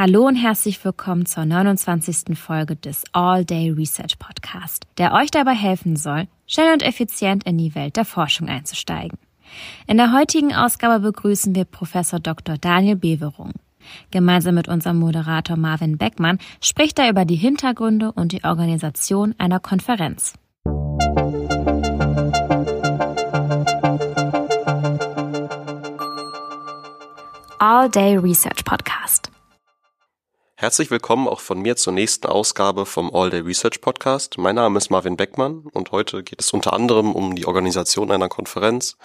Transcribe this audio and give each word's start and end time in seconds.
Hallo 0.00 0.28
und 0.28 0.36
herzlich 0.36 0.84
willkommen 0.84 1.26
zur 1.26 1.44
29. 1.44 2.38
Folge 2.38 2.76
des 2.76 3.02
All 3.10 3.44
Day 3.44 3.70
Research 3.70 4.16
Podcast, 4.20 4.86
der 4.96 5.12
euch 5.12 5.32
dabei 5.32 5.54
helfen 5.54 5.96
soll, 5.96 6.28
schnell 6.46 6.72
und 6.72 6.84
effizient 6.84 7.42
in 7.42 7.58
die 7.58 7.74
Welt 7.74 7.96
der 7.96 8.04
Forschung 8.04 8.48
einzusteigen. 8.48 9.18
In 9.88 9.96
der 9.96 10.12
heutigen 10.12 10.54
Ausgabe 10.54 11.00
begrüßen 11.00 11.52
wir 11.56 11.64
Professor 11.64 12.20
Dr. 12.20 12.58
Daniel 12.58 12.94
Beverung. 12.94 13.54
Gemeinsam 14.12 14.54
mit 14.54 14.68
unserem 14.68 15.00
Moderator 15.00 15.56
Marvin 15.56 15.98
Beckmann 15.98 16.38
spricht 16.62 17.00
er 17.00 17.10
über 17.10 17.24
die 17.24 17.34
Hintergründe 17.34 18.12
und 18.12 18.30
die 18.30 18.44
Organisation 18.44 19.34
einer 19.36 19.58
Konferenz. 19.58 20.34
All 27.58 27.90
Day 27.90 28.16
Research 28.16 28.64
Podcast. 28.64 29.27
Herzlich 30.60 30.90
willkommen 30.90 31.28
auch 31.28 31.38
von 31.38 31.60
mir 31.60 31.76
zur 31.76 31.92
nächsten 31.92 32.26
Ausgabe 32.26 32.84
vom 32.84 33.14
All 33.14 33.30
Day 33.30 33.42
Research 33.42 33.80
Podcast. 33.80 34.38
Mein 34.38 34.56
Name 34.56 34.76
ist 34.78 34.90
Marvin 34.90 35.16
Beckmann 35.16 35.68
und 35.72 35.92
heute 35.92 36.24
geht 36.24 36.40
es 36.40 36.52
unter 36.52 36.72
anderem 36.72 37.14
um 37.14 37.36
die 37.36 37.46
Organisation 37.46 38.10
einer 38.10 38.28
Konferenz 38.28 38.98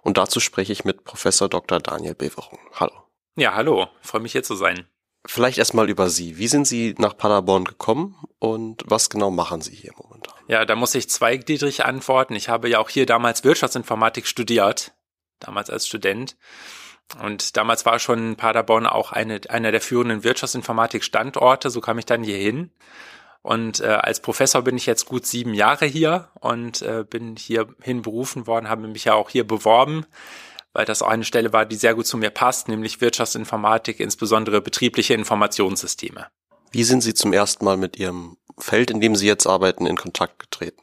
und 0.00 0.16
dazu 0.16 0.40
spreche 0.40 0.72
ich 0.72 0.86
mit 0.86 1.04
Professor 1.04 1.50
Dr. 1.50 1.80
Daniel 1.80 2.14
Beverung. 2.14 2.58
Hallo. 2.72 2.94
Ja, 3.36 3.54
hallo. 3.54 3.88
Freue 4.00 4.22
mich 4.22 4.32
hier 4.32 4.42
zu 4.42 4.54
sein. 4.54 4.86
Vielleicht 5.26 5.58
erstmal 5.58 5.90
über 5.90 6.08
Sie. 6.08 6.38
Wie 6.38 6.48
sind 6.48 6.66
Sie 6.66 6.94
nach 6.96 7.18
Paderborn 7.18 7.66
gekommen 7.66 8.16
und 8.38 8.82
was 8.86 9.10
genau 9.10 9.30
machen 9.30 9.60
Sie 9.60 9.76
hier 9.76 9.92
momentan? 9.94 10.38
Ja, 10.46 10.64
da 10.64 10.74
muss 10.74 10.94
ich 10.94 11.10
zweigliedrig 11.10 11.84
antworten. 11.84 12.34
Ich 12.34 12.48
habe 12.48 12.70
ja 12.70 12.78
auch 12.78 12.88
hier 12.88 13.04
damals 13.04 13.44
Wirtschaftsinformatik 13.44 14.26
studiert, 14.26 14.94
damals 15.38 15.68
als 15.68 15.86
Student 15.86 16.38
und 17.22 17.56
damals 17.56 17.86
war 17.86 17.98
schon 17.98 18.36
Paderborn 18.36 18.86
auch 18.86 19.12
eine, 19.12 19.40
einer 19.48 19.72
der 19.72 19.80
führenden 19.80 20.24
Wirtschaftsinformatik-Standorte. 20.24 21.70
So 21.70 21.80
kam 21.80 21.98
ich 21.98 22.06
dann 22.06 22.22
hier 22.22 22.36
hin. 22.36 22.70
Und 23.42 23.80
äh, 23.80 23.86
als 23.86 24.20
Professor 24.20 24.62
bin 24.62 24.76
ich 24.76 24.86
jetzt 24.86 25.06
gut 25.06 25.24
sieben 25.24 25.54
Jahre 25.54 25.86
hier 25.86 26.28
und 26.40 26.82
äh, 26.82 27.04
bin 27.08 27.36
hierhin 27.36 28.02
berufen 28.02 28.46
worden, 28.46 28.68
habe 28.68 28.86
mich 28.88 29.04
ja 29.04 29.14
auch 29.14 29.30
hier 29.30 29.46
beworben, 29.46 30.04
weil 30.72 30.84
das 30.84 31.02
auch 31.02 31.08
eine 31.08 31.24
Stelle 31.24 31.52
war, 31.52 31.64
die 31.64 31.76
sehr 31.76 31.94
gut 31.94 32.06
zu 32.06 32.18
mir 32.18 32.30
passt, 32.30 32.68
nämlich 32.68 33.00
Wirtschaftsinformatik, 33.00 34.00
insbesondere 34.00 34.60
betriebliche 34.60 35.14
Informationssysteme. 35.14 36.26
Wie 36.72 36.84
sind 36.84 37.00
Sie 37.00 37.14
zum 37.14 37.32
ersten 37.32 37.64
Mal 37.64 37.76
mit 37.76 37.96
Ihrem 37.96 38.36
Feld, 38.58 38.90
in 38.90 39.00
dem 39.00 39.16
Sie 39.16 39.26
jetzt 39.26 39.46
arbeiten, 39.46 39.86
in 39.86 39.96
Kontakt 39.96 40.38
getreten? 40.40 40.82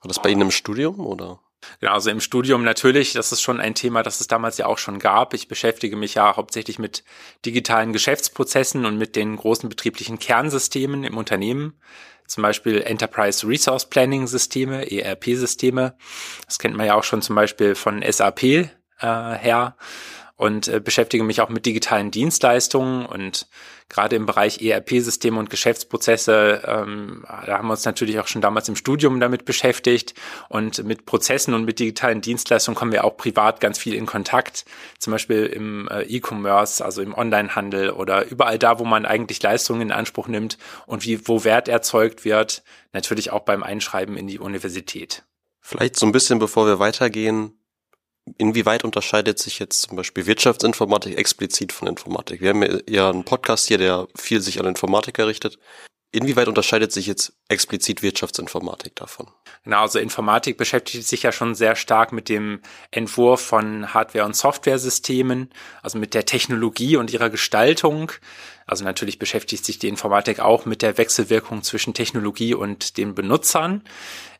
War 0.00 0.08
das 0.08 0.20
bei 0.20 0.28
Ihnen 0.28 0.42
im 0.42 0.50
Studium 0.50 1.00
oder? 1.00 1.40
Genau, 1.80 1.92
also 1.92 2.10
im 2.10 2.20
Studium 2.20 2.64
natürlich, 2.64 3.12
das 3.12 3.32
ist 3.32 3.42
schon 3.42 3.60
ein 3.60 3.74
Thema, 3.74 4.02
das 4.02 4.20
es 4.20 4.26
damals 4.26 4.58
ja 4.58 4.66
auch 4.66 4.78
schon 4.78 4.98
gab. 4.98 5.34
Ich 5.34 5.48
beschäftige 5.48 5.96
mich 5.96 6.14
ja 6.14 6.36
hauptsächlich 6.36 6.78
mit 6.78 7.04
digitalen 7.44 7.92
Geschäftsprozessen 7.92 8.86
und 8.86 8.98
mit 8.98 9.16
den 9.16 9.36
großen 9.36 9.68
betrieblichen 9.68 10.18
Kernsystemen 10.18 11.04
im 11.04 11.16
Unternehmen. 11.16 11.74
Zum 12.26 12.42
Beispiel 12.42 12.80
Enterprise 12.80 13.46
Resource 13.46 13.88
Planning 13.88 14.26
Systeme, 14.26 14.90
ERP-Systeme. 14.90 15.94
Das 16.46 16.58
kennt 16.58 16.76
man 16.76 16.86
ja 16.86 16.94
auch 16.94 17.04
schon 17.04 17.22
zum 17.22 17.36
Beispiel 17.36 17.74
von 17.74 18.02
SAP 18.02 18.42
äh, 18.42 18.68
her 19.00 19.76
und 20.36 20.66
äh, 20.68 20.80
beschäftige 20.80 21.22
mich 21.22 21.40
auch 21.40 21.48
mit 21.48 21.64
digitalen 21.64 22.10
Dienstleistungen 22.10 23.06
und 23.06 23.46
gerade 23.88 24.16
im 24.16 24.26
Bereich 24.26 24.60
ERP-Systeme 24.60 25.38
und 25.38 25.50
Geschäftsprozesse, 25.50 26.62
ähm, 26.66 27.24
da 27.28 27.58
haben 27.58 27.68
wir 27.68 27.72
uns 27.72 27.84
natürlich 27.84 28.18
auch 28.18 28.26
schon 28.26 28.42
damals 28.42 28.68
im 28.68 28.76
Studium 28.76 29.20
damit 29.20 29.44
beschäftigt 29.44 30.14
und 30.48 30.82
mit 30.84 31.06
Prozessen 31.06 31.54
und 31.54 31.64
mit 31.64 31.78
digitalen 31.78 32.20
Dienstleistungen 32.20 32.74
kommen 32.74 32.92
wir 32.92 33.04
auch 33.04 33.16
privat 33.16 33.60
ganz 33.60 33.78
viel 33.78 33.94
in 33.94 34.06
Kontakt, 34.06 34.64
zum 34.98 35.12
Beispiel 35.12 35.46
im 35.46 35.88
äh, 35.88 36.02
E-Commerce, 36.02 36.84
also 36.84 37.00
im 37.00 37.14
Onlinehandel 37.14 37.90
oder 37.90 38.26
überall 38.26 38.58
da, 38.58 38.78
wo 38.80 38.84
man 38.84 39.06
eigentlich 39.06 39.40
Leistungen 39.42 39.82
in 39.82 39.92
Anspruch 39.92 40.26
nimmt 40.26 40.58
und 40.86 41.04
wie, 41.04 41.28
wo 41.28 41.44
Wert 41.44 41.68
erzeugt 41.68 42.24
wird, 42.24 42.64
natürlich 42.92 43.30
auch 43.30 43.42
beim 43.42 43.62
Einschreiben 43.62 44.16
in 44.16 44.26
die 44.26 44.40
Universität. 44.40 45.22
Vielleicht 45.60 45.96
so 45.96 46.06
ein 46.06 46.12
bisschen, 46.12 46.38
bevor 46.38 46.66
wir 46.66 46.78
weitergehen, 46.78 47.58
Inwieweit 48.38 48.84
unterscheidet 48.84 49.38
sich 49.38 49.58
jetzt 49.58 49.82
zum 49.82 49.96
Beispiel 49.96 50.26
Wirtschaftsinformatik 50.26 51.18
explizit 51.18 51.72
von 51.72 51.88
Informatik? 51.88 52.40
Wir 52.40 52.50
haben 52.50 52.80
ja 52.88 53.10
einen 53.10 53.24
Podcast 53.24 53.68
hier, 53.68 53.78
der 53.78 54.08
viel 54.16 54.40
sich 54.40 54.58
an 54.60 54.66
Informatiker 54.66 55.26
richtet. 55.26 55.58
Inwieweit 56.14 56.46
unterscheidet 56.46 56.92
sich 56.92 57.06
jetzt 57.06 57.32
explizit 57.48 58.00
Wirtschaftsinformatik 58.00 58.94
davon? 58.94 59.26
Genau, 59.64 59.80
also 59.80 59.98
Informatik 59.98 60.56
beschäftigt 60.56 61.08
sich 61.08 61.24
ja 61.24 61.32
schon 61.32 61.56
sehr 61.56 61.74
stark 61.74 62.12
mit 62.12 62.28
dem 62.28 62.60
Entwurf 62.92 63.40
von 63.40 63.92
Hardware- 63.92 64.24
und 64.24 64.36
Softwaresystemen, 64.36 65.50
also 65.82 65.98
mit 65.98 66.14
der 66.14 66.24
Technologie 66.24 66.96
und 66.96 67.12
ihrer 67.12 67.30
Gestaltung. 67.30 68.12
Also 68.64 68.84
natürlich 68.84 69.18
beschäftigt 69.18 69.64
sich 69.64 69.80
die 69.80 69.88
Informatik 69.88 70.38
auch 70.38 70.66
mit 70.66 70.82
der 70.82 70.98
Wechselwirkung 70.98 71.64
zwischen 71.64 71.94
Technologie 71.94 72.54
und 72.54 72.96
den 72.96 73.16
Benutzern. 73.16 73.82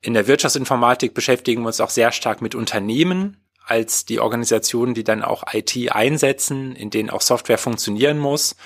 In 0.01 0.15
der 0.15 0.29
Wirtschaftsinformatik 0.29 1.13
beschäftigen 1.13 1.63
wir 1.63 1.67
uns 1.67 1.81
auch 1.81 1.91
sehr 1.91 2.13
stark 2.13 2.41
mit 2.41 2.55
Unternehmen, 2.55 3.44
als 3.67 4.05
die 4.05 4.21
Organisationen, 4.21 4.95
die 4.95 5.05
dann 5.05 5.23
auch 5.23 5.45
IT 5.53 5.91
einsetzen, 5.91 6.77
in 6.77 6.91
denen 6.91 7.11
auch 7.11 7.23
Software 7.23 7.59
funktionieren 7.59 8.19
muss. 8.19 8.57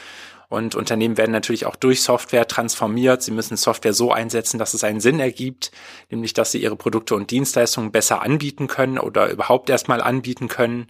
Und 0.48 0.74
Unternehmen 0.74 1.18
werden 1.18 1.32
natürlich 1.32 1.66
auch 1.66 1.76
durch 1.76 2.02
Software 2.02 2.48
transformiert. 2.48 3.22
Sie 3.22 3.32
müssen 3.32 3.58
Software 3.58 3.92
so 3.92 4.12
einsetzen, 4.12 4.58
dass 4.58 4.72
es 4.72 4.82
einen 4.82 5.00
Sinn 5.00 5.20
ergibt, 5.20 5.70
nämlich 6.10 6.32
dass 6.32 6.52
sie 6.52 6.62
ihre 6.62 6.76
Produkte 6.76 7.14
und 7.14 7.30
Dienstleistungen 7.30 7.92
besser 7.92 8.22
anbieten 8.22 8.66
können 8.66 8.98
oder 8.98 9.28
überhaupt 9.30 9.68
erstmal 9.68 10.00
anbieten 10.00 10.48
können. 10.48 10.88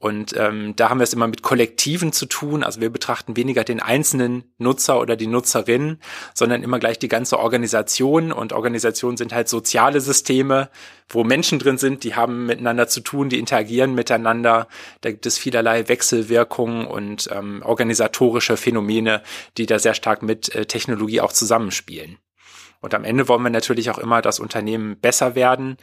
Und 0.00 0.36
ähm, 0.36 0.76
da 0.76 0.90
haben 0.90 0.98
wir 0.98 1.04
es 1.04 1.12
immer 1.12 1.26
mit 1.26 1.42
Kollektiven 1.42 2.12
zu 2.12 2.26
tun. 2.26 2.62
Also 2.62 2.80
wir 2.80 2.88
betrachten 2.88 3.36
weniger 3.36 3.64
den 3.64 3.80
einzelnen 3.80 4.44
Nutzer 4.56 5.00
oder 5.00 5.16
die 5.16 5.26
Nutzerin, 5.26 5.98
sondern 6.34 6.62
immer 6.62 6.78
gleich 6.78 7.00
die 7.00 7.08
ganze 7.08 7.40
Organisation. 7.40 8.30
Und 8.30 8.52
Organisationen 8.52 9.16
sind 9.16 9.32
halt 9.32 9.48
soziale 9.48 10.00
Systeme, 10.00 10.70
wo 11.08 11.24
Menschen 11.24 11.58
drin 11.58 11.78
sind, 11.78 12.04
die 12.04 12.14
haben 12.14 12.46
miteinander 12.46 12.86
zu 12.86 13.00
tun, 13.00 13.28
die 13.28 13.40
interagieren 13.40 13.96
miteinander. 13.96 14.68
Da 15.00 15.10
gibt 15.10 15.26
es 15.26 15.36
vielerlei 15.36 15.88
Wechselwirkungen 15.88 16.86
und 16.86 17.28
ähm, 17.32 17.62
organisatorische 17.64 18.56
Phänomene, 18.56 19.22
die 19.56 19.66
da 19.66 19.80
sehr 19.80 19.94
stark 19.94 20.22
mit 20.22 20.54
äh, 20.54 20.66
Technologie 20.66 21.20
auch 21.20 21.32
zusammenspielen. 21.32 22.18
Und 22.80 22.94
am 22.94 23.02
Ende 23.02 23.26
wollen 23.26 23.42
wir 23.42 23.50
natürlich 23.50 23.90
auch 23.90 23.98
immer, 23.98 24.22
dass 24.22 24.38
Unternehmen 24.38 24.96
besser 25.00 25.34
werden 25.34 25.76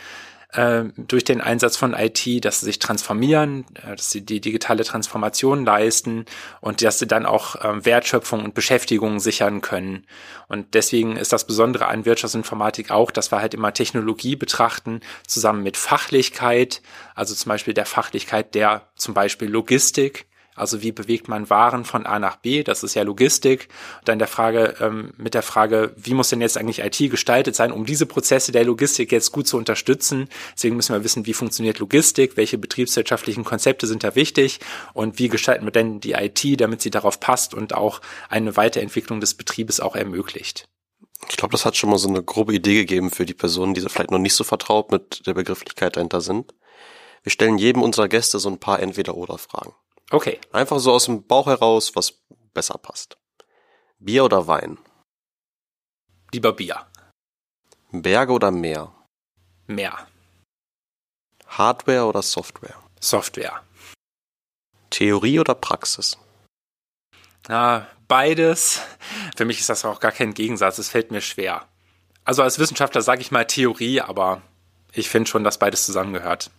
äh, 0.53 0.83
durch 0.97 1.23
den 1.23 1.41
Einsatz 1.41 1.77
von 1.77 1.93
IT, 1.93 2.45
dass 2.45 2.59
sie 2.59 2.65
sich 2.65 2.79
transformieren, 2.79 3.65
äh, 3.83 3.95
dass 3.95 4.11
sie 4.11 4.21
die 4.21 4.41
digitale 4.41 4.83
Transformation 4.83 5.65
leisten 5.65 6.25
und 6.61 6.81
dass 6.81 6.99
sie 6.99 7.07
dann 7.07 7.25
auch 7.25 7.55
äh, 7.55 7.85
Wertschöpfung 7.85 8.43
und 8.43 8.53
Beschäftigung 8.53 9.19
sichern 9.19 9.61
können. 9.61 10.05
Und 10.47 10.73
deswegen 10.73 11.17
ist 11.17 11.33
das 11.33 11.47
Besondere 11.47 11.87
an 11.87 12.05
Wirtschaftsinformatik 12.05 12.91
auch, 12.91 13.11
dass 13.11 13.31
wir 13.31 13.39
halt 13.39 13.53
immer 13.53 13.73
Technologie 13.73 14.35
betrachten, 14.35 15.01
zusammen 15.27 15.63
mit 15.63 15.77
Fachlichkeit, 15.77 16.81
also 17.15 17.33
zum 17.33 17.49
Beispiel 17.49 17.73
der 17.73 17.85
Fachlichkeit 17.85 18.55
der 18.55 18.89
zum 18.95 19.13
Beispiel 19.13 19.49
Logistik, 19.49 20.27
also 20.55 20.81
wie 20.81 20.93
bewegt 20.93 21.27
man 21.27 21.49
Waren 21.49 21.83
von 21.83 22.05
A 22.05 22.17
nach 22.17 22.37
B? 22.37 22.63
Das 22.63 22.83
ist 22.83 22.95
ja 22.95 23.03
Logistik. 23.03 23.67
Und 23.99 24.07
dann 24.07 24.19
der 24.19 24.27
Frage, 24.27 24.75
ähm, 24.79 25.13
mit 25.17 25.33
der 25.33 25.41
Frage, 25.41 25.93
wie 25.97 26.13
muss 26.13 26.29
denn 26.29 26.41
jetzt 26.41 26.57
eigentlich 26.57 26.79
IT 26.79 27.11
gestaltet 27.11 27.55
sein, 27.55 27.73
um 27.73 27.85
diese 27.85 28.05
Prozesse 28.05 28.53
der 28.53 28.63
Logistik 28.63 29.11
jetzt 29.11 29.31
gut 29.33 29.47
zu 29.47 29.57
unterstützen? 29.57 30.29
Deswegen 30.55 30.77
müssen 30.77 30.95
wir 30.95 31.03
wissen, 31.03 31.25
wie 31.25 31.33
funktioniert 31.33 31.79
Logistik, 31.79 32.37
welche 32.37 32.57
betriebswirtschaftlichen 32.57 33.43
Konzepte 33.43 33.85
sind 33.85 34.03
da 34.03 34.15
wichtig 34.15 34.59
und 34.93 35.19
wie 35.19 35.27
gestalten 35.27 35.65
wir 35.65 35.71
denn 35.71 35.99
die 35.99 36.13
IT, 36.13 36.61
damit 36.61 36.81
sie 36.81 36.91
darauf 36.91 37.19
passt 37.19 37.53
und 37.53 37.73
auch 37.73 37.99
eine 38.29 38.55
Weiterentwicklung 38.55 39.19
des 39.19 39.33
Betriebes 39.33 39.81
auch 39.81 39.95
ermöglicht. 39.95 40.69
Ich 41.29 41.37
glaube, 41.37 41.51
das 41.51 41.65
hat 41.65 41.75
schon 41.75 41.89
mal 41.89 41.97
so 41.97 42.07
eine 42.07 42.23
grobe 42.23 42.53
Idee 42.53 42.75
gegeben 42.75 43.11
für 43.11 43.25
die 43.25 43.33
Personen, 43.33 43.73
die 43.73 43.81
vielleicht 43.81 44.11
noch 44.11 44.19
nicht 44.19 44.35
so 44.35 44.43
vertraut 44.43 44.91
mit 44.91 45.25
der 45.27 45.33
Begrifflichkeit 45.33 45.95
dahinter 45.95 46.21
sind. 46.21 46.53
Wir 47.23 47.31
stellen 47.31 47.57
jedem 47.57 47.81
unserer 47.81 48.07
Gäste 48.07 48.37
so 48.39 48.49
ein 48.49 48.59
paar 48.59 48.79
Entweder-Oder-Fragen. 48.79 49.73
Okay. 50.11 50.39
Einfach 50.51 50.79
so 50.79 50.91
aus 50.93 51.05
dem 51.05 51.25
Bauch 51.25 51.47
heraus, 51.47 51.95
was 51.95 52.21
besser 52.53 52.77
passt. 52.77 53.17
Bier 53.99 54.25
oder 54.25 54.47
Wein? 54.47 54.77
Lieber 56.31 56.53
Bier. 56.53 56.85
Berge 57.91 58.33
oder 58.33 58.51
Meer? 58.51 58.93
Meer. 59.67 60.07
Hardware 61.47 62.05
oder 62.05 62.21
Software? 62.21 62.75
Software. 62.99 63.63
Theorie 64.89 65.39
oder 65.39 65.55
Praxis? 65.55 66.17
Ja, 67.47 67.87
beides. 68.07 68.81
Für 69.35 69.45
mich 69.45 69.59
ist 69.59 69.69
das 69.69 69.85
auch 69.85 69.99
gar 69.99 70.11
kein 70.11 70.33
Gegensatz. 70.33 70.77
Es 70.77 70.89
fällt 70.89 71.11
mir 71.11 71.21
schwer. 71.21 71.67
Also 72.23 72.43
als 72.43 72.59
Wissenschaftler 72.59 73.01
sage 73.01 73.21
ich 73.21 73.31
mal 73.31 73.45
Theorie, 73.45 74.01
aber 74.01 74.41
ich 74.93 75.09
finde 75.09 75.29
schon, 75.29 75.43
dass 75.43 75.59
beides 75.59 75.85
zusammengehört. 75.85 76.49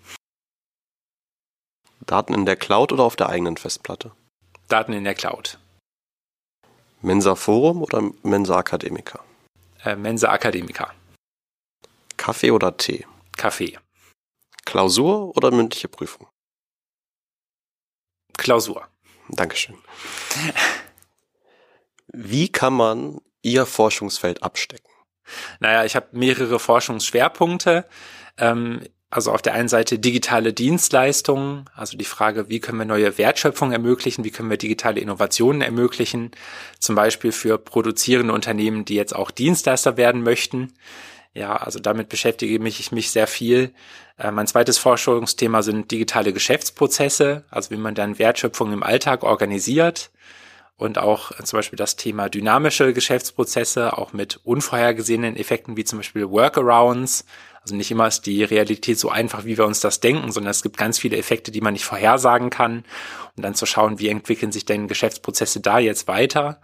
Daten 2.07 2.35
in 2.35 2.47
der 2.47 2.57
Cloud 2.57 2.93
oder 2.93 3.03
auf 3.03 3.17
der 3.17 3.29
eigenen 3.29 3.57
Festplatte? 3.57 4.13
Daten 4.69 4.93
in 4.93 5.05
der 5.05 5.15
Cloud. 5.15 5.59
Mensa 7.03 7.35
Forum 7.35 7.83
oder 7.83 8.11
Mensa 8.23 8.57
Akademiker? 8.57 9.23
Äh, 9.85 9.97
Mensa 9.97 10.31
Akademiker. 10.31 10.93
Kaffee 12.17 12.51
oder 12.51 12.77
Tee? 12.77 13.07
Kaffee. 13.37 13.79
Klausur 14.65 15.37
oder 15.37 15.51
mündliche 15.51 15.89
Prüfung? 15.89 16.27
Klausur. 18.37 18.89
Dankeschön. 19.29 19.77
Wie 22.09 22.51
kann 22.51 22.73
man 22.73 23.21
Ihr 23.43 23.67
Forschungsfeld 23.67 24.43
abstecken? 24.43 24.91
Naja, 25.61 25.85
ich 25.85 25.97
habe 25.97 26.09
mehrere 26.13 26.59
Forschungsschwerpunkte. 26.59 27.89
Ähm, 28.39 28.87
also 29.11 29.33
auf 29.33 29.43
der 29.43 29.55
einen 29.55 29.69
Seite 29.69 29.99
digitale 29.99 30.53
Dienstleistungen, 30.53 31.67
also 31.75 31.97
die 31.97 32.05
Frage, 32.05 32.49
wie 32.49 32.61
können 32.61 32.79
wir 32.79 32.85
neue 32.85 33.19
Wertschöpfung 33.19 33.73
ermöglichen, 33.73 34.25
wie 34.25 34.31
können 34.31 34.51
wir 34.51 34.57
digitale 34.57 35.01
Innovationen 35.01 35.63
ermöglichen, 35.63 36.33
zum 36.81 36.97
Beispiel 36.97 37.33
für 37.33 37.57
produzierende 37.57 38.33
Unternehmen, 38.33 38.85
die 38.85 38.97
jetzt 38.97 39.15
auch 39.15 39.31
Dienstleister 39.31 39.97
werden 39.97 40.23
möchten. 40.23 40.73
Ja, 41.35 41.55
also 41.57 41.79
damit 41.79 42.09
beschäftige 42.09 42.55
ich 42.67 42.93
mich 42.93 43.11
sehr 43.11 43.27
viel. 43.27 43.73
Äh, 44.19 44.31
mein 44.31 44.47
zweites 44.47 44.79
Forschungsthema 44.79 45.63
sind 45.63 45.91
digitale 45.91 46.33
Geschäftsprozesse, 46.33 47.45
also 47.51 47.71
wie 47.71 47.77
man 47.77 47.95
dann 47.95 48.19
Wertschöpfung 48.19 48.73
im 48.73 48.83
Alltag 48.83 49.23
organisiert 49.23 50.11
und 50.77 50.99
auch 50.99 51.33
zum 51.43 51.59
Beispiel 51.59 51.77
das 51.77 51.97
Thema 51.97 52.29
dynamische 52.29 52.93
Geschäftsprozesse, 52.93 53.97
auch 53.97 54.13
mit 54.13 54.41
unvorhergesehenen 54.45 55.37
Effekten 55.37 55.77
wie 55.77 55.85
zum 55.85 55.99
Beispiel 55.99 56.29
Workarounds. 56.29 57.25
Also 57.67 57.75
nicht 57.75 57.91
immer 57.91 58.07
ist 58.07 58.27
die 58.27 58.45
Realität 58.45 58.97
so 58.97 59.11
einfach, 59.11 59.45
wie 59.45 59.59
wir 59.59 59.67
uns 59.67 59.81
das 59.81 59.99
denken, 59.99 60.31
sondern 60.31 60.53
es 60.53 60.63
gibt 60.63 60.77
ganz 60.77 61.01
viele 61.01 61.17
Effekte, 61.17 61.51
die 61.51 61.61
man 61.61 61.73
nicht 61.73 61.85
vorhersagen 61.85 62.49
kann. 62.49 62.85
Und 63.37 63.43
dann 63.43 63.57
zu 63.57 63.67
schauen, 63.67 63.99
wie 63.99 64.07
entwickeln 64.07 64.53
sich 64.53 64.67
denn 64.67 64.87
Geschäftsprozesse 64.87 65.59
da 65.59 65.81
jetzt 65.81 66.07
weiter. 66.07 66.61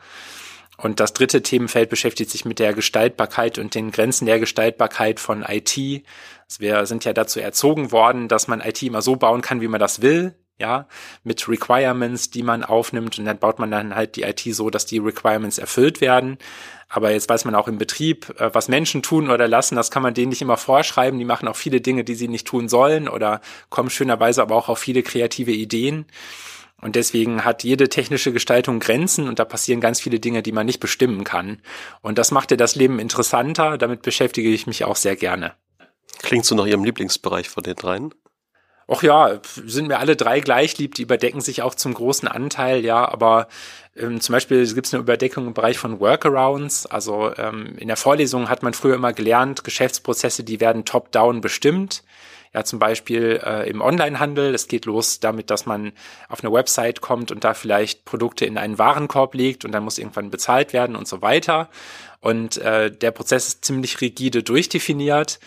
Und 0.77 1.01
das 1.01 1.13
dritte 1.13 1.43
Themenfeld 1.43 1.91
beschäftigt 1.91 2.31
sich 2.31 2.45
mit 2.45 2.61
der 2.61 2.73
Gestaltbarkeit 2.73 3.59
und 3.59 3.75
den 3.75 3.91
Grenzen 3.91 4.27
der 4.27 4.39
Gestaltbarkeit 4.39 5.19
von 5.19 5.43
IT. 5.43 5.77
Also 5.77 6.61
wir 6.61 6.87
sind 6.87 7.05
ja 7.05 7.13
dazu 7.13 7.41
erzogen 7.41 7.91
worden, 7.91 8.29
dass 8.29 8.47
man 8.47 8.61
IT 8.61 8.81
immer 8.85 9.03
so 9.03 9.17
bauen 9.17 9.43
kann, 9.43 9.61
wie 9.61 9.69
man 9.69 9.81
das 9.81 10.03
will 10.03 10.37
ja, 10.63 10.87
mit 11.25 11.49
Requirements, 11.49 12.31
die 12.31 12.45
man 12.45 12.63
aufnimmt 12.63 13.19
und 13.19 13.25
dann 13.25 13.39
baut 13.39 13.59
man 13.59 13.71
dann 13.71 13.95
halt 13.95 14.15
die 14.15 14.23
IT 14.23 14.43
so, 14.55 14.71
dass 14.71 14.87
die 14.87 14.99
Requirements 14.99 15.59
erfüllt 15.59 16.01
werden. 16.01 16.39
Aber 16.89 17.11
jetzt 17.11 17.29
weiß 17.29 17.45
man 17.45 17.57
auch 17.57 17.67
im 17.67 17.79
Betrieb, 17.79 18.31
äh, 18.41 18.55
was 18.55 18.69
Menschen 18.69 19.03
tun 19.03 19.29
oder 19.29 19.49
lassen, 19.49 19.75
das 19.75 19.91
kann 19.91 20.05
man 20.05 20.15
denen 20.15 20.29
nicht 20.29 20.41
immer 20.41 20.57
vorschreiben. 20.57 21.19
Die 21.19 21.25
machen 21.25 21.49
auch 21.49 21.57
viele 21.57 21.81
Dinge, 21.81 22.05
die 22.05 22.15
sie 22.15 22.29
nicht 22.29 22.47
tun 22.47 22.69
sollen 22.69 23.09
oder 23.09 23.41
kommen 23.71 23.91
schönerweise 23.91 24.41
aber 24.41 24.55
auch 24.55 24.69
auf 24.69 24.79
viele 24.79 25.03
kreative 25.03 25.53
Ideen. 25.53 26.07
Und 26.81 26.95
deswegen 26.95 27.45
hat 27.45 27.65
jede 27.65 27.89
technische 27.89 28.33
Gestaltung 28.33 28.79
Grenzen 28.79 29.29
und 29.29 29.39
da 29.39 29.45
passieren 29.45 29.81
ganz 29.81 30.01
viele 30.01 30.21
Dinge, 30.21 30.43
die 30.43 30.53
man 30.53 30.67
nicht 30.67 30.81
bestimmen 30.81 31.25
kann. 31.25 31.61
Und 32.03 32.19
das 32.19 32.31
macht 32.31 32.53
ja 32.53 32.57
das 32.57 32.77
Leben 32.77 32.99
interessanter. 33.01 33.79
Damit 33.79 34.03
beschäftige 34.03 34.51
ich 34.51 34.67
mich 34.67 34.85
auch 34.85 34.97
sehr 34.97 35.17
gerne. 35.17 35.55
Klingt 36.23 36.45
so 36.45 36.55
nach 36.55 36.67
Ihrem 36.67 36.85
Lieblingsbereich 36.85 37.49
von 37.49 37.65
den 37.65 37.77
dreien? 37.77 38.15
Ach 38.89 39.03
ja, 39.03 39.41
sind 39.65 39.89
mir 39.89 39.99
alle 39.99 40.17
drei 40.17 40.41
gleich 40.41 40.77
lieb, 40.79 40.95
die 40.95 41.03
überdecken 41.03 41.41
sich 41.41 41.63
auch 41.63 41.75
zum 41.75 41.95
großen 41.95 42.29
Anteil, 42.29 42.85
ja, 42.85 43.09
aber 43.09 43.49
ähm, 43.97 44.21
zum 44.21 44.33
Beispiel 44.33 44.67
gibt 44.75 44.87
es 44.87 44.95
eine 44.95 45.03
Überdeckung 45.03 45.47
im 45.47 45.55
Bereich 45.55 45.79
von 45.79 46.01
Workarounds. 46.01 46.87
Also 46.87 47.33
ähm, 47.37 47.77
in 47.79 47.89
der 47.89 47.97
Vorlesung 47.97 48.49
hat 48.49 48.63
man 48.63 48.75
früher 48.75 48.95
immer 48.95 49.13
gelernt, 49.13 49.65
Geschäftsprozesse, 49.65 50.45
die 50.45 50.61
werden 50.61 50.85
top-down 50.85 51.41
bestimmt. 51.41 52.03
Ja, 52.55 52.65
zum 52.65 52.79
Beispiel 52.79 53.41
äh, 53.43 53.69
im 53.71 53.81
Onlinehandel. 53.81 54.55
Es 54.55 54.69
geht 54.69 54.85
los 54.85 55.21
damit, 55.21 55.49
dass 55.49 55.65
man 55.65 55.93
auf 56.29 56.45
eine 56.45 56.53
Website 56.53 57.01
kommt 57.01 57.33
und 57.33 57.45
da 57.45 57.55
vielleicht 57.55 58.05
Produkte 58.05 58.45
in 58.45 58.59
einen 58.59 58.79
Warenkorb 58.79 59.35
legt 59.35 59.65
und 59.65 59.73
dann 59.73 59.85
muss 59.85 59.97
irgendwann 59.99 60.31
bezahlt 60.31 60.75
werden 60.75 60.95
und 60.95 61.09
so 61.09 61.23
weiter. 61.23 61.71
Und 62.21 62.59
äh, 62.59 62.91
der 62.91 63.11
Prozess 63.11 63.49
ist 63.49 63.65
ziemlich 63.65 64.03
rigide 64.03 64.43
durchdefiniert. 64.43 65.41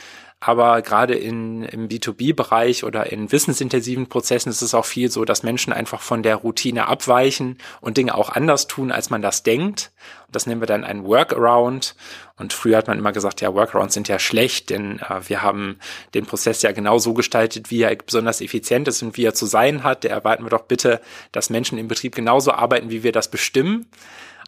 Aber 0.47 0.83
gerade 0.83 1.15
in, 1.15 1.63
im 1.63 1.87
B2B-Bereich 1.87 2.83
oder 2.83 3.11
in 3.11 3.31
wissensintensiven 3.31 4.09
Prozessen 4.09 4.51
ist 4.51 4.61
es 4.61 4.75
auch 4.75 4.85
viel 4.85 5.09
so, 5.09 5.25
dass 5.25 5.41
Menschen 5.41 5.73
einfach 5.73 6.01
von 6.01 6.21
der 6.21 6.35
Routine 6.35 6.87
abweichen 6.87 7.57
und 7.81 7.97
Dinge 7.97 8.13
auch 8.13 8.29
anders 8.29 8.67
tun, 8.67 8.91
als 8.91 9.09
man 9.09 9.23
das 9.23 9.41
denkt. 9.41 9.91
Das 10.31 10.45
nennen 10.45 10.61
wir 10.61 10.67
dann 10.67 10.83
ein 10.83 11.03
Workaround. 11.03 11.95
Und 12.37 12.53
früher 12.53 12.77
hat 12.77 12.87
man 12.87 12.99
immer 12.99 13.11
gesagt, 13.11 13.41
ja, 13.41 13.55
Workarounds 13.55 13.95
sind 13.95 14.07
ja 14.07 14.19
schlecht, 14.19 14.69
denn 14.69 14.99
äh, 14.99 15.27
wir 15.27 15.41
haben 15.41 15.79
den 16.13 16.27
Prozess 16.27 16.61
ja 16.61 16.73
genau 16.73 16.99
so 16.99 17.15
gestaltet, 17.15 17.71
wie 17.71 17.81
er 17.81 17.95
besonders 17.95 18.39
effizient 18.39 18.87
ist 18.87 19.01
und 19.01 19.17
wie 19.17 19.25
er 19.25 19.33
zu 19.33 19.47
sein 19.47 19.83
hat. 19.83 20.03
Da 20.03 20.09
erwarten 20.09 20.43
wir 20.45 20.51
doch 20.51 20.65
bitte, 20.65 21.01
dass 21.31 21.49
Menschen 21.49 21.79
im 21.79 21.87
Betrieb 21.87 22.13
genauso 22.13 22.51
arbeiten, 22.51 22.91
wie 22.91 23.01
wir 23.01 23.13
das 23.13 23.31
bestimmen. 23.31 23.87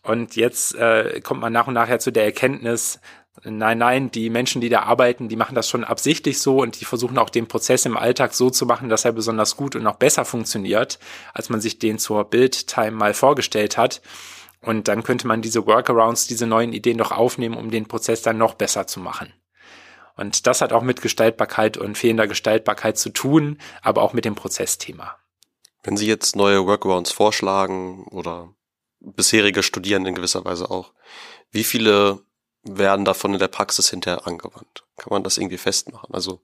Und 0.04 0.36
jetzt 0.36 0.76
äh, 0.76 1.22
kommt 1.22 1.42
man 1.42 1.52
nach 1.52 1.66
und 1.66 1.74
nach 1.74 1.90
ja 1.90 1.98
zu 1.98 2.12
der 2.12 2.26
Erkenntnis, 2.26 3.00
Nein, 3.44 3.78
nein, 3.78 4.12
die 4.12 4.30
Menschen, 4.30 4.62
die 4.62 4.70
da 4.70 4.84
arbeiten, 4.84 5.30
die 5.30 5.36
machen 5.36 5.54
das 5.54 5.70
schon 5.70 5.84
absichtlich 5.84 6.40
so 6.40 6.62
und 6.62 6.80
die 6.80 6.86
versuchen 6.86 7.18
auch 7.18 7.30
den 7.30 7.48
Prozess 7.48 7.86
im 7.86 7.96
Alltag 7.96 8.34
so 8.34 8.50
zu 8.50 8.66
machen, 8.66 8.90
dass 8.90 9.06
er 9.06 9.12
besonders 9.12 9.56
gut 9.56 9.76
und 9.76 9.84
noch 9.84 9.98
besser 9.98 10.26
funktioniert, 10.26 10.98
als 11.34 11.50
man 11.50 11.62
sich 11.62 11.78
den 11.78 12.00
zur 12.00 12.26
Build-Time 12.26 12.92
mal 12.92 13.14
vorgestellt 13.14 13.78
hat. 13.78 14.02
Und 14.62 14.88
dann 14.88 15.04
könnte 15.04 15.28
man 15.28 15.44
diese 15.44 15.68
Workarounds, 15.68 16.28
diese 16.28 16.48
neuen 16.48 16.74
Ideen 16.74 16.98
doch 16.98 17.12
aufnehmen, 17.12 17.56
um 17.56 17.70
den 17.70 17.88
Prozess 17.88 18.24
dann 18.24 18.40
noch 18.40 18.56
besser 18.56 18.88
zu 18.88 19.00
machen. 19.00 19.32
Und 20.16 20.48
das 20.48 20.62
hat 20.62 20.74
auch 20.74 20.82
mit 20.82 21.02
Gestaltbarkeit 21.02 21.78
und 21.78 21.96
fehlender 21.96 22.28
Gestaltbarkeit 22.28 22.98
zu 22.98 23.12
tun, 23.12 23.60
aber 23.84 24.02
auch 24.02 24.14
mit 24.14 24.26
dem 24.26 24.34
Prozessthema. 24.34 25.16
Wenn 25.84 25.96
Sie 25.96 26.08
jetzt 26.08 26.36
neue 26.36 26.66
Workarounds 26.66 27.12
vorschlagen 27.12 28.04
oder 28.10 28.54
bisherige 29.00 29.62
Studierende 29.62 30.10
in 30.10 30.16
gewisser 30.16 30.44
Weise 30.44 30.72
auch, 30.72 30.92
wie 31.52 31.64
viele 31.64 32.26
werden 32.70 33.06
davon 33.06 33.34
in 33.34 33.40
der 33.40 33.48
Praxis 33.48 33.90
hinterher 33.90 34.28
angewandt? 34.28 34.84
Kann 34.98 35.12
man 35.12 35.24
das 35.24 35.38
irgendwie 35.38 35.58
festmachen? 35.58 36.14
Also 36.14 36.42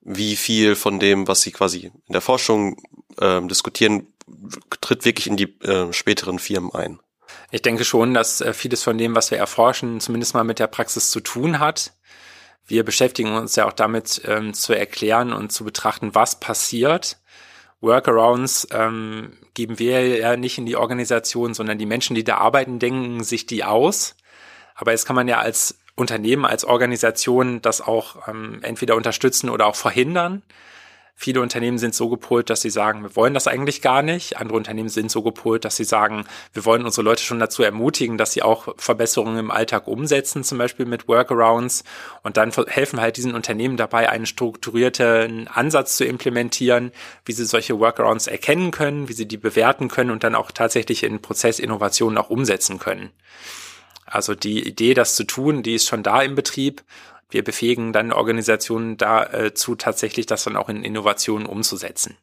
wie 0.00 0.36
viel 0.36 0.76
von 0.76 0.98
dem, 0.98 1.28
was 1.28 1.42
Sie 1.42 1.52
quasi 1.52 1.92
in 2.06 2.12
der 2.12 2.20
Forschung 2.20 2.80
ähm, 3.20 3.48
diskutieren, 3.48 4.06
tritt 4.80 5.04
wirklich 5.04 5.26
in 5.26 5.36
die 5.36 5.60
äh, 5.60 5.92
späteren 5.92 6.38
Firmen 6.38 6.72
ein? 6.74 7.00
Ich 7.50 7.62
denke 7.62 7.84
schon, 7.84 8.14
dass 8.14 8.40
äh, 8.40 8.54
vieles 8.54 8.82
von 8.82 8.96
dem, 8.96 9.14
was 9.14 9.30
wir 9.30 9.38
erforschen, 9.38 10.00
zumindest 10.00 10.34
mal 10.34 10.44
mit 10.44 10.58
der 10.58 10.68
Praxis 10.68 11.10
zu 11.10 11.20
tun 11.20 11.58
hat. 11.58 11.92
Wir 12.66 12.84
beschäftigen 12.84 13.34
uns 13.34 13.56
ja 13.56 13.66
auch 13.66 13.72
damit 13.72 14.22
ähm, 14.24 14.54
zu 14.54 14.72
erklären 14.72 15.32
und 15.32 15.50
zu 15.52 15.64
betrachten, 15.64 16.14
was 16.14 16.38
passiert. 16.38 17.18
Workarounds 17.80 18.68
ähm, 18.72 19.36
geben 19.54 19.78
wir 19.78 20.18
ja 20.18 20.36
nicht 20.36 20.58
in 20.58 20.66
die 20.66 20.76
Organisation, 20.76 21.54
sondern 21.54 21.78
die 21.78 21.86
Menschen, 21.86 22.14
die 22.14 22.24
da 22.24 22.36
arbeiten, 22.36 22.78
denken 22.78 23.24
sich 23.24 23.46
die 23.46 23.64
aus. 23.64 24.14
Aber 24.80 24.92
jetzt 24.92 25.04
kann 25.04 25.14
man 25.14 25.28
ja 25.28 25.38
als 25.38 25.78
Unternehmen, 25.94 26.46
als 26.46 26.64
Organisation 26.64 27.60
das 27.60 27.82
auch 27.82 28.26
ähm, 28.26 28.60
entweder 28.62 28.96
unterstützen 28.96 29.50
oder 29.50 29.66
auch 29.66 29.76
verhindern. 29.76 30.42
Viele 31.14 31.42
Unternehmen 31.42 31.76
sind 31.76 31.94
so 31.94 32.08
gepolt, 32.08 32.48
dass 32.48 32.62
sie 32.62 32.70
sagen, 32.70 33.02
wir 33.02 33.14
wollen 33.14 33.34
das 33.34 33.46
eigentlich 33.46 33.82
gar 33.82 34.00
nicht. 34.00 34.38
Andere 34.38 34.56
Unternehmen 34.56 34.88
sind 34.88 35.10
so 35.10 35.20
gepolt, 35.20 35.66
dass 35.66 35.76
sie 35.76 35.84
sagen, 35.84 36.24
wir 36.54 36.64
wollen 36.64 36.86
unsere 36.86 37.04
Leute 37.04 37.22
schon 37.22 37.38
dazu 37.38 37.62
ermutigen, 37.62 38.16
dass 38.16 38.32
sie 38.32 38.40
auch 38.40 38.74
Verbesserungen 38.78 39.36
im 39.36 39.50
Alltag 39.50 39.86
umsetzen, 39.86 40.44
zum 40.44 40.56
Beispiel 40.56 40.86
mit 40.86 41.08
Workarounds. 41.08 41.84
Und 42.22 42.38
dann 42.38 42.52
helfen 42.68 43.02
halt 43.02 43.18
diesen 43.18 43.34
Unternehmen 43.34 43.76
dabei, 43.76 44.08
einen 44.08 44.24
strukturierten 44.24 45.46
Ansatz 45.48 45.98
zu 45.98 46.06
implementieren, 46.06 46.90
wie 47.26 47.32
sie 47.32 47.44
solche 47.44 47.78
Workarounds 47.78 48.26
erkennen 48.26 48.70
können, 48.70 49.10
wie 49.10 49.12
sie 49.12 49.28
die 49.28 49.36
bewerten 49.36 49.88
können 49.88 50.12
und 50.12 50.24
dann 50.24 50.34
auch 50.34 50.50
tatsächlich 50.50 51.02
in 51.02 51.20
Prozessinnovationen 51.20 52.16
auch 52.16 52.30
umsetzen 52.30 52.78
können. 52.78 53.10
Also 54.10 54.34
die 54.34 54.66
Idee, 54.66 54.94
das 54.94 55.14
zu 55.14 55.24
tun, 55.24 55.62
die 55.62 55.76
ist 55.76 55.86
schon 55.86 56.02
da 56.02 56.20
im 56.20 56.34
Betrieb. 56.34 56.82
Wir 57.30 57.44
befähigen 57.44 57.92
dann 57.92 58.12
Organisationen 58.12 58.96
dazu, 58.96 59.72
äh, 59.72 59.76
tatsächlich 59.76 60.26
das 60.26 60.44
dann 60.44 60.56
auch 60.56 60.68
in 60.68 60.82
Innovationen 60.82 61.46
umzusetzen. 61.46 62.16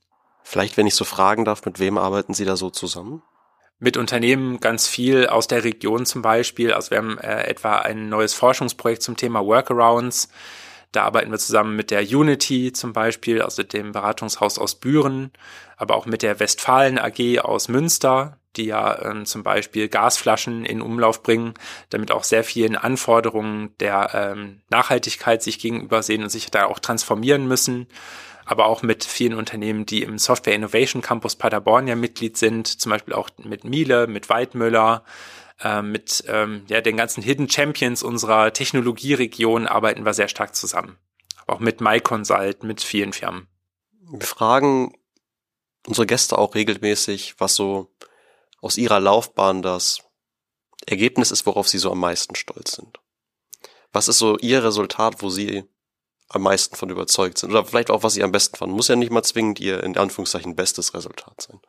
Vielleicht, 0.44 0.78
wenn 0.78 0.88
ich 0.88 0.96
so 0.96 1.06
fragen 1.06 1.46
darf, 1.46 1.66
mit 1.66 1.80
wem 1.80 1.98
arbeiten 1.98 2.34
Sie 2.34 2.46
da 2.46 2.58
so 2.58 2.70
zusammen? 2.70 3.24
Mit 3.80 3.96
Unternehmen 3.96 4.60
ganz 4.60 4.88
viel 4.88 5.28
aus 5.28 5.48
der 5.48 5.64
Region 5.64 6.06
zum 6.06 6.22
Beispiel. 6.22 6.74
Also 6.74 6.92
wir 6.92 6.98
haben 6.98 7.18
äh, 7.20 7.44
etwa 7.44 7.78
ein 7.78 8.10
neues 8.10 8.34
Forschungsprojekt 8.34 9.02
zum 9.02 9.16
Thema 9.16 9.46
Workarounds. 9.46 10.30
Da 10.92 11.04
arbeiten 11.04 11.32
wir 11.32 11.38
zusammen 11.38 11.76
mit 11.76 11.92
der 11.92 12.02
Unity 12.02 12.74
zum 12.74 12.92
Beispiel, 12.92 13.42
also 13.42 13.64
dem 13.64 13.92
Beratungshaus 13.92 14.58
aus 14.58 14.76
Büren, 14.76 15.32
aber 15.76 15.96
auch 15.96 16.06
mit 16.06 16.22
der 16.22 16.40
Westfalen 16.40 16.98
AG 16.98 17.40
aus 17.40 17.68
Münster, 17.68 18.40
die 18.58 18.66
ja 18.66 19.02
ähm, 19.04 19.26
zum 19.26 19.44
Beispiel 19.44 19.88
Gasflaschen 19.88 20.66
in 20.66 20.82
Umlauf 20.82 21.24
bringen, 21.24 21.54
damit 21.90 22.12
auch 22.12 22.24
sehr 22.24 22.44
vielen 22.44 22.76
Anforderungen 22.76 23.76
der 23.80 24.12
ähm, 24.14 24.62
Nachhaltigkeit 24.70 25.42
sich 25.44 25.60
gegenüber 25.60 26.04
sehen 26.04 26.24
und 26.24 26.30
sich 26.30 26.52
da 26.52 26.66
auch 26.66 26.80
transformieren 26.80 27.48
müssen. 27.48 27.88
Aber 28.46 28.66
auch 28.66 28.82
mit 28.82 29.04
vielen 29.04 29.34
Unternehmen, 29.34 29.86
die 29.86 30.04
im 30.04 30.18
Software 30.18 30.56
Innovation 30.56 31.02
Campus 31.02 31.36
Paderborn 31.36 31.88
ja 31.88 31.96
Mitglied 31.96 32.38
sind, 32.38 32.68
zum 32.68 32.92
Beispiel 32.92 33.14
auch 33.14 33.30
mit 33.44 33.66
Miele, 33.66 34.08
mit 34.08 34.30
Weidmüller, 34.30 35.04
äh, 35.62 35.82
mit 35.82 36.24
ähm, 36.28 36.64
ja, 36.68 36.82
den 36.82 36.98
ganzen 36.98 37.22
Hidden 37.24 37.50
Champions 37.50 38.04
unserer 38.04 38.54
Technologieregion 38.54 39.68
arbeiten 39.68 40.06
wir 40.06 40.14
sehr 40.14 40.30
stark 40.30 40.56
zusammen. 40.56 40.98
Aber 41.42 41.56
auch 41.56 41.60
mit 41.60 41.82
MyConsult, 41.82 42.64
mit 42.64 42.82
vielen 42.82 43.14
Firmen. 43.14 43.48
Wir 44.10 44.26
fragen 44.26 44.94
unsere 45.88 46.06
Gäste 46.06 46.38
auch 46.38 46.56
regelmäßig, 46.56 47.36
was 47.40 47.56
so 47.56 47.94
aus 48.62 48.78
ihrer 48.78 49.00
Laufbahn 49.00 49.62
das 49.62 50.02
Ergebnis 50.86 51.32
ist, 51.32 51.46
worauf 51.46 51.68
sie 51.68 51.78
so 51.78 51.92
am 51.92 52.00
meisten 52.00 52.36
stolz 52.36 52.74
sind? 52.74 53.00
Was 53.92 54.08
ist 54.08 54.20
so 54.20 54.38
ihr 54.38 54.64
Resultat, 54.64 55.22
wo 55.22 55.30
sie 55.30 55.64
am 56.30 56.44
meisten 56.44 56.76
von 56.76 56.90
überzeugt 56.90 57.38
sind? 57.38 57.52
Oder 57.52 57.66
vielleicht 57.66 57.90
auch, 57.90 58.04
was 58.04 58.14
sie 58.14 58.24
am 58.24 58.32
besten 58.32 58.58
fanden? 58.58 58.76
Muss 58.76 58.88
ja 58.88 58.96
nicht 58.96 59.12
mal 59.12 59.24
zwingend 59.24 59.60
ihr 59.60 59.84
in 59.84 59.98
Anführungszeichen 59.98 60.56
bestes 60.56 60.94
Resultat 60.94 61.42
sein. 61.42 61.60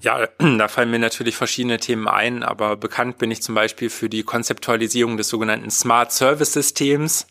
Ja, 0.00 0.26
da 0.38 0.68
fallen 0.68 0.90
mir 0.90 0.98
natürlich 0.98 1.36
verschiedene 1.36 1.78
Themen 1.78 2.08
ein, 2.08 2.42
aber 2.42 2.76
bekannt 2.76 3.18
bin 3.18 3.30
ich 3.30 3.42
zum 3.42 3.54
Beispiel 3.54 3.90
für 3.90 4.08
die 4.08 4.24
Konzeptualisierung 4.24 5.16
des 5.16 5.28
sogenannten 5.28 5.70
Smart 5.70 6.12
Service 6.12 6.52
Systems. 6.52 7.26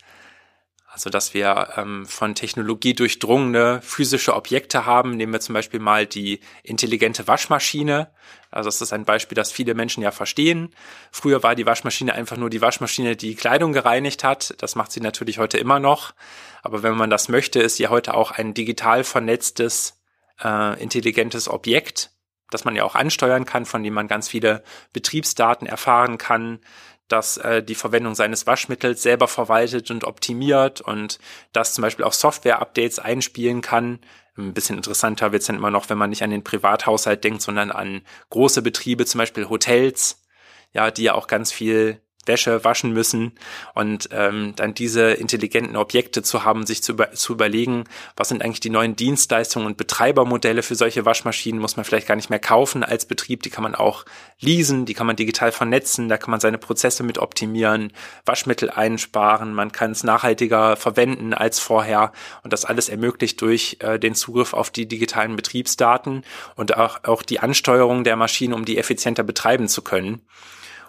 Also, 0.93 1.09
dass 1.09 1.33
wir 1.33 1.69
ähm, 1.75 2.05
von 2.05 2.35
Technologie 2.35 2.93
durchdrungene 2.93 3.81
physische 3.81 4.35
Objekte 4.35 4.85
haben. 4.85 5.17
Nehmen 5.17 5.33
wir 5.33 5.39
zum 5.39 5.53
Beispiel 5.53 5.79
mal 5.79 6.05
die 6.05 6.39
intelligente 6.61 7.27
Waschmaschine. 7.27 8.11
Also, 8.51 8.67
das 8.67 8.79
ist 8.79 8.93
ein 8.93 9.03
Beispiel, 9.03 9.35
das 9.35 9.51
viele 9.51 9.73
Menschen 9.73 10.03
ja 10.03 10.11
verstehen. 10.11 10.69
Früher 11.11 11.41
war 11.41 11.55
die 11.55 11.65
Waschmaschine 11.65 12.13
einfach 12.13 12.37
nur 12.37 12.51
die 12.51 12.61
Waschmaschine, 12.61 13.15
die 13.15 13.33
Kleidung 13.33 13.73
gereinigt 13.73 14.23
hat. 14.23 14.53
Das 14.59 14.75
macht 14.75 14.91
sie 14.91 14.99
natürlich 14.99 15.39
heute 15.39 15.57
immer 15.57 15.79
noch. 15.79 16.13
Aber 16.61 16.83
wenn 16.83 16.95
man 16.95 17.09
das 17.09 17.27
möchte, 17.27 17.59
ist 17.59 17.77
sie 17.77 17.87
heute 17.87 18.13
auch 18.13 18.29
ein 18.29 18.53
digital 18.53 19.03
vernetztes, 19.03 19.99
äh, 20.43 20.79
intelligentes 20.79 21.49
Objekt, 21.49 22.11
das 22.51 22.65
man 22.65 22.75
ja 22.75 22.83
auch 22.83 22.93
ansteuern 22.93 23.45
kann, 23.45 23.65
von 23.65 23.81
dem 23.81 23.95
man 23.95 24.07
ganz 24.07 24.27
viele 24.27 24.63
Betriebsdaten 24.93 25.65
erfahren 25.65 26.19
kann 26.19 26.59
das 27.07 27.37
äh, 27.37 27.63
die 27.63 27.75
Verwendung 27.75 28.15
seines 28.15 28.47
Waschmittels 28.47 29.01
selber 29.01 29.27
verwaltet 29.27 29.91
und 29.91 30.03
optimiert 30.03 30.81
und 30.81 31.19
das 31.51 31.73
zum 31.73 31.81
Beispiel 31.81 32.05
auch 32.05 32.13
Software-Updates 32.13 32.99
einspielen 32.99 33.61
kann. 33.61 33.99
Ein 34.37 34.53
bisschen 34.53 34.77
interessanter 34.77 35.31
wird's 35.31 35.45
dann 35.45 35.57
immer 35.57 35.71
noch, 35.71 35.89
wenn 35.89 35.97
man 35.97 36.09
nicht 36.09 36.23
an 36.23 36.31
den 36.31 36.43
Privathaushalt 36.43 37.23
denkt, 37.23 37.41
sondern 37.41 37.71
an 37.71 38.01
große 38.29 38.61
Betriebe, 38.61 39.05
zum 39.05 39.19
Beispiel 39.19 39.49
Hotels, 39.49 40.23
ja, 40.71 40.89
die 40.89 41.03
ja 41.03 41.13
auch 41.13 41.27
ganz 41.27 41.51
viel 41.51 42.01
Wäsche 42.25 42.63
waschen 42.63 42.93
müssen 42.93 43.33
und 43.73 44.09
ähm, 44.11 44.53
dann 44.55 44.73
diese 44.73 45.11
intelligenten 45.11 45.75
Objekte 45.75 46.23
zu 46.23 46.43
haben, 46.43 46.65
sich 46.65 46.83
zu, 46.83 46.93
über, 46.93 47.11
zu 47.11 47.33
überlegen, 47.33 47.83
was 48.15 48.29
sind 48.29 48.41
eigentlich 48.41 48.59
die 48.59 48.69
neuen 48.69 48.95
Dienstleistungen 48.95 49.67
und 49.67 49.77
Betreibermodelle 49.77 50.63
für 50.63 50.75
solche 50.75 51.05
Waschmaschinen, 51.05 51.59
muss 51.59 51.75
man 51.75 51.85
vielleicht 51.85 52.07
gar 52.07 52.15
nicht 52.15 52.29
mehr 52.29 52.39
kaufen 52.39 52.83
als 52.83 53.05
Betrieb, 53.05 53.43
die 53.43 53.49
kann 53.49 53.63
man 53.63 53.75
auch 53.75 54.05
leasen, 54.39 54.85
die 54.85 54.93
kann 54.93 55.07
man 55.07 55.15
digital 55.15 55.51
vernetzen, 55.51 56.09
da 56.09 56.17
kann 56.17 56.31
man 56.31 56.39
seine 56.39 56.57
Prozesse 56.57 57.03
mit 57.03 57.17
optimieren, 57.17 57.91
Waschmittel 58.25 58.69
einsparen, 58.69 59.53
man 59.53 59.71
kann 59.71 59.91
es 59.91 60.03
nachhaltiger 60.03 60.75
verwenden 60.75 61.33
als 61.33 61.59
vorher 61.59 62.11
und 62.43 62.53
das 62.53 62.65
alles 62.65 62.89
ermöglicht 62.89 63.41
durch 63.41 63.77
äh, 63.79 63.99
den 63.99 64.15
Zugriff 64.15 64.53
auf 64.53 64.69
die 64.69 64.87
digitalen 64.87 65.35
Betriebsdaten 65.35 66.23
und 66.55 66.77
auch, 66.77 67.03
auch 67.03 67.23
die 67.23 67.39
Ansteuerung 67.39 68.03
der 68.03 68.15
Maschine, 68.15 68.55
um 68.55 68.65
die 68.65 68.77
effizienter 68.77 69.23
betreiben 69.23 69.67
zu 69.67 69.81
können. 69.81 70.21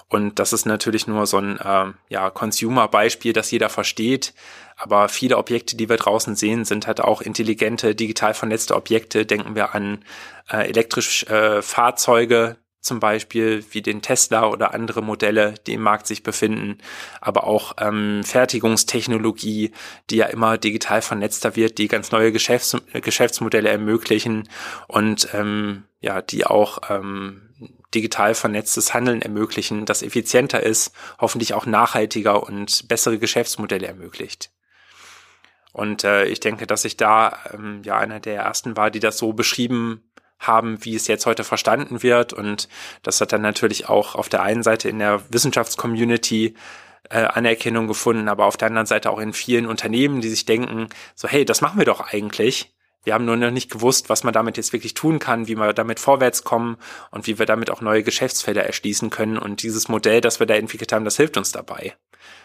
Und 0.09 0.39
das 0.39 0.53
ist 0.53 0.67
natürlich 0.67 1.07
nur 1.07 1.27
so 1.27 1.39
ein 1.39 1.59
äh, 1.59 1.93
ja, 2.09 2.31
Consumer-Beispiel, 2.31 3.33
das 3.33 3.51
jeder 3.51 3.69
versteht. 3.69 4.35
Aber 4.77 5.09
viele 5.09 5.39
Objekte, 5.39 5.77
die 5.77 5.89
wir 5.89 5.97
draußen 5.97 6.37
sehen, 6.37 6.65
sind 6.65 6.87
halt 6.87 7.01
auch 7.01 7.21
intelligente, 7.21 7.95
digital 7.95 8.35
vernetzte 8.35 8.75
Objekte. 8.75 9.25
Denken 9.27 9.55
wir 9.55 9.75
an 9.75 10.05
äh, 10.51 10.69
elektrische 10.69 11.27
äh, 11.27 11.63
Fahrzeuge 11.63 12.57
zum 12.85 13.01
Beispiel, 13.01 13.65
wie 13.71 13.81
den 13.81 14.03
Tesla 14.03 14.47
oder 14.47 14.75
andere 14.75 15.03
Modelle, 15.03 15.55
die 15.67 15.73
im 15.73 15.83
Markt 15.83 16.07
sich 16.07 16.23
befinden. 16.23 16.79
Aber 17.21 17.45
auch 17.45 17.73
ähm, 17.81 18.23
Fertigungstechnologie, 18.25 19.73
die 20.11 20.17
ja 20.17 20.27
immer 20.27 20.59
digital 20.59 21.01
vernetzter 21.01 21.57
wird, 21.57 21.79
die 21.79 21.89
ganz 21.89 22.13
neue 22.13 22.31
Geschäfts 22.31 22.77
Geschäftsmodelle 22.93 23.71
ermöglichen 23.71 24.49
und 24.87 25.29
ähm, 25.33 25.85
ja, 26.01 26.21
die 26.21 26.45
auch 26.45 26.91
ähm, 26.91 27.54
digital 27.95 28.35
vernetztes 28.35 28.95
Handeln 28.95 29.23
ermöglichen, 29.23 29.87
das 29.87 30.03
effizienter 30.03 30.63
ist, 30.63 30.93
hoffentlich 31.19 31.55
auch 31.55 31.67
nachhaltiger 31.67 32.43
und 32.43 32.89
bessere 32.89 33.19
Geschäftsmodelle 33.19 33.87
ermöglicht. 33.87 34.51
Und 35.73 36.05
äh, 36.05 36.27
ich 36.27 36.41
denke, 36.41 36.67
dass 36.67 36.85
ich 36.85 36.97
da 36.97 37.37
ähm, 37.53 37.83
ja 37.85 37.99
einer 37.99 38.21
der 38.21 38.37
ersten 38.37 38.77
war, 38.77 38.91
die 38.91 39.01
das 39.01 39.19
so 39.19 39.33
beschrieben 39.33 40.09
haben, 40.39 40.85
wie 40.85 40.95
es 40.95 41.09
jetzt 41.09 41.27
heute 41.27 41.45
verstanden 41.45 42.03
wird. 42.03 42.33
Und 42.33 42.69
das 43.03 43.21
hat 43.21 43.33
dann 43.33 43.43
natürlich 43.43 43.89
auch 43.89 44.15
auf 44.15 44.29
der 44.29 44.43
einen 44.43 44.63
Seite 44.63 44.89
in 44.89 44.99
der 44.99 45.23
Wissenschaftscommunity 45.31 46.55
äh, 47.11 47.25
Anerkennung 47.25 47.87
gefunden, 47.87 48.29
aber 48.29 48.47
auf 48.47 48.57
der 48.57 48.69
anderen 48.69 48.87
Seite 48.87 49.11
auch 49.11 49.19
in 49.19 49.33
vielen 49.33 49.67
Unternehmen, 49.67 50.21
die 50.21 50.29
sich 50.29 50.47
denken, 50.47 50.89
so 51.15 51.29
hey, 51.29 51.45
das 51.45 51.61
machen 51.61 51.79
wir 51.79 51.85
doch 51.85 52.01
eigentlich. 52.01 52.74
Wir 53.05 53.15
haben 53.15 53.25
nur 53.27 53.37
noch 53.37 53.51
nicht 53.51 53.71
gewusst, 53.71 54.09
was 54.09 54.25
man 54.25 54.33
damit 54.33 54.57
jetzt 54.57 54.73
wirklich 54.73 54.95
tun 54.95 55.19
kann, 55.19 55.47
wie 55.47 55.57
wir 55.57 55.73
damit 55.73 56.01
vorwärts 56.01 56.43
kommen 56.43 56.77
und 57.11 57.27
wie 57.27 57.39
wir 57.39 57.47
damit 57.47 57.71
auch 57.71 57.81
neue 57.81 58.03
Geschäftsfelder 58.03 58.65
erschließen 58.65 59.11
können. 59.11 59.39
Und 59.39 59.63
dieses 59.63 59.89
Modell, 59.89 60.21
das 60.21 60.41
wir 60.41 60.47
da 60.47 60.55
entwickelt 60.55 60.93
haben, 60.93 61.05
das 61.05 61.17
hilft 61.17 61.37
uns 61.37 61.53
dabei. 61.53 61.95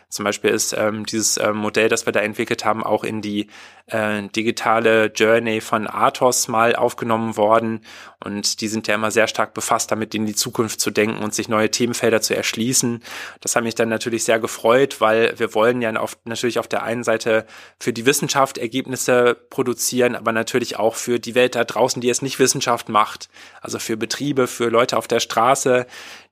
Zum 0.10 0.26
Beispiel 0.26 0.50
ist 0.50 0.74
ähm, 0.74 1.06
dieses 1.06 1.38
äh, 1.38 1.54
Modell, 1.54 1.88
das 1.88 2.08
wir 2.08 2.14
da 2.14 2.20
entwickelt 2.20 2.66
haben, 2.66 2.84
auch 2.84 3.04
in 3.04 3.22
die 3.22 3.48
äh, 3.86 4.24
digitale 4.36 5.06
Journey 5.08 5.62
von 5.62 5.88
Athos 5.88 6.48
mal 6.48 6.76
aufgenommen 6.76 7.38
worden. 7.38 7.82
Und 8.24 8.62
die 8.62 8.68
sind 8.68 8.88
ja 8.88 8.96
immer 8.96 9.12
sehr 9.12 9.28
stark 9.28 9.54
befasst 9.54 9.92
damit, 9.92 10.16
in 10.16 10.26
die 10.26 10.36
Zukunft 10.36 10.82
zu 10.82 10.90
denken 10.90 11.24
und 11.24 11.34
sich 11.36 11.48
neue 11.48 11.70
Themenfelder 11.70 12.22
zu 12.22 12.36
erschließen. 12.36 13.04
Das 13.42 13.56
hat 13.56 13.64
mich 13.64 13.76
dann 13.76 13.90
natürlich 13.90 14.24
sehr 14.24 14.40
gefreut, 14.40 15.00
weil 15.00 15.38
wir 15.38 15.54
wollen 15.54 15.82
ja 15.82 15.96
auf, 15.96 16.18
natürlich 16.26 16.60
auf 16.60 16.68
der 16.68 16.84
einen 16.84 17.04
Seite 17.04 17.46
für 17.80 17.94
die 17.94 18.06
Wissenschaft 18.08 18.58
Ergebnisse 18.58 19.38
produzieren, 19.50 20.16
aber 20.16 20.32
natürlich 20.32 20.78
auch 20.78 20.96
für 20.96 21.20
die 21.20 21.36
Welt 21.36 21.56
da 21.56 21.64
draußen, 21.64 22.02
die 22.02 22.10
es 22.10 22.22
nicht 22.22 22.40
Wissenschaft 22.40 22.90
macht. 22.90 23.30
Also 23.62 23.78
für 23.80 23.96
Betriebe, 23.96 24.48
für 24.48 24.70
Leute 24.70 24.98
auf 24.98 25.08
der 25.08 25.20
Straße, 25.20 25.86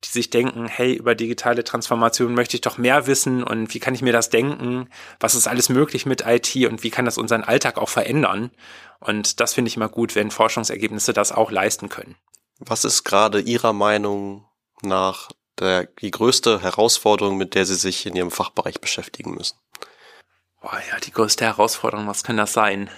die 0.04 0.10
sich 0.10 0.30
denken, 0.30 0.68
hey, 0.68 0.94
über 0.94 1.16
digitale 1.16 1.64
Transformation 1.64 2.36
möchte 2.36 2.56
ich 2.56 2.62
doch 2.62 2.78
mehr 2.78 3.08
wissen 3.08 3.44
und 3.44 3.74
wie 3.74 3.80
kann 3.80 3.96
ich 3.96 4.02
mir 4.02 4.14
das 4.14 4.30
denken? 4.30 4.90
Was 5.20 5.34
ist 5.34 5.48
alles 5.48 5.70
möglich 5.70 6.06
mit 6.06 6.22
IT 6.26 6.56
und 6.68 6.84
wie 6.84 6.92
kann 6.92 7.06
das 7.06 7.18
unseren 7.18 7.44
Alltag 7.44 7.78
auch 7.78 7.90
verändern? 7.90 8.52
Und 9.00 9.40
das 9.40 9.54
finde 9.54 9.70
ich 9.70 9.76
immer 9.76 9.90
gut, 9.90 10.16
wenn 10.16 10.30
Forschungsergebnisse 10.30 11.14
das 11.14 11.32
auch 11.32 11.52
leisten 11.52 11.90
können. 11.90 12.16
Was 12.60 12.86
ist 12.86 13.04
gerade 13.04 13.40
Ihrer 13.40 13.74
Meinung 13.74 14.46
nach 14.82 15.30
der, 15.60 15.86
die 15.86 16.12
größte 16.12 16.62
Herausforderung, 16.62 17.38
mit 17.38 17.56
der 17.56 17.66
Sie 17.66 17.76
sich 17.76 18.06
in 18.06 18.16
Ihrem 18.16 18.32
Fachbereich 18.32 18.80
beschäftigen 18.80 19.32
müssen? 19.32 19.58
Boah, 20.62 20.80
ja, 20.92 21.00
die 21.00 21.12
größte 21.12 21.46
Herausforderung, 21.46 22.08
was 22.08 22.24
kann 22.24 22.38
das 22.38 22.54
sein? 22.54 22.90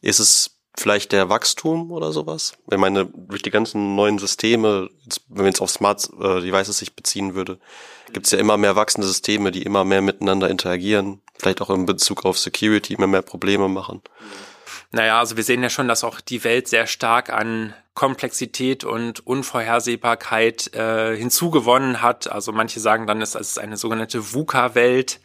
Ist 0.00 0.18
es 0.18 0.55
vielleicht 0.76 1.12
der 1.12 1.28
Wachstum 1.28 1.90
oder 1.90 2.12
sowas? 2.12 2.54
Ich 2.70 2.78
meine, 2.78 3.06
durch 3.06 3.42
die 3.42 3.50
ganzen 3.50 3.96
neuen 3.96 4.18
Systeme, 4.18 4.90
wenn 5.28 5.36
man 5.36 5.46
jetzt 5.46 5.60
auf 5.60 5.70
Smart 5.70 6.08
äh, 6.20 6.40
Devices 6.40 6.78
sich 6.78 6.94
beziehen 6.94 7.34
würde, 7.34 7.58
gibt 8.12 8.26
es 8.26 8.32
ja 8.32 8.38
immer 8.38 8.56
mehr 8.56 8.76
wachsende 8.76 9.06
Systeme, 9.06 9.50
die 9.50 9.62
immer 9.62 9.84
mehr 9.84 10.02
miteinander 10.02 10.48
interagieren, 10.48 11.20
vielleicht 11.38 11.60
auch 11.60 11.70
in 11.70 11.86
Bezug 11.86 12.24
auf 12.24 12.38
Security 12.38 12.94
immer 12.94 13.06
mehr 13.06 13.22
Probleme 13.22 13.68
machen. 13.68 14.02
Naja, 14.92 15.18
also 15.18 15.36
wir 15.36 15.44
sehen 15.44 15.62
ja 15.62 15.70
schon, 15.70 15.88
dass 15.88 16.04
auch 16.04 16.20
die 16.20 16.44
Welt 16.44 16.68
sehr 16.68 16.86
stark 16.86 17.30
an 17.30 17.74
Komplexität 17.94 18.84
und 18.84 19.26
Unvorhersehbarkeit 19.26 20.72
äh, 20.74 21.16
hinzugewonnen 21.16 22.02
hat. 22.02 22.30
Also 22.30 22.52
manche 22.52 22.78
sagen 22.78 23.06
dann, 23.06 23.20
es 23.20 23.34
ist 23.34 23.58
eine 23.58 23.76
sogenannte 23.76 24.32
VUCA-Welt. 24.32 25.20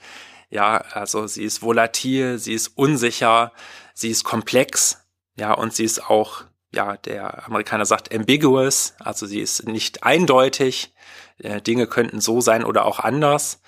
Ja, 0.50 0.78
also 0.78 1.28
sie 1.28 1.44
ist 1.44 1.62
volatil, 1.62 2.38
sie 2.40 2.54
ist 2.54 2.70
unsicher, 2.76 3.52
sie 3.94 4.10
ist 4.10 4.24
komplex 4.24 5.01
ja, 5.36 5.54
und 5.54 5.74
sie 5.74 5.86
ist 5.86 6.10
auch, 6.10 6.44
ja, 6.74 6.98
der 6.98 7.46
Amerikaner 7.48 7.86
sagt 7.86 8.14
ambiguous, 8.14 8.94
also 9.00 9.26
sie 9.26 9.40
ist 9.40 9.68
nicht 9.68 10.04
eindeutig. 10.04 10.94
Äh, 11.40 11.62
Dinge 11.62 11.88
könnten 11.88 12.22
so 12.22 12.42
sein 12.42 12.64
oder 12.64 12.86
auch 12.86 13.00
anders. 13.00 13.62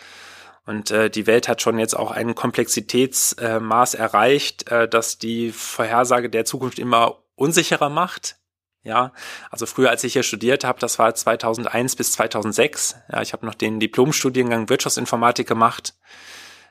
Und 0.65 0.91
äh, 0.91 1.10
die 1.10 1.27
Welt 1.27 1.48
hat 1.48 1.62
schon 1.62 1.77
jetzt 1.77 1.96
auch 1.96 2.12
ein 2.12 2.36
Komplexitätsmaß 2.36 3.93
äh, 3.96 3.98
erreicht, 3.98 4.72
äh, 4.72 4.88
das 4.88 5.17
die 5.17 5.51
Vorhersage 5.51 6.29
der 6.29 6.46
Zukunft 6.46 6.79
immer 6.79 7.24
unsicherer 7.36 7.89
macht. 7.89 8.38
Ja, 8.84 9.13
also 9.50 9.65
früher, 9.65 9.89
als 9.89 10.03
ich 10.03 10.13
hier 10.13 10.24
studiert 10.24 10.65
habe, 10.65 10.79
das 10.79 11.00
war 11.00 11.15
2001 11.15 11.96
bis 11.96 12.12
2006. 12.13 12.98
Ja, 13.12 13.22
ich 13.22 13.32
habe 13.32 13.46
noch 13.46 13.55
den 13.55 13.79
Diplomstudiengang 13.79 14.67
Wirtschaftsinformatik 14.67 15.48
gemacht. 15.48 15.96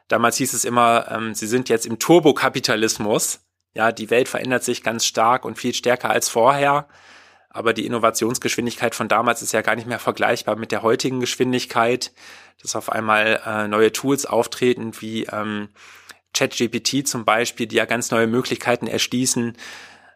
Damals 0.09 0.37
hieß 0.37 0.53
es 0.53 0.67
immer, 0.67 1.11
ähm, 1.11 1.35
Sie 1.35 1.47
sind 1.47 1.71
jetzt 1.71 1.87
im 1.87 1.99
Turbokapitalismus. 1.99 3.41
Ja, 3.75 3.93
die 3.93 4.11
Welt 4.11 4.29
verändert 4.29 4.65
sich 4.65 4.83
ganz 4.83 5.07
stark 5.07 5.45
und 5.45 5.59
viel 5.59 5.75
stärker 5.75 6.11
als 6.11 6.29
vorher. 6.29 6.87
Aber 7.49 7.75
die 7.75 7.85
Innovationsgeschwindigkeit 7.85 8.95
von 8.95 9.09
damals 9.09 9.43
ist 9.43 9.53
ja 9.53 9.61
gar 9.61 9.77
nicht 9.77 9.87
mehr 9.87 9.99
vergleichbar 9.99 10.57
mit 10.57 10.73
der 10.73 10.83
heutigen 10.83 11.21
Geschwindigkeit, 11.21 12.13
dass 12.63 12.77
auf 12.77 12.91
einmal 12.91 13.41
äh, 13.45 13.69
neue 13.69 13.93
Tools 13.93 14.25
auftreten 14.25 14.93
wie 15.01 15.25
ähm, 15.25 15.69
ChatGPT 16.33 17.07
zum 17.07 17.27
Beispiel, 17.27 17.67
die 17.67 17.77
ja 17.77 17.85
ganz 17.85 18.11
neue 18.11 18.27
Möglichkeiten 18.27 18.87
erschließen, 18.87 19.57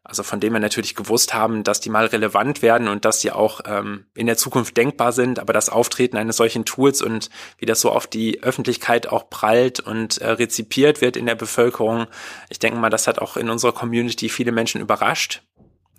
also 0.08 0.22
von 0.22 0.38
dem 0.38 0.52
wir 0.52 0.60
natürlich 0.60 0.94
gewusst 0.94 1.34
haben, 1.34 1.64
dass 1.64 1.80
die 1.80 1.90
mal 1.90 2.06
relevant 2.06 2.62
werden 2.62 2.86
und 2.86 3.04
dass 3.04 3.20
sie 3.20 3.32
auch 3.32 3.60
ähm, 3.66 4.06
in 4.14 4.26
der 4.26 4.36
Zukunft 4.36 4.76
denkbar 4.76 5.12
sind, 5.12 5.40
aber 5.40 5.52
das 5.52 5.68
Auftreten 5.68 6.16
eines 6.16 6.36
solchen 6.36 6.64
Tools 6.64 7.02
und 7.02 7.28
wie 7.58 7.66
das 7.66 7.80
so 7.80 7.90
auf 7.90 8.06
die 8.06 8.42
Öffentlichkeit 8.42 9.08
auch 9.08 9.28
prallt 9.28 9.80
und 9.80 10.18
äh, 10.18 10.30
rezipiert 10.30 11.00
wird 11.00 11.16
in 11.16 11.26
der 11.26 11.34
Bevölkerung, 11.34 12.06
ich 12.48 12.60
denke 12.60 12.78
mal, 12.78 12.90
das 12.90 13.08
hat 13.08 13.18
auch 13.18 13.36
in 13.36 13.50
unserer 13.50 13.72
Community 13.72 14.28
viele 14.28 14.52
Menschen 14.52 14.80
überrascht. 14.80 15.42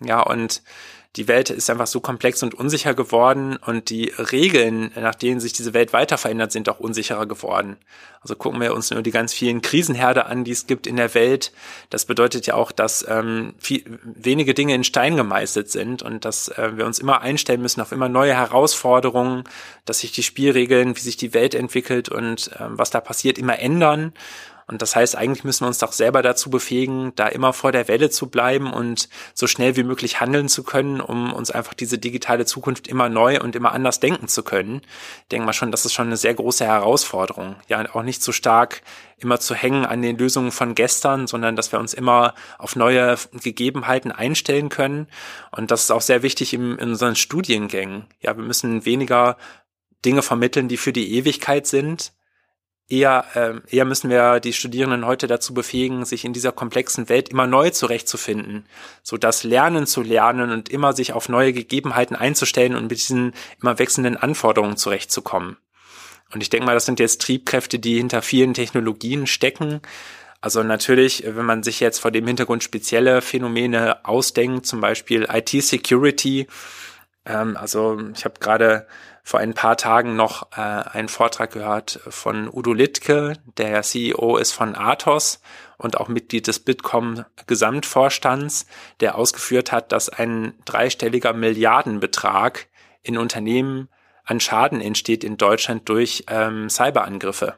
Ja, 0.01 0.21
und 0.21 0.61
die 1.15 1.27
Welt 1.27 1.49
ist 1.49 1.69
einfach 1.69 1.87
so 1.87 1.99
komplex 1.99 2.43
und 2.43 2.53
unsicher 2.53 2.93
geworden 2.93 3.57
und 3.57 3.89
die 3.89 4.13
Regeln, 4.31 4.91
nach 4.95 5.15
denen 5.15 5.39
sich 5.39 5.53
diese 5.53 5.73
Welt 5.73 5.93
weiter 5.93 6.17
verändert, 6.17 6.51
sind 6.51 6.69
auch 6.69 6.79
unsicherer 6.79 7.25
geworden. 7.25 7.77
Also 8.21 8.35
gucken 8.35 8.59
wir 8.59 8.73
uns 8.73 8.91
nur 8.91 9.01
die 9.01 9.11
ganz 9.11 9.33
vielen 9.33 9.61
Krisenherde 9.61 10.25
an, 10.25 10.43
die 10.43 10.51
es 10.51 10.67
gibt 10.67 10.85
in 10.85 10.97
der 10.97 11.13
Welt. 11.13 11.53
Das 11.89 12.05
bedeutet 12.05 12.45
ja 12.45 12.55
auch, 12.55 12.71
dass 12.71 13.05
ähm, 13.07 13.53
viel, 13.57 13.99
wenige 14.03 14.53
Dinge 14.53 14.75
in 14.75 14.83
Stein 14.83 15.15
gemeißelt 15.15 15.71
sind 15.71 16.03
und 16.03 16.25
dass 16.25 16.49
äh, 16.49 16.71
wir 16.75 16.85
uns 16.85 16.99
immer 16.99 17.21
einstellen 17.21 17.61
müssen 17.61 17.81
auf 17.81 17.91
immer 17.91 18.09
neue 18.09 18.35
Herausforderungen, 18.35 19.43
dass 19.85 19.99
sich 19.99 20.11
die 20.11 20.23
Spielregeln, 20.23 20.95
wie 20.95 21.01
sich 21.01 21.17
die 21.17 21.33
Welt 21.33 21.55
entwickelt 21.55 22.09
und 22.09 22.51
äh, 22.53 22.65
was 22.67 22.89
da 22.89 22.99
passiert, 22.99 23.37
immer 23.37 23.59
ändern. 23.59 24.13
Und 24.67 24.81
das 24.81 24.97
heißt, 24.97 25.15
eigentlich 25.15 25.45
müssen 25.45 25.63
wir 25.63 25.67
uns 25.67 25.77
doch 25.77 25.93
selber 25.93 26.21
dazu 26.21 26.49
befähigen, 26.49 27.13
da 27.15 27.27
immer 27.27 27.53
vor 27.53 27.71
der 27.71 27.87
Welle 27.87 28.09
zu 28.09 28.27
bleiben 28.27 28.73
und 28.73 29.07
so 29.33 29.47
schnell 29.47 29.77
wie 29.77 29.83
möglich 29.83 30.19
handeln 30.19 30.49
zu 30.49 30.63
können, 30.63 30.99
um 30.99 31.31
uns 31.31 31.51
einfach 31.51 31.73
diese 31.73 31.97
digitale 31.97 32.45
Zukunft 32.45 32.87
immer 32.87 33.07
neu 33.07 33.39
und 33.39 33.55
immer 33.55 33.71
anders 33.71 34.01
denken 34.01 34.27
zu 34.27 34.43
können. 34.43 34.81
Ich 35.21 35.27
denke 35.29 35.45
mal 35.45 35.53
schon, 35.53 35.71
das 35.71 35.85
ist 35.85 35.93
schon 35.93 36.07
eine 36.07 36.17
sehr 36.17 36.33
große 36.33 36.65
Herausforderung. 36.65 37.55
Ja, 37.69 37.83
auch 37.95 38.03
nicht 38.03 38.21
so 38.21 38.33
stark 38.33 38.81
immer 39.17 39.39
zu 39.39 39.55
hängen 39.55 39.85
an 39.85 40.01
den 40.01 40.17
Lösungen 40.17 40.51
von 40.51 40.75
gestern, 40.75 41.27
sondern 41.27 41.55
dass 41.55 41.71
wir 41.71 41.79
uns 41.79 41.93
immer 41.93 42.35
auf 42.57 42.75
neue 42.75 43.17
Gegebenheiten 43.41 44.11
einstellen 44.11 44.67
können. 44.67 45.07
Und 45.51 45.71
das 45.71 45.83
ist 45.83 45.91
auch 45.91 46.01
sehr 46.01 46.23
wichtig 46.23 46.53
in, 46.53 46.77
in 46.77 46.89
unseren 46.89 47.15
Studiengängen. 47.15 48.05
Ja, 48.19 48.35
wir 48.35 48.43
müssen 48.43 48.83
weniger 48.83 49.37
Dinge 50.03 50.21
vermitteln, 50.21 50.67
die 50.67 50.77
für 50.77 50.93
die 50.93 51.15
Ewigkeit 51.15 51.67
sind, 51.67 52.11
eher, 52.89 53.25
äh, 53.33 53.75
eher 53.75 53.85
müssen 53.85 54.09
wir 54.09 54.39
die 54.39 54.53
Studierenden 54.53 55.05
heute 55.05 55.27
dazu 55.27 55.53
befähigen, 55.53 56.05
sich 56.05 56.25
in 56.25 56.33
dieser 56.33 56.51
komplexen 56.51 57.09
Welt 57.09 57.29
immer 57.29 57.47
neu 57.47 57.69
zurechtzufinden, 57.69 58.65
so 59.03 59.17
das 59.17 59.43
Lernen 59.43 59.87
zu 59.87 60.01
lernen 60.01 60.51
und 60.51 60.69
immer 60.69 60.93
sich 60.93 61.13
auf 61.13 61.29
neue 61.29 61.53
Gegebenheiten 61.53 62.15
einzustellen 62.15 62.75
und 62.75 62.89
mit 62.89 62.99
diesen 62.99 63.33
immer 63.61 63.79
wechselnden 63.79 64.17
Anforderungen 64.17 64.77
zurechtzukommen. 64.77 65.57
Und 66.33 66.41
ich 66.41 66.49
denke 66.49 66.65
mal, 66.65 66.73
das 66.73 66.85
sind 66.85 66.99
jetzt 66.99 67.21
Triebkräfte, 67.21 67.79
die 67.79 67.97
hinter 67.97 68.21
vielen 68.21 68.53
Technologien 68.53 69.27
stecken. 69.27 69.81
Also 70.41 70.61
natürlich, 70.61 71.23
wenn 71.25 71.45
man 71.45 71.63
sich 71.63 71.79
jetzt 71.79 71.99
vor 71.99 72.11
dem 72.11 72.27
Hintergrund 72.27 72.63
spezielle 72.63 73.21
Phänomene 73.21 74.05
ausdenkt, 74.05 74.65
zum 74.65 74.81
Beispiel 74.81 75.27
IT-Security, 75.31 76.47
ähm, 77.25 77.57
also 77.57 77.99
ich 78.13 78.25
habe 78.25 78.35
gerade 78.39 78.87
vor 79.27 79.41
ein 79.41 79.53
paar 79.53 79.75
Tagen 79.75 80.15
noch 80.15 80.53
äh, 80.53 80.61
einen 80.61 81.09
Vortrag 81.09 81.51
gehört 81.51 81.99
von 82.07 82.47
Udo 82.47 82.71
Littke, 82.71 83.33
der 83.57 83.81
CEO 83.81 84.37
ist 84.37 84.53
von 84.53 84.73
Athos 84.73 85.41
und 85.77 85.97
auch 85.97 86.07
Mitglied 86.07 86.47
des 86.47 86.61
Bitkom 86.61 87.25
Gesamtvorstands, 87.45 88.67
der 89.01 89.17
ausgeführt 89.17 89.73
hat, 89.73 89.91
dass 89.91 90.07
ein 90.07 90.53
dreistelliger 90.63 91.33
Milliardenbetrag 91.33 92.67
in 93.03 93.17
Unternehmen 93.17 93.89
an 94.23 94.39
Schaden 94.39 94.79
entsteht 94.79 95.25
in 95.25 95.35
Deutschland 95.35 95.89
durch 95.89 96.23
ähm, 96.29 96.69
Cyberangriffe. 96.69 97.57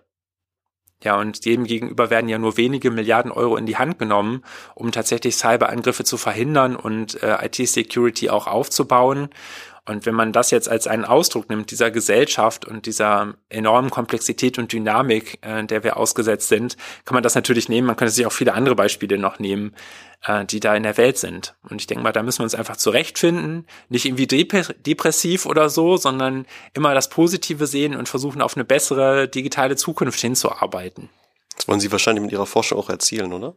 Ja, 1.03 1.17
und 1.17 1.45
dem 1.45 1.65
gegenüber 1.65 2.09
werden 2.09 2.29
ja 2.29 2.39
nur 2.39 2.57
wenige 2.57 2.89
Milliarden 2.89 3.31
Euro 3.31 3.55
in 3.55 3.67
die 3.67 3.77
Hand 3.77 3.99
genommen, 3.99 4.43
um 4.73 4.91
tatsächlich 4.91 5.35
Cyberangriffe 5.37 6.03
zu 6.03 6.17
verhindern 6.17 6.75
und 6.75 7.21
äh, 7.21 7.45
IT-Security 7.45 8.31
auch 8.31 8.47
aufzubauen. 8.47 9.29
Und 9.89 10.05
wenn 10.05 10.13
man 10.13 10.31
das 10.31 10.51
jetzt 10.51 10.69
als 10.69 10.85
einen 10.85 11.03
Ausdruck 11.03 11.49
nimmt, 11.49 11.71
dieser 11.71 11.89
Gesellschaft 11.89 12.63
und 12.63 12.85
dieser 12.85 13.33
enormen 13.49 13.89
Komplexität 13.89 14.59
und 14.59 14.71
Dynamik, 14.71 15.39
äh, 15.41 15.63
der 15.63 15.83
wir 15.83 15.97
ausgesetzt 15.97 16.47
sind, 16.47 16.77
kann 17.05 17.15
man 17.15 17.23
das 17.23 17.33
natürlich 17.33 17.69
nehmen. 17.69 17.87
Man 17.87 17.95
könnte 17.95 18.13
sich 18.13 18.27
auch 18.27 18.31
viele 18.31 18.53
andere 18.53 18.75
Beispiele 18.75 19.17
noch 19.17 19.39
nehmen, 19.39 19.73
äh, 20.27 20.45
die 20.45 20.59
da 20.59 20.75
in 20.75 20.83
der 20.83 20.97
Welt 20.97 21.17
sind. 21.17 21.55
Und 21.67 21.81
ich 21.81 21.87
denke 21.87 22.03
mal, 22.03 22.11
da 22.11 22.21
müssen 22.21 22.39
wir 22.39 22.43
uns 22.43 22.53
einfach 22.53 22.77
zurechtfinden, 22.77 23.65
nicht 23.89 24.05
irgendwie 24.05 24.27
depressiv 24.27 25.47
oder 25.47 25.69
so, 25.69 25.97
sondern 25.97 26.45
immer 26.75 26.93
das 26.93 27.09
Positive 27.09 27.65
sehen 27.65 27.95
und 27.95 28.07
versuchen, 28.07 28.43
auf 28.43 28.55
eine 28.55 28.65
bessere 28.65 29.27
digitale 29.27 29.75
Zukunft 29.75 30.19
hinzuarbeiten. 30.19 31.09
Das 31.55 31.67
wollen 31.67 31.79
Sie 31.79 31.91
wahrscheinlich 31.91 32.21
mit 32.21 32.31
Ihrer 32.31 32.45
Forschung 32.45 32.77
auch 32.77 32.89
erzielen, 32.89 33.33
oder? 33.33 33.53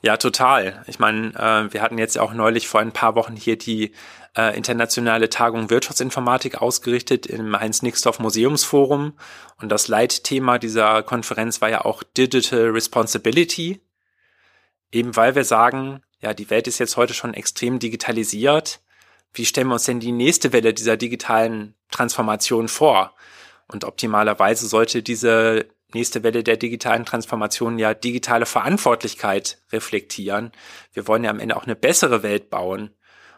Ja, 0.00 0.16
total. 0.16 0.84
Ich 0.86 0.98
meine, 0.98 1.34
äh, 1.34 1.72
wir 1.72 1.82
hatten 1.82 1.98
jetzt 1.98 2.18
auch 2.18 2.32
neulich 2.32 2.68
vor 2.68 2.80
ein 2.80 2.92
paar 2.92 3.14
Wochen 3.14 3.34
hier 3.34 3.58
die 3.58 3.92
äh, 4.36 4.56
internationale 4.56 5.28
Tagung 5.28 5.70
Wirtschaftsinformatik 5.70 6.60
ausgerichtet 6.60 7.26
im 7.26 7.58
Heinz-Nixdorf 7.58 8.18
Museumsforum. 8.18 9.14
Und 9.60 9.68
das 9.68 9.88
Leitthema 9.88 10.58
dieser 10.58 11.02
Konferenz 11.02 11.60
war 11.60 11.70
ja 11.70 11.84
auch 11.84 12.02
Digital 12.02 12.70
Responsibility. 12.70 13.80
Eben 14.90 15.16
weil 15.16 15.34
wir 15.34 15.44
sagen, 15.44 16.02
ja, 16.20 16.34
die 16.34 16.50
Welt 16.50 16.66
ist 16.66 16.78
jetzt 16.78 16.96
heute 16.96 17.14
schon 17.14 17.34
extrem 17.34 17.78
digitalisiert. 17.78 18.80
Wie 19.34 19.46
stellen 19.46 19.68
wir 19.68 19.74
uns 19.74 19.84
denn 19.84 20.00
die 20.00 20.12
nächste 20.12 20.52
Welle 20.52 20.74
dieser 20.74 20.96
digitalen 20.96 21.74
Transformation 21.90 22.68
vor? 22.68 23.14
Und 23.68 23.84
optimalerweise 23.84 24.66
sollte 24.66 25.02
diese 25.02 25.66
nächste 25.94 26.22
Welle 26.22 26.42
der 26.42 26.56
digitalen 26.56 27.04
Transformation 27.04 27.78
ja 27.78 27.94
digitale 27.94 28.46
Verantwortlichkeit 28.46 29.62
reflektieren. 29.72 30.52
Wir 30.92 31.06
wollen 31.06 31.24
ja 31.24 31.30
am 31.30 31.40
Ende 31.40 31.56
auch 31.56 31.64
eine 31.64 31.76
bessere 31.76 32.22
Welt 32.22 32.50
bauen 32.50 32.90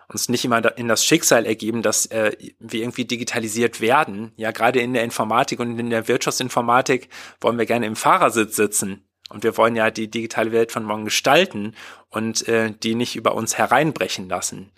uns 0.09 0.29
nicht 0.29 0.45
immer 0.45 0.77
in 0.77 0.89
das 0.89 1.05
Schicksal 1.05 1.47
ergeben, 1.47 1.83
dass 1.83 2.07
äh, 2.07 2.33
wir 2.59 2.81
irgendwie 2.81 3.05
digitalisiert 3.05 3.81
werden. 3.81 4.33
Ja, 4.37 4.51
gerade 4.51 4.81
in 4.81 4.95
der 4.95 5.05
Informatik 5.05 5.61
und 5.61 5.79
in 5.79 5.91
der 5.91 6.09
Wirtschaftsinformatik 6.09 7.09
wollen 7.41 7.59
wir 7.59 7.67
gerne 7.67 7.87
im 7.87 7.97
Fahrersitz 7.97 8.57
sitzen. 8.57 9.09
Und 9.31 9.43
wir 9.43 9.57
wollen 9.57 9.75
ja 9.75 9.91
die 9.91 10.11
digitale 10.11 10.53
Welt 10.53 10.71
von 10.71 10.85
morgen 10.85 11.07
gestalten 11.07 11.75
und 12.11 12.47
äh, 12.47 12.73
die 12.83 12.95
nicht 12.95 13.17
über 13.17 13.35
uns 13.35 13.57
hereinbrechen 13.57 14.29
lassen. 14.29 14.71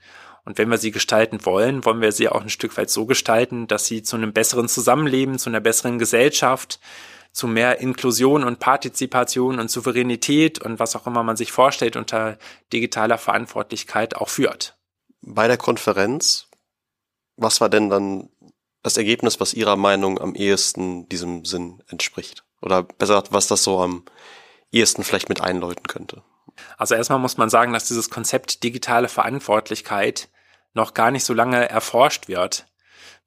Und 0.45 0.59
wenn 0.59 0.71
wir 0.71 0.79
sie 0.79 0.93
gestalten 0.93 1.45
wollen, 1.45 1.85
wollen 1.85 2.01
wir 2.01 2.13
sie 2.13 2.29
auch 2.29 2.41
ein 2.41 2.51
Stück 2.51 2.77
weit 2.77 2.89
so 2.89 3.05
gestalten, 3.05 3.67
dass 3.67 3.87
sie 3.87 4.05
zu 4.05 4.15
einem 4.15 4.33
besseren 4.33 4.69
Zusammenleben, 4.69 5.41
zu 5.41 5.51
einer 5.51 5.61
besseren 5.61 5.99
Gesellschaft, 5.99 6.79
zu 7.33 7.49
mehr 7.49 7.81
Inklusion 7.81 8.45
und 8.45 8.61
Partizipation 8.61 9.59
und 9.59 9.71
Souveränität 9.71 10.61
und 10.61 10.79
was 10.79 10.95
auch 10.95 11.09
immer 11.09 11.25
man 11.25 11.37
sich 11.37 11.51
vorstellt 11.51 11.97
unter 11.97 12.39
digitaler 12.73 13.19
Verantwortlichkeit 13.19 14.15
auch 14.17 14.29
führt 14.29 14.77
bei 15.27 15.49
der 15.49 15.59
Konferenz, 15.59 16.49
was 17.37 17.61
war 17.61 17.69
denn 17.69 17.91
dann 17.91 18.31
das 18.83 18.97
Ergebnis, 18.97 19.41
was 19.41 19.53
Ihrer 19.53 19.77
Meinung 19.77 20.21
am 20.21 20.35
ehesten 20.35 21.09
diesem 21.09 21.45
Sinn 21.45 21.83
entspricht? 21.89 22.45
Oder 22.63 22.85
besser 22.85 23.15
gesagt, 23.15 23.33
was 23.33 23.49
das 23.49 23.63
so 23.63 23.81
am 23.81 24.05
ehesten 24.73 25.05
vielleicht 25.05 25.29
mit 25.29 25.41
einläuten 25.41 25.87
könnte? 25.87 26.23
Also 26.79 26.95
erstmal 26.95 27.19
muss 27.19 27.37
man 27.37 27.51
sagen, 27.51 27.73
dass 27.73 27.89
dieses 27.89 28.09
Konzept 28.09 28.63
digitale 28.63 29.09
Verantwortlichkeit 29.09 30.31
noch 30.73 30.95
gar 30.95 31.11
nicht 31.11 31.25
so 31.25 31.35
lange 31.35 31.69
erforscht 31.69 32.29
wird. 32.29 32.67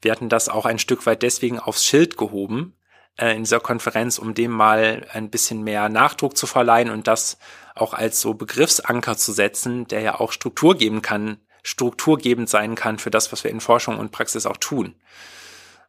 Wir 0.02 0.12
hatten 0.12 0.30
das 0.30 0.50
auch 0.50 0.66
ein 0.66 0.80
Stück 0.80 1.06
weit 1.06 1.22
deswegen 1.22 1.60
aufs 1.60 1.86
Schild 1.86 2.18
gehoben 2.18 2.78
äh, 3.18 3.36
in 3.36 3.44
dieser 3.44 3.60
Konferenz, 3.60 4.18
um 4.18 4.34
dem 4.34 4.52
mal 4.52 5.06
ein 5.12 5.30
bisschen 5.30 5.64
mehr 5.64 5.90
Nachdruck 5.90 6.38
zu 6.38 6.48
verleihen 6.48 6.90
und 6.90 7.08
das 7.08 7.38
auch 7.76 7.94
als 7.94 8.22
so 8.22 8.34
Begriffsanker 8.34 9.18
zu 9.18 9.34
setzen, 9.34 9.86
der 9.88 10.02
ja 10.02 10.20
auch 10.20 10.32
Struktur 10.32 10.76
geben 10.76 11.02
kann 11.02 11.40
strukturgebend 11.64 12.50
sein 12.50 12.76
kann 12.76 13.00
für 13.00 13.12
das, 13.12 13.32
was 13.32 13.44
wir 13.44 13.52
in 13.52 13.62
Forschung 13.62 13.98
und 14.00 14.12
Praxis 14.12 14.46
auch 14.46 14.58
tun. 14.58 14.96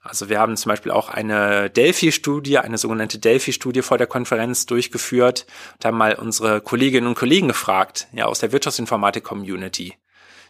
Also 0.03 0.31
wir 0.31 0.41
haben 0.41 0.57
zum 0.57 0.71
Beispiel 0.71 0.93
auch 0.93 1.11
eine 1.11 1.69
Delphi-Studie, 1.69 2.59
eine 2.59 2.79
sogenannte 2.79 3.19
Delphi-Studie 3.19 3.83
vor 3.83 3.99
der 3.99 4.07
Konferenz 4.07 4.65
durchgeführt 4.65 5.47
und 5.75 5.85
haben 5.85 5.99
mal 5.99 6.15
unsere 6.15 6.63
Kolleginnen 6.63 7.07
und 7.07 7.19
Kollegen 7.19 7.49
gefragt, 7.49 8.09
ja, 8.13 8.25
aus 8.25 8.39
der 8.39 8.53
Wirtschaftsinformatik-Community. 8.53 9.95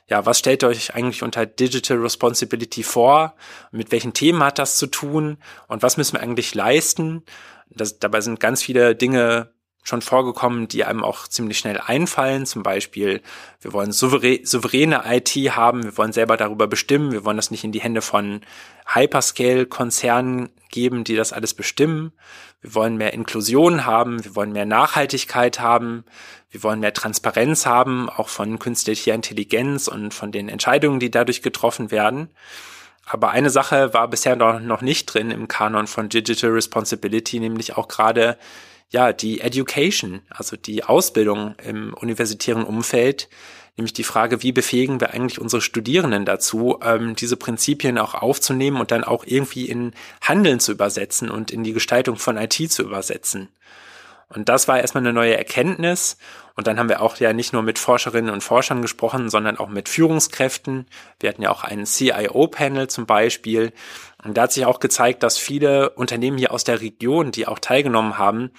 Ja, 0.06 0.24
was 0.26 0.38
stellt 0.38 0.62
ihr 0.62 0.68
euch 0.68 0.94
eigentlich 0.94 1.22
unter 1.22 1.46
Digital 1.46 1.98
Responsibility 1.98 2.82
vor? 2.82 3.34
Mit 3.70 3.92
welchen 3.92 4.12
Themen 4.12 4.42
hat 4.42 4.58
das 4.58 4.76
zu 4.76 4.86
tun? 4.86 5.38
Und 5.66 5.82
was 5.82 5.96
müssen 5.96 6.14
wir 6.14 6.20
eigentlich 6.20 6.54
leisten? 6.54 7.24
Das, 7.68 7.98
dabei 7.98 8.20
sind 8.20 8.40
ganz 8.40 8.62
viele 8.62 8.96
Dinge 8.96 9.52
schon 9.82 10.02
vorgekommen, 10.02 10.68
die 10.68 10.84
einem 10.84 11.02
auch 11.02 11.26
ziemlich 11.26 11.58
schnell 11.58 11.80
einfallen. 11.80 12.46
Zum 12.46 12.62
Beispiel, 12.62 13.22
wir 13.60 13.72
wollen 13.72 13.92
souverä 13.92 14.40
souveräne 14.44 15.02
IT 15.06 15.30
haben, 15.56 15.84
wir 15.84 15.96
wollen 15.96 16.12
selber 16.12 16.36
darüber 16.36 16.66
bestimmen, 16.66 17.12
wir 17.12 17.24
wollen 17.24 17.36
das 17.36 17.50
nicht 17.50 17.64
in 17.64 17.72
die 17.72 17.80
Hände 17.80 18.02
von 18.02 18.42
Hyperscale-Konzernen 18.86 20.50
geben, 20.70 21.04
die 21.04 21.16
das 21.16 21.32
alles 21.32 21.54
bestimmen. 21.54 22.12
Wir 22.60 22.74
wollen 22.74 22.96
mehr 22.96 23.14
Inklusion 23.14 23.86
haben, 23.86 24.22
wir 24.24 24.36
wollen 24.36 24.52
mehr 24.52 24.66
Nachhaltigkeit 24.66 25.60
haben, 25.60 26.04
wir 26.50 26.62
wollen 26.62 26.80
mehr 26.80 26.92
Transparenz 26.92 27.64
haben, 27.64 28.10
auch 28.10 28.28
von 28.28 28.58
künstlicher 28.58 29.14
Intelligenz 29.14 29.88
und 29.88 30.12
von 30.12 30.30
den 30.30 30.48
Entscheidungen, 30.48 31.00
die 31.00 31.10
dadurch 31.10 31.42
getroffen 31.42 31.90
werden. 31.90 32.28
Aber 33.06 33.30
eine 33.30 33.50
Sache 33.50 33.92
war 33.94 34.08
bisher 34.08 34.36
noch 34.36 34.82
nicht 34.82 35.06
drin 35.06 35.30
im 35.30 35.48
Kanon 35.48 35.86
von 35.86 36.08
Digital 36.08 36.50
Responsibility, 36.50 37.40
nämlich 37.40 37.76
auch 37.76 37.88
gerade 37.88 38.36
ja, 38.90 39.12
die 39.12 39.40
Education, 39.40 40.22
also 40.30 40.56
die 40.56 40.84
Ausbildung 40.84 41.54
im 41.64 41.94
universitären 41.94 42.64
Umfeld, 42.64 43.28
nämlich 43.76 43.92
die 43.92 44.04
Frage, 44.04 44.42
wie 44.42 44.52
befähigen 44.52 45.00
wir 45.00 45.14
eigentlich 45.14 45.40
unsere 45.40 45.62
Studierenden 45.62 46.24
dazu, 46.24 46.78
ähm, 46.82 47.14
diese 47.14 47.36
Prinzipien 47.36 47.98
auch 47.98 48.14
aufzunehmen 48.14 48.80
und 48.80 48.90
dann 48.90 49.04
auch 49.04 49.24
irgendwie 49.24 49.66
in 49.66 49.92
Handeln 50.20 50.58
zu 50.60 50.72
übersetzen 50.72 51.30
und 51.30 51.52
in 51.52 51.62
die 51.62 51.72
Gestaltung 51.72 52.16
von 52.16 52.36
IT 52.36 52.70
zu 52.70 52.82
übersetzen. 52.82 53.48
Und 54.28 54.48
das 54.48 54.68
war 54.68 54.80
erstmal 54.80 55.02
eine 55.02 55.12
neue 55.12 55.36
Erkenntnis. 55.36 56.16
Und 56.60 56.66
dann 56.66 56.78
haben 56.78 56.90
wir 56.90 57.00
auch 57.00 57.16
ja 57.16 57.32
nicht 57.32 57.54
nur 57.54 57.62
mit 57.62 57.78
Forscherinnen 57.78 58.30
und 58.30 58.42
Forschern 58.42 58.82
gesprochen, 58.82 59.30
sondern 59.30 59.56
auch 59.56 59.70
mit 59.70 59.88
Führungskräften. 59.88 60.84
Wir 61.18 61.30
hatten 61.30 61.40
ja 61.40 61.50
auch 61.50 61.64
einen 61.64 61.86
CIO-Panel 61.86 62.86
zum 62.88 63.06
Beispiel. 63.06 63.72
Und 64.22 64.36
da 64.36 64.42
hat 64.42 64.52
sich 64.52 64.66
auch 64.66 64.78
gezeigt, 64.78 65.22
dass 65.22 65.38
viele 65.38 65.88
Unternehmen 65.88 66.36
hier 66.36 66.52
aus 66.52 66.62
der 66.62 66.82
Region, 66.82 67.32
die 67.32 67.46
auch 67.46 67.60
teilgenommen 67.60 68.18
haben, 68.18 68.50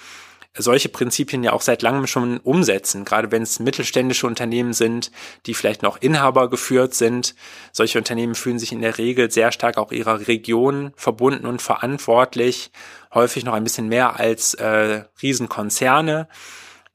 solche 0.58 0.90
Prinzipien 0.90 1.44
ja 1.44 1.54
auch 1.54 1.62
seit 1.62 1.84
langem 1.84 2.08
schon 2.08 2.40
umsetzen, 2.40 3.06
gerade 3.06 3.30
wenn 3.30 3.44
es 3.44 3.60
mittelständische 3.60 4.26
Unternehmen 4.26 4.74
sind, 4.74 5.12
die 5.46 5.54
vielleicht 5.54 5.84
noch 5.84 6.02
Inhaber 6.02 6.50
geführt 6.50 6.96
sind. 6.96 7.36
Solche 7.72 8.00
Unternehmen 8.00 8.34
fühlen 8.34 8.58
sich 8.58 8.72
in 8.72 8.82
der 8.82 8.98
Regel 8.98 9.30
sehr 9.30 9.52
stark 9.52 9.78
auch 9.78 9.92
ihrer 9.92 10.28
Region 10.28 10.92
verbunden 10.96 11.46
und 11.46 11.62
verantwortlich, 11.62 12.72
häufig 13.14 13.46
noch 13.46 13.54
ein 13.54 13.64
bisschen 13.64 13.90
mehr 13.90 14.20
als 14.20 14.56
äh, 14.56 15.04
Riesenkonzerne. 15.22 16.28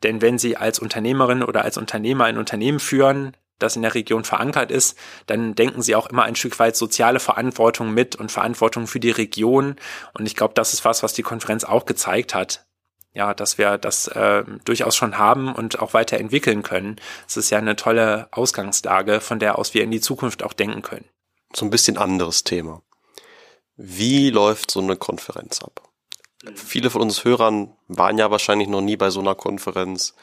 Denn 0.07 0.23
wenn 0.23 0.38
sie 0.38 0.57
als 0.57 0.79
Unternehmerin 0.79 1.42
oder 1.42 1.62
als 1.62 1.77
Unternehmer 1.79 2.27
ein 2.27 2.38
Unternehmen 2.38 2.79
führen, 2.79 3.37
das 3.59 3.75
in 3.75 3.83
der 3.83 3.97
Region 3.97 4.23
verankert 4.23 4.71
ist, 4.71 4.97
dann 5.27 5.57
denken 5.57 5.83
sie 5.83 5.97
auch 5.97 6.07
immer 6.07 6.23
ein 6.23 6.37
Stück 6.37 6.57
weit 6.61 6.77
soziale 6.77 7.19
Verantwortung 7.19 7.92
mit 7.92 8.14
und 8.14 8.31
Verantwortung 8.31 8.87
für 8.87 9.01
die 9.01 9.11
Region. 9.11 9.75
Und 10.14 10.27
ich 10.27 10.37
glaube, 10.37 10.55
das 10.55 10.75
ist 10.75 10.85
was, 10.85 11.03
was 11.03 11.12
die 11.12 11.25
Konferenz 11.25 11.64
auch 11.64 11.87
gezeigt 11.87 12.37
hat 12.37 12.66
ja, 13.14 13.33
dass 13.33 13.57
wir 13.57 13.79
das 13.79 14.09
äh, 14.09 14.45
durchaus 14.66 14.95
schon 14.95 15.16
haben 15.16 15.55
und 15.55 15.81
auch 15.81 15.95
weiterentwickeln 15.95 16.62
können. 16.62 17.01
Es 17.27 17.38
ist 17.38 17.49
ja 17.49 17.57
eine 17.57 17.75
tolle 17.75 18.29
Ausgangslage, 18.31 19.23
von 19.23 19.38
der 19.38 19.59
aus 19.59 19.73
wir 19.73 19.83
in 19.83 19.90
die 19.90 20.03
Zukunft 20.03 20.42
auch 20.42 20.53
denken 20.53 20.83
können. 20.83 21.07
So 21.55 21.64
ein 21.64 21.71
bisschen 21.71 21.97
anderes 21.97 22.45
Thema. 22.45 22.83
Wie 23.75 24.29
läuft 24.29 24.71
so 24.71 24.81
eine 24.81 24.97
Konferenz 24.97 25.62
ab? 25.62 25.86
Viele 26.54 26.90
von 26.90 27.02
uns 27.02 27.24
Hörern 27.24 27.76
waren 27.88 28.18
ja 28.18 28.30
wahrscheinlich 28.30 28.68
noch 28.68 28.80
nie 28.80 28.96
bei 28.96 29.11
so 29.11 29.20
einer 29.20 29.35
Konferenz. 29.35 30.14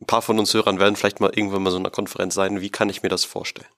Ein 0.00 0.06
paar 0.06 0.22
von 0.22 0.38
uns 0.38 0.54
Hörern 0.54 0.78
werden 0.78 0.96
vielleicht 0.96 1.20
mal 1.20 1.32
irgendwann 1.34 1.62
mal 1.62 1.70
so 1.70 1.76
einer 1.76 1.90
Konferenz 1.90 2.34
sein. 2.34 2.60
Wie 2.60 2.70
kann 2.70 2.88
ich 2.88 3.02
mir 3.02 3.08
das 3.08 3.24
vorstellen? 3.24 3.68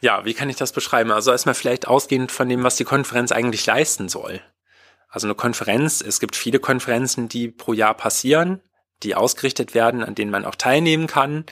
Ja, 0.00 0.24
wie 0.24 0.34
kann 0.34 0.48
ich 0.48 0.56
das 0.56 0.72
beschreiben? 0.72 1.12
Also 1.12 1.30
erstmal 1.30 1.54
vielleicht 1.54 1.86
ausgehend 1.86 2.32
von 2.32 2.48
dem, 2.48 2.64
was 2.64 2.76
die 2.76 2.84
Konferenz 2.84 3.32
eigentlich 3.32 3.64
leisten 3.66 4.08
soll. 4.08 4.40
Also 5.08 5.26
eine 5.26 5.34
Konferenz, 5.34 6.00
es 6.00 6.20
gibt 6.20 6.36
viele 6.36 6.58
Konferenzen, 6.58 7.28
die 7.28 7.48
pro 7.48 7.74
Jahr 7.74 7.94
passieren, 7.94 8.62
die 9.02 9.14
ausgerichtet 9.14 9.74
werden, 9.74 10.02
an 10.02 10.14
denen 10.14 10.30
man 10.30 10.46
auch 10.46 10.54
teilnehmen 10.54 11.06
kann. 11.06 11.44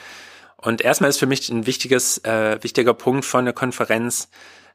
Und 0.56 0.80
erstmal 0.80 1.10
ist 1.10 1.18
für 1.18 1.26
mich 1.26 1.48
ein 1.50 1.66
wichtiges, 1.66 2.18
äh, 2.24 2.58
wichtiger 2.62 2.94
Punkt 2.94 3.24
von 3.24 3.44
der 3.44 3.54
Konferenz, 3.54 4.30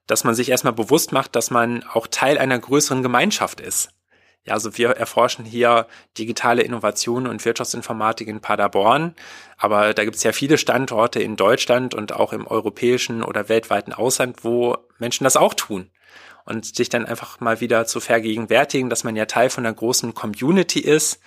dass 0.08 0.24
man 0.24 0.36
sich 0.36 0.50
erstmal 0.50 0.74
bewusst 0.74 1.12
macht, 1.12 1.36
dass 1.36 1.50
man 1.50 1.84
auch 1.84 2.08
Teil 2.08 2.38
einer 2.38 2.60
größeren 2.60 3.02
Gemeinschaft 3.02 3.60
ist. 3.60 3.90
Ja, 4.46 4.54
also 4.54 4.78
wir 4.78 4.92
erforschen 4.92 5.44
hier 5.44 5.88
digitale 6.20 6.62
Innovation 6.62 7.26
und 7.26 7.44
Wirtschaftsinformatik 7.44 8.28
in 8.28 8.42
Paderborn, 8.42 9.16
aber 9.58 9.96
da 9.96 10.04
gibt 10.04 10.18
es 10.18 10.24
ja 10.24 10.34
viele 10.34 10.60
Standorte 10.60 11.20
in 11.20 11.36
Deutschland 11.36 11.96
und 11.96 12.14
auch 12.14 12.32
im 12.32 12.46
europäischen 12.46 13.24
oder 13.24 13.50
weltweiten 13.50 13.92
Ausland, 13.92 14.44
wo 14.44 14.78
Menschen 15.00 15.24
das 15.24 15.36
auch 15.36 15.56
tun. 15.56 15.90
Und 16.46 16.76
sich 16.76 16.90
dann 16.90 17.08
einfach 17.08 17.40
mal 17.40 17.60
wieder 17.60 17.88
zu 17.88 18.00
vergegenwärtigen, 18.00 18.92
dass 18.92 19.04
man 19.04 19.16
ja 19.16 19.26
Teil 19.26 19.50
von 19.50 19.66
einer 19.66 19.74
großen 19.74 20.14
Community 20.14 20.80
ist, 20.80 21.20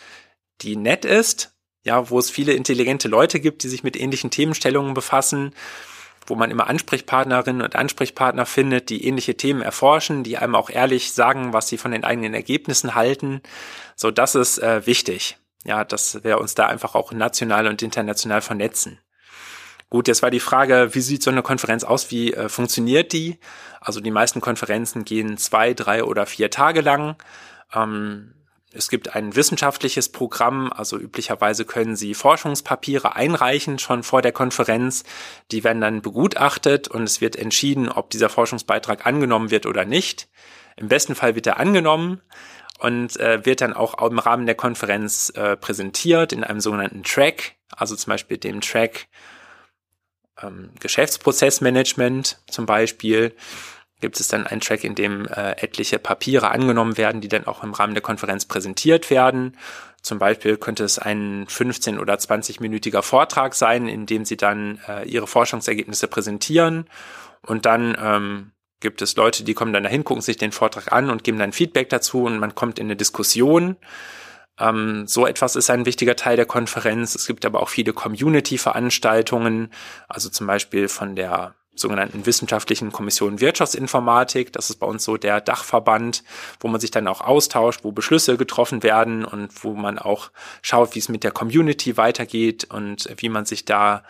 die 0.60 0.76
nett 0.76 1.04
ist, 1.04 1.56
ja, 1.82 2.10
wo 2.10 2.20
es 2.20 2.30
viele 2.30 2.52
intelligente 2.52 3.08
Leute 3.08 3.40
gibt, 3.40 3.64
die 3.64 3.68
sich 3.68 3.82
mit 3.82 3.96
ähnlichen 3.96 4.30
Themenstellungen 4.30 4.94
befassen, 4.94 5.54
wo 6.28 6.34
man 6.34 6.50
immer 6.50 6.68
Ansprechpartnerinnen 6.68 7.62
und 7.62 7.76
Ansprechpartner 7.76 8.46
findet, 8.46 8.90
die 8.90 9.06
ähnliche 9.06 9.36
Themen 9.36 9.62
erforschen, 9.62 10.24
die 10.24 10.38
einem 10.38 10.54
auch 10.54 10.70
ehrlich 10.70 11.12
sagen, 11.12 11.52
was 11.52 11.68
sie 11.68 11.78
von 11.78 11.90
den 11.90 12.04
eigenen 12.04 12.34
Ergebnissen 12.34 12.94
halten. 12.94 13.40
So, 13.96 14.10
das 14.10 14.34
ist 14.34 14.58
äh, 14.58 14.86
wichtig. 14.86 15.38
Ja, 15.64 15.84
dass 15.84 16.22
wir 16.24 16.38
uns 16.38 16.54
da 16.54 16.66
einfach 16.66 16.94
auch 16.94 17.12
national 17.12 17.66
und 17.66 17.82
international 17.82 18.40
vernetzen. 18.40 19.00
Gut, 19.90 20.06
jetzt 20.06 20.22
war 20.22 20.30
die 20.30 20.40
Frage, 20.40 20.90
wie 20.92 21.00
sieht 21.00 21.22
so 21.22 21.30
eine 21.30 21.42
Konferenz 21.42 21.82
aus? 21.82 22.10
Wie 22.10 22.32
äh, 22.34 22.48
funktioniert 22.48 23.12
die? 23.12 23.38
Also 23.80 24.00
die 24.00 24.10
meisten 24.10 24.40
Konferenzen 24.40 25.04
gehen 25.04 25.38
zwei, 25.38 25.74
drei 25.74 26.04
oder 26.04 26.26
vier 26.26 26.50
Tage 26.50 26.82
lang. 26.82 27.16
Ähm, 27.74 28.34
es 28.78 28.88
gibt 28.88 29.14
ein 29.14 29.34
wissenschaftliches 29.34 30.08
Programm, 30.08 30.72
also 30.72 30.96
üblicherweise 30.96 31.64
können 31.64 31.96
Sie 31.96 32.14
Forschungspapiere 32.14 33.16
einreichen 33.16 33.78
schon 33.78 34.02
vor 34.02 34.22
der 34.22 34.32
Konferenz. 34.32 35.04
Die 35.50 35.64
werden 35.64 35.80
dann 35.80 36.00
begutachtet 36.00 36.88
und 36.88 37.02
es 37.02 37.20
wird 37.20 37.36
entschieden, 37.36 37.88
ob 37.88 38.10
dieser 38.10 38.28
Forschungsbeitrag 38.28 39.04
angenommen 39.04 39.50
wird 39.50 39.66
oder 39.66 39.84
nicht. 39.84 40.28
Im 40.76 40.88
besten 40.88 41.16
Fall 41.16 41.34
wird 41.34 41.46
er 41.46 41.58
angenommen 41.58 42.20
und 42.78 43.18
äh, 43.18 43.44
wird 43.44 43.60
dann 43.60 43.74
auch 43.74 44.00
im 44.08 44.18
Rahmen 44.18 44.46
der 44.46 44.54
Konferenz 44.54 45.30
äh, 45.34 45.56
präsentiert 45.56 46.32
in 46.32 46.44
einem 46.44 46.60
sogenannten 46.60 47.02
Track, 47.02 47.56
also 47.76 47.96
zum 47.96 48.12
Beispiel 48.12 48.38
dem 48.38 48.60
Track 48.60 49.08
ähm, 50.40 50.70
Geschäftsprozessmanagement 50.78 52.38
zum 52.48 52.66
Beispiel 52.66 53.34
gibt 54.00 54.20
es 54.20 54.28
dann 54.28 54.46
einen 54.46 54.60
Track, 54.60 54.84
in 54.84 54.94
dem 54.94 55.26
äh, 55.26 55.52
etliche 55.62 55.98
Papiere 55.98 56.50
angenommen 56.50 56.96
werden, 56.96 57.20
die 57.20 57.28
dann 57.28 57.46
auch 57.46 57.62
im 57.62 57.72
Rahmen 57.72 57.94
der 57.94 58.02
Konferenz 58.02 58.44
präsentiert 58.44 59.10
werden. 59.10 59.56
Zum 60.02 60.18
Beispiel 60.18 60.56
könnte 60.56 60.84
es 60.84 60.98
ein 60.98 61.46
15- 61.46 61.98
oder 61.98 62.14
20-minütiger 62.14 63.02
Vortrag 63.02 63.54
sein, 63.54 63.88
in 63.88 64.06
dem 64.06 64.24
sie 64.24 64.36
dann 64.36 64.80
äh, 64.88 65.08
ihre 65.08 65.26
Forschungsergebnisse 65.26 66.06
präsentieren. 66.06 66.88
Und 67.42 67.66
dann 67.66 67.96
ähm, 68.00 68.52
gibt 68.80 69.02
es 69.02 69.16
Leute, 69.16 69.42
die 69.42 69.54
kommen 69.54 69.72
dann 69.72 69.82
dahin, 69.82 70.04
gucken 70.04 70.22
sich 70.22 70.36
den 70.36 70.52
Vortrag 70.52 70.92
an 70.92 71.10
und 71.10 71.24
geben 71.24 71.38
dann 71.38 71.52
Feedback 71.52 71.88
dazu 71.88 72.24
und 72.24 72.38
man 72.38 72.54
kommt 72.54 72.78
in 72.78 72.86
eine 72.86 72.96
Diskussion. 72.96 73.76
Ähm, 74.58 75.06
so 75.06 75.26
etwas 75.26 75.56
ist 75.56 75.70
ein 75.70 75.86
wichtiger 75.86 76.16
Teil 76.16 76.36
der 76.36 76.46
Konferenz. 76.46 77.14
Es 77.14 77.26
gibt 77.26 77.44
aber 77.44 77.60
auch 77.60 77.68
viele 77.68 77.92
Community-Veranstaltungen, 77.92 79.72
also 80.08 80.28
zum 80.28 80.46
Beispiel 80.46 80.88
von 80.88 81.16
der 81.16 81.54
sogenannten 81.80 82.26
Wissenschaftlichen 82.26 82.92
Kommission 82.92 83.40
Wirtschaftsinformatik. 83.40 84.52
Das 84.52 84.70
ist 84.70 84.76
bei 84.76 84.86
uns 84.86 85.04
so 85.04 85.16
der 85.16 85.40
Dachverband, 85.40 86.24
wo 86.60 86.68
man 86.68 86.80
sich 86.80 86.90
dann 86.90 87.08
auch 87.08 87.20
austauscht, 87.20 87.80
wo 87.82 87.92
Beschlüsse 87.92 88.36
getroffen 88.36 88.82
werden 88.82 89.24
und 89.24 89.64
wo 89.64 89.74
man 89.74 89.98
auch 89.98 90.30
schaut, 90.62 90.94
wie 90.94 90.98
es 90.98 91.08
mit 91.08 91.24
der 91.24 91.30
Community 91.30 91.96
weitergeht 91.96 92.66
und 92.70 93.08
wie 93.16 93.28
man 93.28 93.44
sich 93.44 93.64
da 93.64 94.02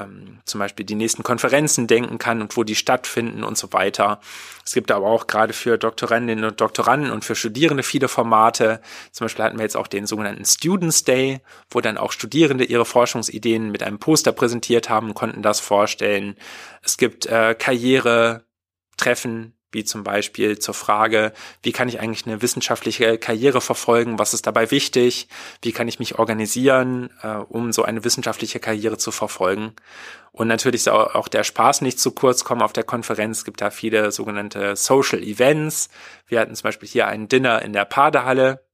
ähm, 0.00 0.38
zum 0.44 0.58
Beispiel 0.58 0.84
die 0.84 0.94
nächsten 0.94 1.22
Konferenzen 1.22 1.86
denken 1.86 2.18
kann 2.18 2.42
und 2.42 2.56
wo 2.56 2.64
die 2.64 2.74
stattfinden 2.74 3.44
und 3.44 3.56
so 3.56 3.72
weiter. 3.72 4.20
Es 4.64 4.74
gibt 4.74 4.90
aber 4.90 5.06
auch 5.06 5.26
gerade 5.26 5.52
für 5.52 5.78
Doktorandinnen 5.78 6.44
und 6.44 6.60
Doktoranden 6.60 7.12
und 7.12 7.24
für 7.24 7.36
Studierende 7.36 7.82
viele 7.82 8.08
Formate. 8.08 8.80
Zum 9.12 9.26
Beispiel 9.26 9.44
hatten 9.44 9.58
wir 9.58 9.62
jetzt 9.62 9.76
auch 9.76 9.86
den 9.86 10.06
sogenannten 10.06 10.44
Students 10.44 11.04
Day, 11.04 11.40
wo 11.70 11.80
dann 11.80 11.98
auch 11.98 12.12
Studierende 12.12 12.64
ihre 12.64 12.84
Forschungsideen 12.84 13.70
mit 13.70 13.82
einem 13.82 13.98
Poster 13.98 14.32
präsentiert 14.32 14.88
haben, 14.88 15.14
konnten 15.14 15.42
das 15.42 15.60
vorstellen. 15.60 16.36
Es 16.82 16.96
gibt 16.96 17.26
äh, 17.26 17.54
Karriere-Treffen, 17.54 19.55
wie 19.72 19.84
zum 19.84 20.04
Beispiel 20.04 20.58
zur 20.58 20.74
Frage, 20.74 21.32
wie 21.62 21.72
kann 21.72 21.88
ich 21.88 22.00
eigentlich 22.00 22.26
eine 22.26 22.42
wissenschaftliche 22.42 23.18
Karriere 23.18 23.60
verfolgen, 23.60 24.18
was 24.18 24.34
ist 24.34 24.46
dabei 24.46 24.70
wichtig, 24.70 25.28
wie 25.62 25.72
kann 25.72 25.88
ich 25.88 25.98
mich 25.98 26.18
organisieren, 26.18 27.10
äh, 27.22 27.36
um 27.36 27.72
so 27.72 27.82
eine 27.82 28.04
wissenschaftliche 28.04 28.60
Karriere 28.60 28.98
zu 28.98 29.10
verfolgen. 29.10 29.72
Und 30.32 30.48
natürlich 30.48 30.82
soll 30.82 31.08
auch 31.08 31.28
der 31.28 31.44
Spaß 31.44 31.80
nicht 31.80 31.98
zu 31.98 32.12
kurz 32.12 32.44
kommen 32.44 32.62
auf 32.62 32.72
der 32.72 32.84
Konferenz. 32.84 33.38
Es 33.38 33.44
gibt 33.44 33.60
da 33.60 33.70
viele 33.70 34.12
sogenannte 34.12 34.76
Social 34.76 35.22
Events. 35.22 35.88
Wir 36.26 36.40
hatten 36.40 36.54
zum 36.54 36.64
Beispiel 36.64 36.88
hier 36.88 37.08
ein 37.08 37.28
Dinner 37.28 37.62
in 37.62 37.72
der 37.72 37.86
Padehalle 37.86 38.66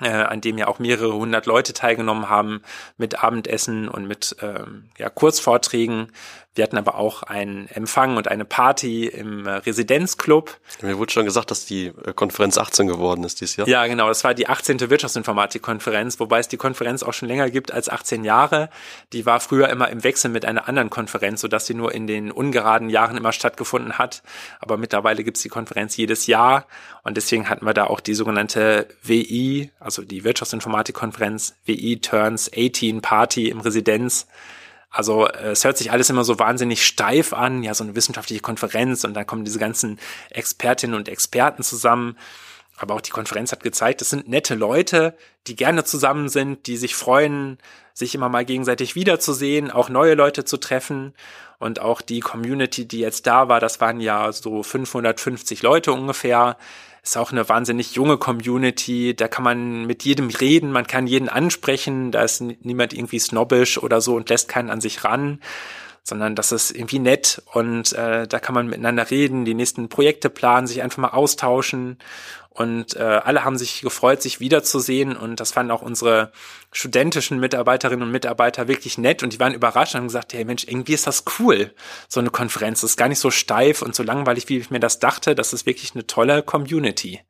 äh, 0.00 0.08
an 0.08 0.40
dem 0.40 0.58
ja 0.58 0.66
auch 0.66 0.78
mehrere 0.78 1.14
hundert 1.14 1.46
Leute 1.46 1.72
teilgenommen 1.72 2.28
haben 2.28 2.62
mit 2.96 3.22
Abendessen 3.22 3.88
und 3.88 4.06
mit 4.06 4.36
ähm, 4.42 4.90
ja, 4.98 5.08
Kurzvorträgen. 5.08 6.12
Wir 6.54 6.62
hatten 6.62 6.78
aber 6.78 6.94
auch 6.96 7.24
einen 7.24 7.66
Empfang 7.68 8.16
und 8.16 8.28
eine 8.28 8.44
Party 8.44 9.06
im 9.06 9.46
äh, 9.46 9.50
Residenzclub. 9.50 10.56
Mir 10.82 10.98
wurde 10.98 11.12
schon 11.12 11.24
gesagt, 11.24 11.50
dass 11.50 11.66
die 11.66 11.86
äh, 11.86 12.12
Konferenz 12.14 12.58
18 12.58 12.86
geworden 12.86 13.24
ist 13.24 13.40
dieses 13.40 13.56
Jahr. 13.56 13.66
Ja, 13.66 13.86
genau. 13.86 14.06
Das 14.06 14.22
war 14.22 14.34
die 14.34 14.48
18. 14.48 14.78
Wirtschaftsinformatik-Konferenz, 14.88 16.20
wobei 16.20 16.38
es 16.38 16.46
die 16.46 16.56
Konferenz 16.56 17.02
auch 17.02 17.12
schon 17.12 17.26
länger 17.26 17.50
gibt 17.50 17.72
als 17.72 17.88
18 17.88 18.22
Jahre. 18.22 18.70
Die 19.12 19.26
war 19.26 19.40
früher 19.40 19.68
immer 19.68 19.88
im 19.88 20.04
Wechsel 20.04 20.30
mit 20.30 20.44
einer 20.44 20.68
anderen 20.68 20.90
Konferenz, 20.90 21.40
sodass 21.40 21.66
sie 21.66 21.74
nur 21.74 21.92
in 21.92 22.06
den 22.06 22.30
ungeraden 22.30 22.88
Jahren 22.88 23.16
immer 23.16 23.32
stattgefunden 23.32 23.98
hat. 23.98 24.22
Aber 24.60 24.76
mittlerweile 24.76 25.24
gibt 25.24 25.38
es 25.38 25.42
die 25.42 25.48
Konferenz 25.48 25.96
jedes 25.96 26.28
Jahr 26.28 26.66
und 27.02 27.16
deswegen 27.16 27.48
hatten 27.48 27.66
wir 27.66 27.74
da 27.74 27.84
auch 27.84 27.98
die 27.98 28.14
sogenannte 28.14 28.86
WI, 29.02 29.72
also 29.80 30.02
die 30.02 30.22
Wirtschaftsinformatik-Konferenz, 30.22 31.56
WI 31.64 32.00
Turns 32.00 32.48
18 32.56 33.00
Party 33.00 33.48
im 33.48 33.60
Residenz. 33.60 34.28
Also 34.94 35.26
äh, 35.26 35.50
es 35.50 35.64
hört 35.64 35.76
sich 35.76 35.90
alles 35.90 36.08
immer 36.08 36.24
so 36.24 36.38
wahnsinnig 36.38 36.86
steif 36.86 37.32
an, 37.32 37.64
ja, 37.64 37.74
so 37.74 37.82
eine 37.82 37.96
wissenschaftliche 37.96 38.40
Konferenz 38.40 39.02
und 39.02 39.14
dann 39.14 39.26
kommen 39.26 39.44
diese 39.44 39.58
ganzen 39.58 39.98
Expertinnen 40.30 40.96
und 40.96 41.08
Experten 41.08 41.64
zusammen. 41.64 42.16
Aber 42.76 42.94
auch 42.94 43.00
die 43.00 43.10
Konferenz 43.10 43.50
hat 43.50 43.62
gezeigt, 43.62 44.02
es 44.02 44.10
sind 44.10 44.28
nette 44.28 44.54
Leute, 44.54 45.16
die 45.48 45.56
gerne 45.56 45.84
zusammen 45.84 46.28
sind, 46.28 46.68
die 46.68 46.76
sich 46.76 46.94
freuen, 46.94 47.58
sich 47.92 48.14
immer 48.14 48.28
mal 48.28 48.44
gegenseitig 48.44 48.94
wiederzusehen, 48.94 49.70
auch 49.70 49.88
neue 49.88 50.14
Leute 50.14 50.44
zu 50.44 50.58
treffen. 50.58 51.12
Und 51.58 51.80
auch 51.80 52.00
die 52.00 52.20
Community, 52.20 52.86
die 52.86 53.00
jetzt 53.00 53.26
da 53.26 53.48
war, 53.48 53.58
das 53.58 53.80
waren 53.80 54.00
ja 54.00 54.32
so 54.32 54.62
550 54.62 55.62
Leute 55.62 55.92
ungefähr. 55.92 56.56
Ist 57.04 57.18
auch 57.18 57.32
eine 57.32 57.48
wahnsinnig 57.48 57.94
junge 57.94 58.16
Community. 58.16 59.14
Da 59.14 59.28
kann 59.28 59.44
man 59.44 59.84
mit 59.84 60.04
jedem 60.04 60.30
reden, 60.30 60.72
man 60.72 60.86
kann 60.86 61.06
jeden 61.06 61.28
ansprechen. 61.28 62.10
Da 62.10 62.22
ist 62.22 62.40
niemand 62.40 62.94
irgendwie 62.94 63.18
snobbisch 63.18 63.78
oder 63.78 64.00
so 64.00 64.16
und 64.16 64.30
lässt 64.30 64.48
keinen 64.48 64.70
an 64.70 64.80
sich 64.80 65.04
ran 65.04 65.40
sondern 66.06 66.34
das 66.36 66.52
ist 66.52 66.70
irgendwie 66.70 66.98
nett 66.98 67.40
und 67.54 67.94
äh, 67.94 68.28
da 68.28 68.38
kann 68.38 68.54
man 68.54 68.68
miteinander 68.68 69.10
reden, 69.10 69.46
die 69.46 69.54
nächsten 69.54 69.88
Projekte 69.88 70.28
planen, 70.28 70.66
sich 70.66 70.82
einfach 70.82 70.98
mal 70.98 71.08
austauschen 71.08 71.96
und 72.54 72.94
äh, 72.94 73.02
alle 73.02 73.44
haben 73.44 73.58
sich 73.58 73.80
gefreut, 73.80 74.22
sich 74.22 74.38
wiederzusehen 74.38 75.16
und 75.16 75.40
das 75.40 75.50
fanden 75.50 75.72
auch 75.72 75.82
unsere 75.82 76.30
studentischen 76.70 77.40
Mitarbeiterinnen 77.40 78.04
und 78.06 78.12
Mitarbeiter 78.12 78.68
wirklich 78.68 78.96
nett 78.96 79.24
und 79.24 79.32
die 79.32 79.40
waren 79.40 79.54
überrascht 79.54 79.94
und 79.94 80.02
haben 80.02 80.06
gesagt, 80.06 80.32
hey 80.34 80.44
Mensch, 80.44 80.64
irgendwie 80.64 80.94
ist 80.94 81.08
das 81.08 81.24
cool, 81.40 81.74
so 82.08 82.20
eine 82.20 82.30
Konferenz. 82.30 82.80
Das 82.82 82.90
ist 82.90 82.96
gar 82.96 83.08
nicht 83.08 83.18
so 83.18 83.32
steif 83.32 83.82
und 83.82 83.96
so 83.96 84.04
langweilig, 84.04 84.48
wie 84.48 84.58
ich 84.58 84.70
mir 84.70 84.78
das 84.78 85.00
dachte. 85.00 85.34
Das 85.34 85.52
ist 85.52 85.66
wirklich 85.66 85.94
eine 85.94 86.06
tolle 86.06 86.44
Community. 86.44 87.20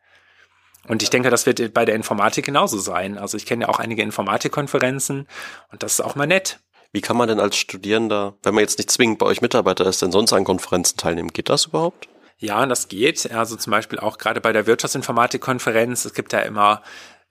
Und 0.86 1.02
ich 1.02 1.08
denke, 1.08 1.30
das 1.30 1.46
wird 1.46 1.72
bei 1.72 1.86
der 1.86 1.94
Informatik 1.94 2.44
genauso 2.44 2.76
sein. 2.76 3.16
Also 3.16 3.38
ich 3.38 3.46
kenne 3.46 3.64
ja 3.64 3.70
auch 3.70 3.78
einige 3.78 4.02
Informatikkonferenzen 4.02 5.26
und 5.72 5.82
das 5.82 5.94
ist 5.94 6.00
auch 6.02 6.16
mal 6.16 6.26
nett. 6.26 6.60
Wie 6.92 7.00
kann 7.00 7.16
man 7.16 7.28
denn 7.28 7.40
als 7.40 7.56
Studierender, 7.56 8.34
wenn 8.42 8.54
man 8.54 8.60
jetzt 8.60 8.76
nicht 8.76 8.90
zwingend 8.90 9.18
bei 9.18 9.26
euch 9.26 9.40
Mitarbeiter 9.40 9.86
ist, 9.86 10.02
denn 10.02 10.12
sonst 10.12 10.34
an 10.34 10.44
Konferenzen 10.44 10.98
teilnehmen? 10.98 11.32
Geht 11.32 11.48
das 11.48 11.64
überhaupt? 11.64 12.08
Ja, 12.38 12.66
das 12.66 12.88
geht. 12.88 13.30
Also 13.32 13.56
zum 13.56 13.70
Beispiel 13.70 13.98
auch 13.98 14.18
gerade 14.18 14.40
bei 14.40 14.52
der 14.52 14.66
Wirtschaftsinformatikkonferenz. 14.66 16.04
Es 16.04 16.14
gibt 16.14 16.32
ja 16.32 16.40
immer 16.40 16.82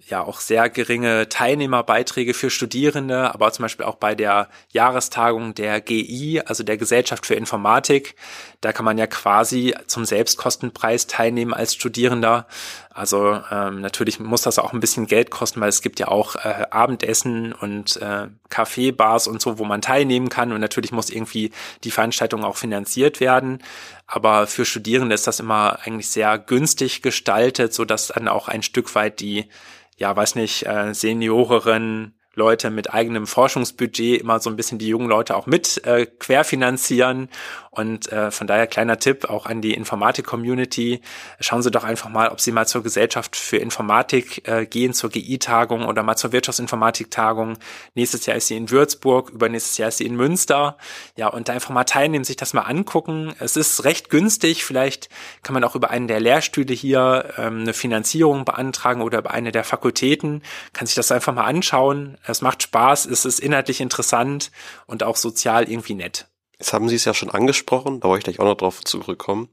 ja 0.10 0.22
auch 0.22 0.40
sehr 0.40 0.70
geringe 0.70 1.30
Teilnehmerbeiträge 1.30 2.34
für 2.34 2.50
Studierende, 2.50 3.34
aber 3.34 3.52
zum 3.52 3.64
Beispiel 3.64 3.86
auch 3.86 3.96
bei 3.96 4.16
der 4.16 4.50
Jahrestagung 4.72 5.54
der 5.54 5.80
GI, 5.82 6.42
also 6.46 6.64
der 6.64 6.78
Gesellschaft 6.78 7.26
für 7.26 7.36
Informatik, 7.36 8.16
da 8.62 8.74
kann 8.74 8.86
man 8.86 8.98
ja 8.98 9.08
quasi 9.08 9.74
zum 9.88 10.06
Selbstkostenpreis 10.06 11.08
teilnehmen 11.08 11.54
als 11.54 11.74
Studierender. 11.74 12.48
Also 12.94 13.42
ähm, 13.52 13.82
natürlich 13.82 14.20
muss 14.20 14.44
das 14.44 14.60
auch 14.60 14.72
ein 14.72 14.80
bisschen 14.80 15.08
Geld 15.08 15.32
kosten, 15.32 15.60
weil 15.62 15.70
es 15.70 15.82
gibt 15.82 16.00
ja 16.00 16.08
auch 16.10 16.36
äh, 16.36 16.66
Abendessen 16.70 17.52
und 17.54 17.98
äh, 17.98 18.28
Kaffeebars 18.50 19.28
und 19.28 19.42
so, 19.42 19.58
wo 19.58 19.66
man 19.66 19.82
teilnehmen 19.82 20.30
kann 20.30 20.52
und 20.52 20.62
natürlich 20.62 20.92
muss 20.92 21.10
irgendwie 21.10 21.52
die 21.84 21.92
Veranstaltung 21.92 22.44
auch 22.44 22.56
finanziert 22.56 23.20
werden. 23.20 23.64
Aber 24.06 24.46
für 24.46 24.66
Studierende 24.66 25.16
ist 25.16 25.26
das 25.26 25.40
immer 25.40 25.80
eigentlich 25.84 26.10
sehr 26.10 26.38
günstig 26.38 27.02
gestaltet, 27.02 27.74
so 27.74 27.84
dass 27.84 28.10
dann 28.10 28.28
auch 28.28 28.48
ein 28.48 28.62
Stück 28.62 28.94
weit 28.94 29.20
die 29.20 29.50
ja, 29.98 30.16
weiß 30.16 30.36
nicht, 30.36 30.66
äh, 30.66 30.94
Senioreren, 30.94 32.14
Leute 32.36 32.72
mit 32.72 32.92
eigenem 32.92 33.28
Forschungsbudget 33.28 34.20
immer 34.20 34.40
so 34.40 34.50
ein 34.50 34.56
bisschen 34.56 34.80
die 34.80 34.88
jungen 34.88 35.08
Leute 35.08 35.36
auch 35.36 35.46
mit 35.46 35.86
äh, 35.86 36.08
querfinanzieren. 36.08 37.30
Und 37.76 38.12
äh, 38.12 38.32
von 38.32 38.48
daher 38.48 38.68
kleiner 38.68 39.00
Tipp 39.00 39.30
auch 39.30 39.46
an 39.46 39.62
die 39.62 39.74
Informatik-Community. 39.74 41.02
Schauen 41.40 41.62
Sie 41.62 41.72
doch 41.72 41.84
einfach 41.84 42.10
mal, 42.10 42.30
ob 42.30 42.42
Sie 42.42 42.52
mal 42.52 42.66
zur 42.68 42.84
Gesellschaft 42.84 43.36
für 43.36 43.58
Informatik 43.58 44.48
äh, 44.48 44.66
gehen, 44.66 44.94
zur 44.94 45.10
GI-Tagung 45.10 45.86
oder 45.86 46.04
mal 46.04 46.16
zur 46.16 46.32
Wirtschaftsinformatik-Tagung. 46.32 47.58
Nächstes 47.96 48.26
Jahr 48.26 48.38
ist 48.38 48.48
sie 48.48 48.58
in 48.58 48.70
Würzburg, 48.70 49.30
übernächstes 49.30 49.78
Jahr 49.78 49.90
ist 49.90 49.98
sie 49.98 50.06
in 50.06 50.16
Münster. 50.16 50.78
Ja, 51.16 51.28
und 51.28 51.50
da 51.50 51.54
einfach 51.54 51.72
mal 51.72 51.84
teilnehmen, 51.84 52.24
sich 52.24 52.36
das 52.36 52.54
mal 52.54 52.62
angucken. 52.62 53.34
Es 53.40 53.56
ist 53.58 53.84
recht 53.84 54.10
günstig. 54.10 54.66
Vielleicht 54.66 55.10
kann 55.44 55.54
man 55.54 55.64
auch 55.64 55.76
über 55.76 55.90
einen 55.90 56.08
der 56.08 56.20
Lehrstühle 56.20 56.74
hier 56.74 57.34
ähm, 57.38 57.62
eine 57.62 57.74
Finanzierung 57.74 58.46
beantragen 58.46 59.02
oder 59.02 59.20
über 59.20 59.32
eine 59.32 59.52
der 59.52 59.64
Fakultäten. 59.64 60.42
Kann 60.74 60.88
sich 60.88 60.96
das 60.96 61.12
einfach 61.12 61.34
mal 61.34 61.46
anschauen 61.46 62.18
es 62.26 62.42
macht 62.42 62.64
Spaß, 62.64 63.06
es 63.06 63.26
ist 63.26 63.40
inhaltlich 63.40 63.82
interessant 63.82 64.52
und 64.86 65.04
auch 65.04 65.18
sozial 65.18 65.70
irgendwie 65.70 65.96
nett. 65.96 66.28
Jetzt 66.64 66.72
haben 66.72 66.88
Sie 66.88 66.96
es 66.96 67.04
ja 67.04 67.14
schon 67.14 67.30
angesprochen, 67.30 68.00
da 68.00 68.08
wollte 68.08 68.20
ich 68.20 68.24
gleich 68.24 68.40
auch 68.40 68.50
noch 68.50 68.56
drauf 68.56 68.86
zurückkommen. 68.86 69.50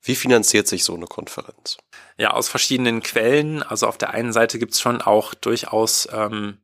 Wie 0.00 0.14
finanziert 0.14 0.68
sich 0.68 0.84
so 0.84 0.94
eine 0.94 1.06
Konferenz? 1.06 1.76
Ja, 2.18 2.34
aus 2.34 2.48
verschiedenen 2.48 3.02
Quellen. 3.02 3.64
Also 3.64 3.88
auf 3.88 3.98
der 3.98 4.10
einen 4.10 4.32
Seite 4.32 4.60
gibt's 4.60 4.80
schon 4.80 5.02
auch 5.02 5.34
durchaus 5.34 6.08
ähm, 6.12 6.58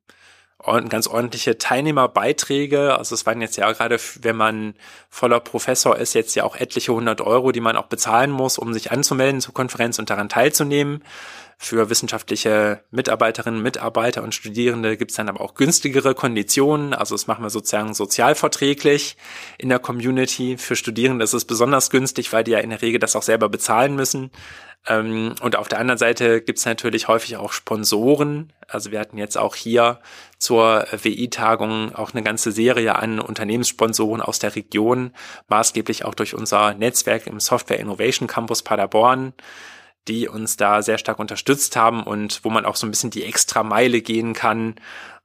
ganz 0.89 1.09
ordentliche 1.09 1.59
Teilnehmerbeiträge. 1.59 2.97
Also 2.97 3.17
es 3.17 3.27
waren 3.27 3.41
jetzt 3.41 3.57
ja 3.57 3.73
gerade, 3.73 3.99
wenn 4.21 4.37
man 4.37 4.75
voller 5.11 5.41
Professor 5.41 5.97
ist, 5.97 6.15
jetzt 6.15 6.37
ja 6.37 6.45
auch 6.45 6.55
etliche 6.55 6.93
hundert 6.93 7.21
Euro, 7.21 7.51
die 7.51 7.59
man 7.59 7.77
auch 7.77 7.87
bezahlen 7.87 8.31
muss, 8.31 8.59
um 8.59 8.73
sich 8.73 8.93
anzumelden 8.93 9.41
zur 9.41 9.53
Konferenz 9.53 9.99
und 9.99 10.11
daran 10.11 10.29
teilzunehmen. 10.29 11.03
Für 11.59 11.89
wissenschaftliche 11.89 12.85
Mitarbeiterinnen, 12.91 13.63
Mitarbeiter 13.63 14.23
und 14.23 14.35
Studierende 14.35 14.99
gibt 14.99 15.11
es 15.11 15.17
dann 15.17 15.31
aber 15.31 15.41
auch 15.41 15.55
günstigere 15.55 16.15
Konditionen. 16.15 16.93
Also 16.93 17.15
das 17.15 17.27
machen 17.27 17.43
wir 17.43 17.51
sozusagen 17.51 17.95
sozialverträglich 17.95 19.17
in 19.57 19.71
der 19.71 19.79
Community. 19.79 20.59
Für 20.59 20.77
Studierende 20.77 21.25
ist 21.25 21.33
es 21.33 21.47
besonders 21.47 21.89
günstig, 21.89 22.31
weil 22.35 22.45
die 22.45 22.51
ja 22.51 22.59
in 22.59 22.71
der 22.71 22.83
Regel 22.83 23.01
das 23.01 23.17
auch 23.17 23.23
selber 23.23 23.49
bezahlen 23.49 23.97
müssen. 23.97 24.31
Ähm, 24.87 25.35
und 25.41 25.57
auf 25.57 25.69
der 25.69 25.79
anderen 25.79 25.99
Seite 25.99 26.43
gibt 26.43 26.59
es 26.59 26.67
natürlich 26.67 27.09
häufig 27.09 27.39
auch 27.39 27.53
Sponsoren. 27.53 28.53
Also 28.69 28.93
wir 28.93 29.01
hatten 29.01 29.17
jetzt 29.17 29.39
auch 29.39 29.55
hier 29.55 30.01
zur 30.39 30.87
WI-Tagung 30.93 31.95
auch 31.95 32.13
eine 32.13 32.23
ganze 32.23 32.53
Serie 32.53 32.97
an 32.97 33.19
Unternehmenssponsoren 33.19 34.21
aus 34.21 34.39
der 34.39 34.55
Region, 34.55 35.13
maßgeblich 35.49 36.05
auch 36.05 36.15
durch 36.15 36.35
unser 36.35 36.75
Netzwerk 36.75 37.27
im 37.27 37.41
Software 37.41 37.81
Innovation 37.81 38.29
Campus 38.29 38.63
Paderborn 38.63 39.33
die 40.09 40.29
uns 40.29 40.57
da 40.57 40.83
sehr 40.83 40.99
stark 40.99 41.19
unterstützt 41.19 41.77
haben 41.77 42.03
und 42.03 42.45
wo 42.45 42.51
man 42.51 42.65
auch 42.65 42.77
so 42.77 42.87
ein 42.87 42.91
bisschen 42.91 43.11
die 43.11 43.25
extra 43.25 43.63
Meile 43.63 44.01
gehen 44.01 44.33
kann. 44.33 44.77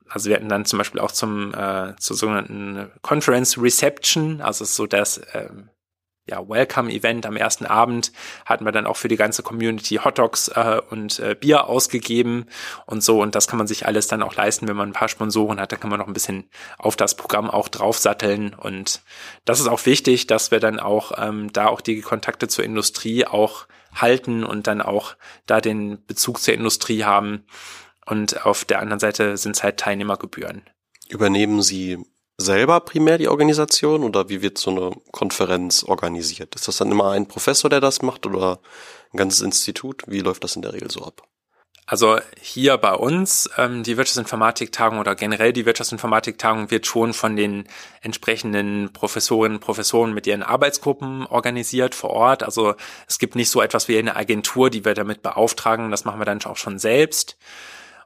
Also 0.09 0.29
wir 0.29 0.35
hatten 0.35 0.49
dann 0.49 0.65
zum 0.65 0.77
Beispiel 0.77 0.99
auch 0.99 1.11
zum 1.11 1.53
äh, 1.53 1.95
zur 1.97 2.17
sogenannten 2.17 2.91
Conference 3.01 3.57
Reception, 3.57 4.41
also 4.41 4.65
so 4.65 4.85
das 4.85 5.21
ähm, 5.33 5.69
ja, 6.31 6.47
Welcome-Event 6.47 7.25
am 7.25 7.35
ersten 7.35 7.65
Abend 7.65 8.11
hatten 8.45 8.63
wir 8.63 8.71
dann 8.71 8.85
auch 8.85 8.95
für 8.97 9.07
die 9.07 9.15
ganze 9.15 9.41
Community 9.43 9.95
Hotdogs 9.95 10.49
äh, 10.49 10.79
und 10.89 11.19
äh, 11.19 11.35
Bier 11.35 11.67
ausgegeben 11.67 12.45
und 12.85 13.03
so. 13.03 13.21
Und 13.21 13.35
das 13.35 13.47
kann 13.47 13.57
man 13.57 13.67
sich 13.67 13.85
alles 13.87 14.07
dann 14.07 14.21
auch 14.21 14.35
leisten, 14.35 14.67
wenn 14.67 14.75
man 14.75 14.89
ein 14.89 14.93
paar 14.93 15.09
Sponsoren 15.09 15.59
hat. 15.59 15.71
Da 15.71 15.77
kann 15.77 15.89
man 15.89 15.99
noch 15.99 16.07
ein 16.07 16.13
bisschen 16.13 16.49
auf 16.77 16.95
das 16.95 17.15
Programm 17.15 17.49
auch 17.49 17.67
draufsatteln. 17.69 18.53
Und 18.53 19.01
das 19.45 19.59
ist 19.59 19.67
auch 19.67 19.85
wichtig, 19.85 20.27
dass 20.27 20.51
wir 20.51 20.59
dann 20.59 20.79
auch 20.79 21.11
ähm, 21.17 21.51
da 21.51 21.67
auch 21.67 21.81
die 21.81 22.01
Kontakte 22.01 22.47
zur 22.47 22.65
Industrie 22.65 23.25
auch 23.25 23.65
halten 23.93 24.43
und 24.43 24.67
dann 24.67 24.81
auch 24.81 25.15
da 25.45 25.61
den 25.61 26.05
Bezug 26.05 26.41
zur 26.41 26.53
Industrie 26.53 27.03
haben. 27.03 27.45
Und 28.05 28.45
auf 28.45 28.65
der 28.65 28.79
anderen 28.79 28.99
Seite 28.99 29.37
sind 29.37 29.55
es 29.55 29.63
halt 29.63 29.77
Teilnehmergebühren. 29.77 30.63
Übernehmen 31.09 31.61
Sie 31.61 31.97
selber 32.37 32.79
primär 32.79 33.17
die 33.17 33.27
Organisation 33.27 34.03
oder 34.03 34.29
wie 34.29 34.41
wird 34.41 34.57
so 34.57 34.71
eine 34.71 34.91
Konferenz 35.11 35.83
organisiert? 35.83 36.55
Ist 36.55 36.67
das 36.67 36.77
dann 36.77 36.91
immer 36.91 37.11
ein 37.11 37.27
Professor, 37.27 37.69
der 37.69 37.79
das 37.79 38.01
macht 38.01 38.25
oder 38.25 38.59
ein 39.13 39.17
ganzes 39.17 39.41
Institut? 39.41 40.03
Wie 40.07 40.19
läuft 40.19 40.43
das 40.43 40.55
in 40.55 40.61
der 40.61 40.73
Regel 40.73 40.89
so 40.89 41.03
ab? 41.03 41.27
Also 41.91 42.19
hier 42.39 42.77
bei 42.77 42.93
uns, 42.93 43.49
ähm, 43.57 43.83
die 43.83 43.97
Wirtschaftsinformatik-Tagung 43.97 44.99
oder 44.99 45.13
generell 45.13 45.51
die 45.51 45.65
Wirtschaftsinformatik-Tagung 45.65 46.71
wird 46.71 46.87
schon 46.87 47.13
von 47.13 47.35
den 47.35 47.67
entsprechenden 48.01 48.93
Professorinnen 48.93 49.57
und 49.57 49.61
Professoren 49.61 50.13
mit 50.13 50.25
ihren 50.25 50.41
Arbeitsgruppen 50.41 51.25
organisiert 51.25 51.93
vor 51.93 52.11
Ort. 52.11 52.43
Also 52.43 52.75
es 53.09 53.19
gibt 53.19 53.35
nicht 53.35 53.49
so 53.49 53.61
etwas 53.61 53.89
wie 53.89 53.97
eine 53.97 54.15
Agentur, 54.15 54.69
die 54.69 54.85
wir 54.85 54.93
damit 54.93 55.21
beauftragen. 55.21 55.91
Das 55.91 56.05
machen 56.05 56.21
wir 56.21 56.25
dann 56.25 56.41
auch 56.45 56.55
schon 56.55 56.79
selbst. 56.79 57.35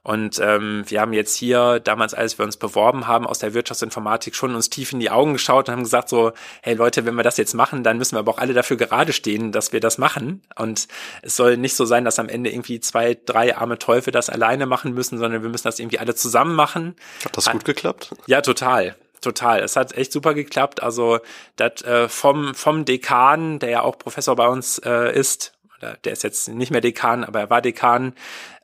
Und 0.06 0.38
ähm, 0.38 0.84
wir 0.86 1.00
haben 1.00 1.12
jetzt 1.12 1.34
hier 1.34 1.80
damals, 1.80 2.14
als 2.14 2.38
wir 2.38 2.44
uns 2.44 2.56
beworben 2.56 3.08
haben, 3.08 3.26
aus 3.26 3.40
der 3.40 3.54
Wirtschaftsinformatik 3.54 4.36
schon 4.36 4.54
uns 4.54 4.70
tief 4.70 4.92
in 4.92 5.00
die 5.00 5.10
Augen 5.10 5.32
geschaut 5.32 5.68
und 5.68 5.72
haben 5.72 5.82
gesagt 5.82 6.08
so, 6.08 6.30
hey 6.62 6.74
Leute, 6.74 7.04
wenn 7.06 7.16
wir 7.16 7.24
das 7.24 7.38
jetzt 7.38 7.54
machen, 7.54 7.82
dann 7.82 7.98
müssen 7.98 8.14
wir 8.14 8.20
aber 8.20 8.30
auch 8.30 8.38
alle 8.38 8.54
dafür 8.54 8.76
gerade 8.76 9.12
stehen, 9.12 9.50
dass 9.50 9.72
wir 9.72 9.80
das 9.80 9.98
machen. 9.98 10.42
Und 10.54 10.86
es 11.22 11.34
soll 11.34 11.56
nicht 11.56 11.74
so 11.74 11.86
sein, 11.86 12.04
dass 12.04 12.20
am 12.20 12.28
Ende 12.28 12.50
irgendwie 12.50 12.78
zwei, 12.78 13.18
drei 13.26 13.56
arme 13.56 13.80
Teufel 13.80 14.12
das 14.12 14.30
alleine 14.30 14.66
machen 14.66 14.94
müssen, 14.94 15.18
sondern 15.18 15.42
wir 15.42 15.50
müssen 15.50 15.66
das 15.66 15.80
irgendwie 15.80 15.98
alle 15.98 16.14
zusammen 16.14 16.54
machen. 16.54 16.94
Hat 17.24 17.36
das 17.36 17.50
gut 17.50 17.64
geklappt? 17.64 18.14
Ja, 18.28 18.42
total 18.42 18.94
total. 19.22 19.60
Es 19.60 19.74
hat 19.74 19.96
echt 19.96 20.12
super 20.12 20.34
geklappt. 20.34 20.84
Also 20.84 21.18
das 21.56 21.82
äh, 21.82 22.08
vom 22.08 22.54
vom 22.54 22.84
Dekan, 22.84 23.58
der 23.58 23.70
ja 23.70 23.82
auch 23.82 23.98
Professor 23.98 24.36
bei 24.36 24.46
uns 24.46 24.78
äh, 24.84 25.12
ist, 25.18 25.55
der 25.80 26.12
ist 26.12 26.22
jetzt 26.22 26.48
nicht 26.48 26.70
mehr 26.70 26.80
Dekan, 26.80 27.24
aber 27.24 27.40
er 27.40 27.50
war 27.50 27.62
Dekan, 27.62 28.14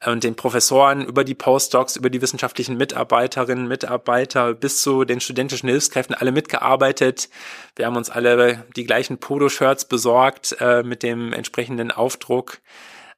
und 0.05 0.25
den 0.25 0.35
Professoren 0.35 1.05
über 1.05 1.25
die 1.25 1.35
Postdocs, 1.35 1.97
über 1.97 2.11
die 2.11 2.21
wissenschaftlichen 2.21 2.77
Mitarbeiterinnen, 2.77 3.69
Mitarbeiter 3.69 4.55
bis 4.55 4.83
zu 4.83 5.05
den 5.05 5.21
studentischen 5.21 5.69
Hilfskräften 5.69 6.15
alle 6.15 6.33
mitgearbeitet. 6.33 7.29
Wir 7.77 7.87
haben 7.87 7.97
uns 7.97 8.11
alle 8.11 8.65
die 8.75 8.85
gleichen 8.85 9.19
Polo-Shirts 9.19 9.85
besorgt 9.85 10.57
äh, 10.61 10.83
mit 10.83 11.03
dem 11.03 11.33
entsprechenden 11.33 11.91
Aufdruck. 11.91 12.59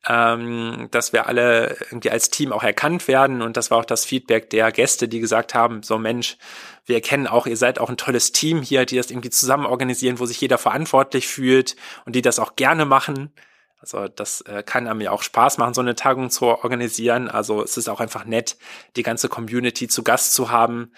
Ähm, 0.07 0.89
dass 0.91 1.15
wir 1.15 1.29
alle 1.29 1.79
irgendwie 1.89 2.11
als 2.11 2.29
Team 2.29 2.53
auch 2.53 2.63
erkannt 2.63 3.09
werden 3.09 3.41
und 3.41 3.57
das 3.57 3.71
war 3.71 3.79
auch 3.79 3.87
das 3.87 4.05
Feedback 4.05 4.51
der 4.51 4.71
Gäste, 4.71 5.09
die 5.09 5.19
gesagt 5.19 5.55
haben, 5.55 5.83
so 5.83 5.97
Mensch, 5.97 6.37
wir 6.85 6.97
erkennen 6.97 7.27
auch, 7.27 7.47
ihr 7.47 7.57
seid 7.57 7.79
auch 7.79 7.89
ein 7.89 7.97
tolles 7.97 8.31
Team 8.31 8.61
hier, 8.61 8.85
die 8.85 8.97
das 8.97 9.11
irgendwie 9.11 9.31
zusammen 9.31 9.65
organisieren, 9.65 10.19
wo 10.19 10.27
sich 10.27 10.39
jeder 10.39 10.59
verantwortlich 10.59 11.27
fühlt 11.27 11.77
und 12.05 12.15
die 12.15 12.21
das 12.21 12.39
auch 12.39 12.55
gerne 12.55 12.85
machen. 12.85 13.33
Also 13.85 14.09
das 14.09 14.41
äh, 14.43 14.63
kann 14.63 14.89
einem 14.89 15.03
ja 15.03 15.11
auch 15.11 15.23
Spaß 15.23 15.59
machen, 15.59 15.75
so 15.75 15.83
eine 15.83 15.95
Tagung 15.95 16.31
zu 16.31 16.47
organisieren. 16.47 17.29
Also 17.29 17.63
es 17.63 17.77
ist 17.77 17.89
auch 17.89 18.01
einfach 18.01 18.25
nett, 18.25 18.57
die 18.97 19.03
ganze 19.03 19.29
Community 19.29 19.89
zu 19.89 20.03
Gast 20.03 20.33
zu 20.33 20.51
haben. 20.51 20.93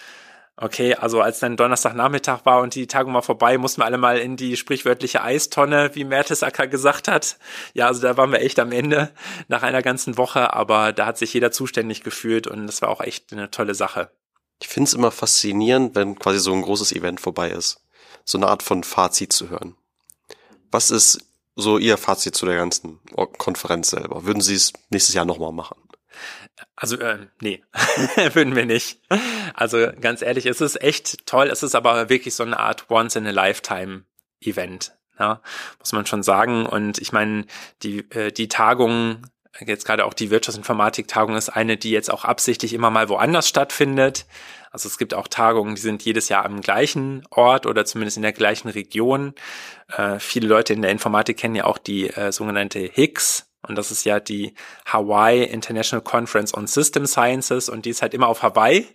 Okay, 0.56 0.94
also 0.94 1.20
als 1.20 1.40
dann 1.40 1.56
Donnerstagnachmittag 1.56 2.46
war 2.46 2.60
und 2.62 2.76
die 2.76 2.86
Tagung 2.86 3.12
war 3.12 3.22
vorbei, 3.22 3.58
mussten 3.58 3.80
wir 3.80 3.86
alle 3.86 3.98
mal 3.98 4.18
in 4.18 4.36
die 4.36 4.56
sprichwörtliche 4.56 5.22
Eistonne, 5.22 5.90
wie 5.94 6.04
Mertesacker 6.04 6.66
gesagt 6.68 7.08
hat. 7.08 7.38
Ja, 7.74 7.88
also 7.88 8.00
da 8.00 8.16
waren 8.16 8.30
wir 8.30 8.40
echt 8.40 8.58
am 8.60 8.72
Ende 8.72 9.10
nach 9.48 9.64
einer 9.64 9.82
ganzen 9.82 10.16
Woche, 10.16 10.54
aber 10.54 10.92
da 10.92 11.06
hat 11.06 11.18
sich 11.18 11.34
jeder 11.34 11.50
zuständig 11.50 12.04
gefühlt 12.04 12.46
und 12.46 12.68
das 12.68 12.80
war 12.82 12.88
auch 12.88 13.00
echt 13.00 13.32
eine 13.32 13.50
tolle 13.50 13.74
Sache. 13.74 14.10
Ich 14.62 14.68
finde 14.68 14.88
es 14.88 14.94
immer 14.94 15.10
faszinierend, 15.10 15.96
wenn 15.96 16.18
quasi 16.18 16.38
so 16.38 16.54
ein 16.54 16.62
großes 16.62 16.92
Event 16.92 17.20
vorbei 17.20 17.50
ist. 17.50 17.84
So 18.24 18.38
eine 18.38 18.46
Art 18.46 18.62
von 18.62 18.84
Fazit 18.84 19.32
zu 19.32 19.50
hören. 19.50 19.76
Was 20.70 20.90
ist 20.90 21.25
so 21.56 21.78
Ihr 21.78 21.96
Fazit 21.96 22.36
zu 22.36 22.46
der 22.46 22.56
ganzen 22.56 23.00
Konferenz 23.38 23.90
selber? 23.90 24.24
Würden 24.24 24.42
Sie 24.42 24.54
es 24.54 24.72
nächstes 24.90 25.14
Jahr 25.14 25.24
nochmal 25.24 25.52
machen? 25.52 25.76
Also, 26.76 26.96
äh, 26.98 27.26
nee, 27.40 27.64
würden 28.32 28.54
wir 28.54 28.66
nicht. 28.66 29.00
Also 29.54 29.88
ganz 30.00 30.22
ehrlich, 30.22 30.46
es 30.46 30.60
ist 30.60 30.80
echt 30.80 31.26
toll. 31.26 31.48
Es 31.48 31.62
ist 31.62 31.74
aber 31.74 32.08
wirklich 32.08 32.34
so 32.34 32.44
eine 32.44 32.60
Art 32.60 32.90
Once-in-a-Lifetime-Event. 32.90 34.92
Ja, 35.18 35.40
muss 35.78 35.92
man 35.92 36.06
schon 36.06 36.22
sagen. 36.22 36.66
Und 36.66 36.98
ich 36.98 37.12
meine, 37.12 37.46
die, 37.82 38.00
äh, 38.10 38.30
die 38.30 38.48
Tagung, 38.48 39.26
jetzt 39.64 39.86
gerade 39.86 40.04
auch 40.04 40.12
die 40.12 40.30
Wirtschaftsinformatik-Tagung 40.30 41.36
ist 41.36 41.48
eine, 41.48 41.78
die 41.78 41.90
jetzt 41.90 42.10
auch 42.10 42.26
absichtlich 42.26 42.74
immer 42.74 42.90
mal 42.90 43.08
woanders 43.08 43.48
stattfindet. 43.48 44.26
Also 44.76 44.90
es 44.90 44.98
gibt 44.98 45.14
auch 45.14 45.26
Tagungen, 45.26 45.74
die 45.74 45.80
sind 45.80 46.04
jedes 46.04 46.28
Jahr 46.28 46.44
am 46.44 46.60
gleichen 46.60 47.26
Ort 47.30 47.64
oder 47.64 47.86
zumindest 47.86 48.18
in 48.18 48.22
der 48.22 48.34
gleichen 48.34 48.68
Region. 48.68 49.32
Äh, 49.88 50.18
viele 50.18 50.48
Leute 50.48 50.74
in 50.74 50.82
der 50.82 50.90
Informatik 50.90 51.38
kennen 51.38 51.54
ja 51.54 51.64
auch 51.64 51.78
die 51.78 52.10
äh, 52.10 52.30
sogenannte 52.30 52.80
HICS, 52.80 53.46
und 53.66 53.76
das 53.76 53.90
ist 53.90 54.04
ja 54.04 54.20
die 54.20 54.52
Hawaii 54.84 55.44
International 55.44 56.04
Conference 56.04 56.52
on 56.52 56.66
System 56.66 57.06
Sciences 57.06 57.70
und 57.70 57.86
die 57.86 57.90
ist 57.90 58.02
halt 58.02 58.12
immer 58.12 58.28
auf 58.28 58.42
Hawaii. 58.42 58.86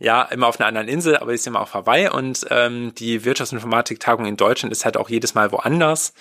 Ja, 0.00 0.22
immer 0.22 0.46
auf 0.46 0.58
einer 0.58 0.66
anderen 0.66 0.88
Insel, 0.88 1.18
aber 1.18 1.32
die 1.32 1.34
ist 1.34 1.46
immer 1.46 1.60
auf 1.60 1.74
Hawaii. 1.74 2.08
Und 2.08 2.46
ähm, 2.50 2.94
die 2.96 3.24
Wirtschaftsinformatik-Tagung 3.26 4.24
in 4.24 4.38
Deutschland 4.38 4.72
ist 4.72 4.86
halt 4.86 4.96
auch 4.96 5.10
jedes 5.10 5.34
Mal 5.34 5.52
woanders. 5.52 6.14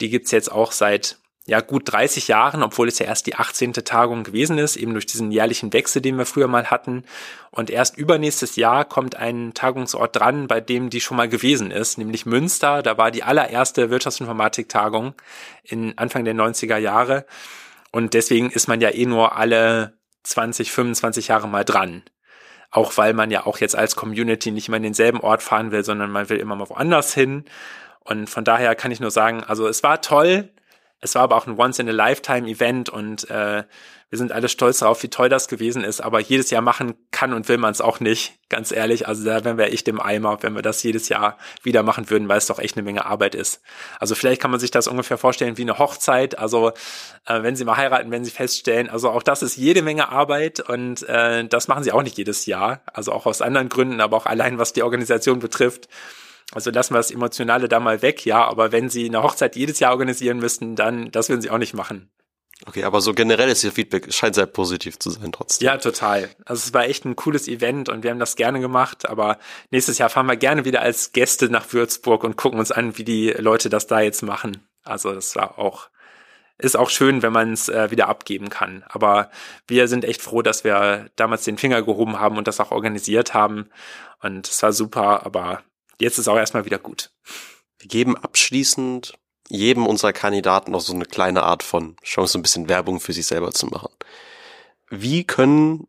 Die 0.00 0.08
gibt's 0.08 0.30
jetzt 0.30 0.50
auch 0.50 0.72
seit 0.72 1.18
ja 1.48 1.62
gut 1.62 1.84
30 1.86 2.28
Jahren, 2.28 2.62
obwohl 2.62 2.88
es 2.88 2.98
ja 2.98 3.06
erst 3.06 3.26
die 3.26 3.34
18. 3.34 3.72
Tagung 3.72 4.22
gewesen 4.22 4.58
ist, 4.58 4.76
eben 4.76 4.92
durch 4.92 5.06
diesen 5.06 5.32
jährlichen 5.32 5.72
Wechsel, 5.72 6.02
den 6.02 6.18
wir 6.18 6.26
früher 6.26 6.46
mal 6.46 6.66
hatten. 6.70 7.04
Und 7.50 7.70
erst 7.70 7.96
übernächstes 7.96 8.56
Jahr 8.56 8.84
kommt 8.84 9.16
ein 9.16 9.54
Tagungsort 9.54 10.14
dran, 10.14 10.46
bei 10.46 10.60
dem 10.60 10.90
die 10.90 11.00
schon 11.00 11.16
mal 11.16 11.26
gewesen 11.26 11.70
ist, 11.70 11.96
nämlich 11.96 12.26
Münster. 12.26 12.82
Da 12.82 12.98
war 12.98 13.10
die 13.10 13.22
allererste 13.22 13.88
Wirtschaftsinformatik-Tagung 13.88 15.14
in 15.64 15.96
Anfang 15.96 16.26
der 16.26 16.34
90er 16.34 16.76
Jahre. 16.76 17.24
Und 17.92 18.12
deswegen 18.12 18.50
ist 18.50 18.68
man 18.68 18.82
ja 18.82 18.90
eh 18.90 19.06
nur 19.06 19.38
alle 19.38 19.94
20, 20.24 20.70
25 20.70 21.28
Jahre 21.28 21.48
mal 21.48 21.64
dran. 21.64 22.02
Auch 22.70 22.98
weil 22.98 23.14
man 23.14 23.30
ja 23.30 23.46
auch 23.46 23.56
jetzt 23.56 23.74
als 23.74 23.96
Community 23.96 24.50
nicht 24.50 24.68
immer 24.68 24.76
in 24.76 24.82
denselben 24.82 25.20
Ort 25.20 25.42
fahren 25.42 25.70
will, 25.70 25.82
sondern 25.82 26.10
man 26.10 26.28
will 26.28 26.36
immer 26.36 26.56
mal 26.56 26.68
woanders 26.68 27.14
hin. 27.14 27.46
Und 28.00 28.28
von 28.28 28.44
daher 28.44 28.74
kann 28.74 28.90
ich 28.90 29.00
nur 29.00 29.10
sagen, 29.10 29.42
also 29.42 29.66
es 29.66 29.82
war 29.82 30.02
toll, 30.02 30.50
es 31.00 31.14
war 31.14 31.22
aber 31.22 31.36
auch 31.36 31.46
ein 31.46 31.58
Once-in-a-Lifetime-Event 31.58 32.88
und 32.88 33.30
äh, 33.30 33.62
wir 34.10 34.18
sind 34.18 34.32
alle 34.32 34.48
stolz 34.48 34.78
darauf, 34.78 35.02
wie 35.02 35.10
toll 35.10 35.28
das 35.28 35.48
gewesen 35.48 35.84
ist. 35.84 36.00
Aber 36.00 36.18
jedes 36.18 36.50
Jahr 36.50 36.62
machen 36.62 36.94
kann 37.10 37.34
und 37.34 37.48
will 37.48 37.58
man 37.58 37.72
es 37.72 37.80
auch 37.80 38.00
nicht, 38.00 38.38
ganz 38.48 38.72
ehrlich. 38.72 39.06
Also 39.06 39.24
da 39.24 39.44
wären 39.44 39.58
wir 39.58 39.66
echt 39.66 39.86
im 39.86 40.00
Eimer, 40.00 40.42
wenn 40.42 40.54
wir 40.54 40.62
das 40.62 40.82
jedes 40.82 41.08
Jahr 41.08 41.36
wieder 41.62 41.82
machen 41.82 42.08
würden, 42.08 42.26
weil 42.28 42.38
es 42.38 42.46
doch 42.46 42.58
echt 42.58 42.76
eine 42.76 42.84
Menge 42.84 43.04
Arbeit 43.04 43.34
ist. 43.34 43.60
Also 44.00 44.14
vielleicht 44.14 44.40
kann 44.40 44.50
man 44.50 44.60
sich 44.60 44.70
das 44.70 44.88
ungefähr 44.88 45.18
vorstellen 45.18 45.58
wie 45.58 45.62
eine 45.62 45.78
Hochzeit. 45.78 46.38
Also 46.38 46.70
äh, 47.26 47.42
wenn 47.42 47.54
Sie 47.54 47.64
mal 47.64 47.76
heiraten, 47.76 48.10
wenn 48.10 48.24
Sie 48.24 48.30
feststellen, 48.30 48.88
also 48.88 49.10
auch 49.10 49.22
das 49.22 49.42
ist 49.42 49.56
jede 49.56 49.82
Menge 49.82 50.08
Arbeit 50.08 50.60
und 50.60 51.06
äh, 51.08 51.46
das 51.46 51.68
machen 51.68 51.84
Sie 51.84 51.92
auch 51.92 52.02
nicht 52.02 52.16
jedes 52.16 52.46
Jahr. 52.46 52.80
Also 52.92 53.12
auch 53.12 53.26
aus 53.26 53.42
anderen 53.42 53.68
Gründen, 53.68 54.00
aber 54.00 54.16
auch 54.16 54.26
allein 54.26 54.58
was 54.58 54.72
die 54.72 54.82
Organisation 54.82 55.38
betrifft. 55.38 55.88
Also 56.52 56.70
lassen 56.70 56.94
wir 56.94 56.98
das 56.98 57.10
Emotionale 57.10 57.68
da 57.68 57.78
mal 57.78 58.00
weg, 58.00 58.24
ja, 58.24 58.44
aber 58.44 58.72
wenn 58.72 58.88
Sie 58.88 59.06
eine 59.06 59.22
Hochzeit 59.22 59.54
jedes 59.54 59.80
Jahr 59.80 59.92
organisieren 59.92 60.38
müssten, 60.38 60.76
dann, 60.76 61.10
das 61.10 61.28
würden 61.28 61.42
Sie 61.42 61.50
auch 61.50 61.58
nicht 61.58 61.74
machen. 61.74 62.10
Okay, 62.66 62.82
aber 62.84 63.00
so 63.00 63.14
generell 63.14 63.48
ist 63.48 63.62
Ihr 63.62 63.70
Feedback, 63.70 64.12
scheint 64.12 64.34
sehr 64.34 64.46
positiv 64.46 64.98
zu 64.98 65.10
sein 65.10 65.30
trotzdem. 65.30 65.66
Ja, 65.66 65.76
total. 65.76 66.28
Also 66.44 66.66
es 66.66 66.74
war 66.74 66.84
echt 66.84 67.04
ein 67.04 67.14
cooles 67.14 67.46
Event 67.46 67.88
und 67.88 68.02
wir 68.02 68.10
haben 68.10 68.18
das 68.18 68.34
gerne 68.34 68.60
gemacht, 68.60 69.08
aber 69.08 69.38
nächstes 69.70 69.98
Jahr 69.98 70.08
fahren 70.08 70.26
wir 70.26 70.36
gerne 70.36 70.64
wieder 70.64 70.82
als 70.82 71.12
Gäste 71.12 71.50
nach 71.50 71.72
Würzburg 71.72 72.24
und 72.24 72.36
gucken 72.36 72.58
uns 72.58 72.72
an, 72.72 72.98
wie 72.98 73.04
die 73.04 73.30
Leute 73.30 73.68
das 73.68 73.86
da 73.86 74.00
jetzt 74.00 74.22
machen. 74.22 74.66
Also 74.82 75.12
das 75.12 75.36
war 75.36 75.58
auch, 75.58 75.88
ist 76.58 76.76
auch 76.76 76.90
schön, 76.90 77.22
wenn 77.22 77.32
man 77.32 77.52
es 77.52 77.68
äh, 77.68 77.92
wieder 77.92 78.08
abgeben 78.08 78.48
kann. 78.48 78.84
Aber 78.88 79.30
wir 79.68 79.86
sind 79.86 80.04
echt 80.04 80.20
froh, 80.20 80.42
dass 80.42 80.64
wir 80.64 81.10
damals 81.14 81.44
den 81.44 81.58
Finger 81.58 81.82
gehoben 81.82 82.18
haben 82.18 82.38
und 82.38 82.48
das 82.48 82.58
auch 82.58 82.72
organisiert 82.72 83.34
haben. 83.34 83.70
Und 84.20 84.48
es 84.48 84.60
war 84.64 84.72
super, 84.72 85.24
aber 85.24 85.62
jetzt 86.00 86.18
ist 86.18 86.28
auch 86.28 86.36
erstmal 86.36 86.64
wieder 86.64 86.78
gut. 86.78 87.10
Wir 87.78 87.88
geben 87.88 88.16
abschließend 88.16 89.18
jedem 89.48 89.86
unserer 89.86 90.12
Kandidaten 90.12 90.72
noch 90.72 90.80
so 90.80 90.92
eine 90.92 91.06
kleine 91.06 91.42
Art 91.42 91.62
von 91.62 91.96
Chance, 92.02 92.38
ein 92.38 92.42
bisschen 92.42 92.68
Werbung 92.68 93.00
für 93.00 93.12
sich 93.12 93.26
selber 93.26 93.52
zu 93.52 93.66
machen. 93.66 93.92
Wie 94.90 95.24
können 95.24 95.86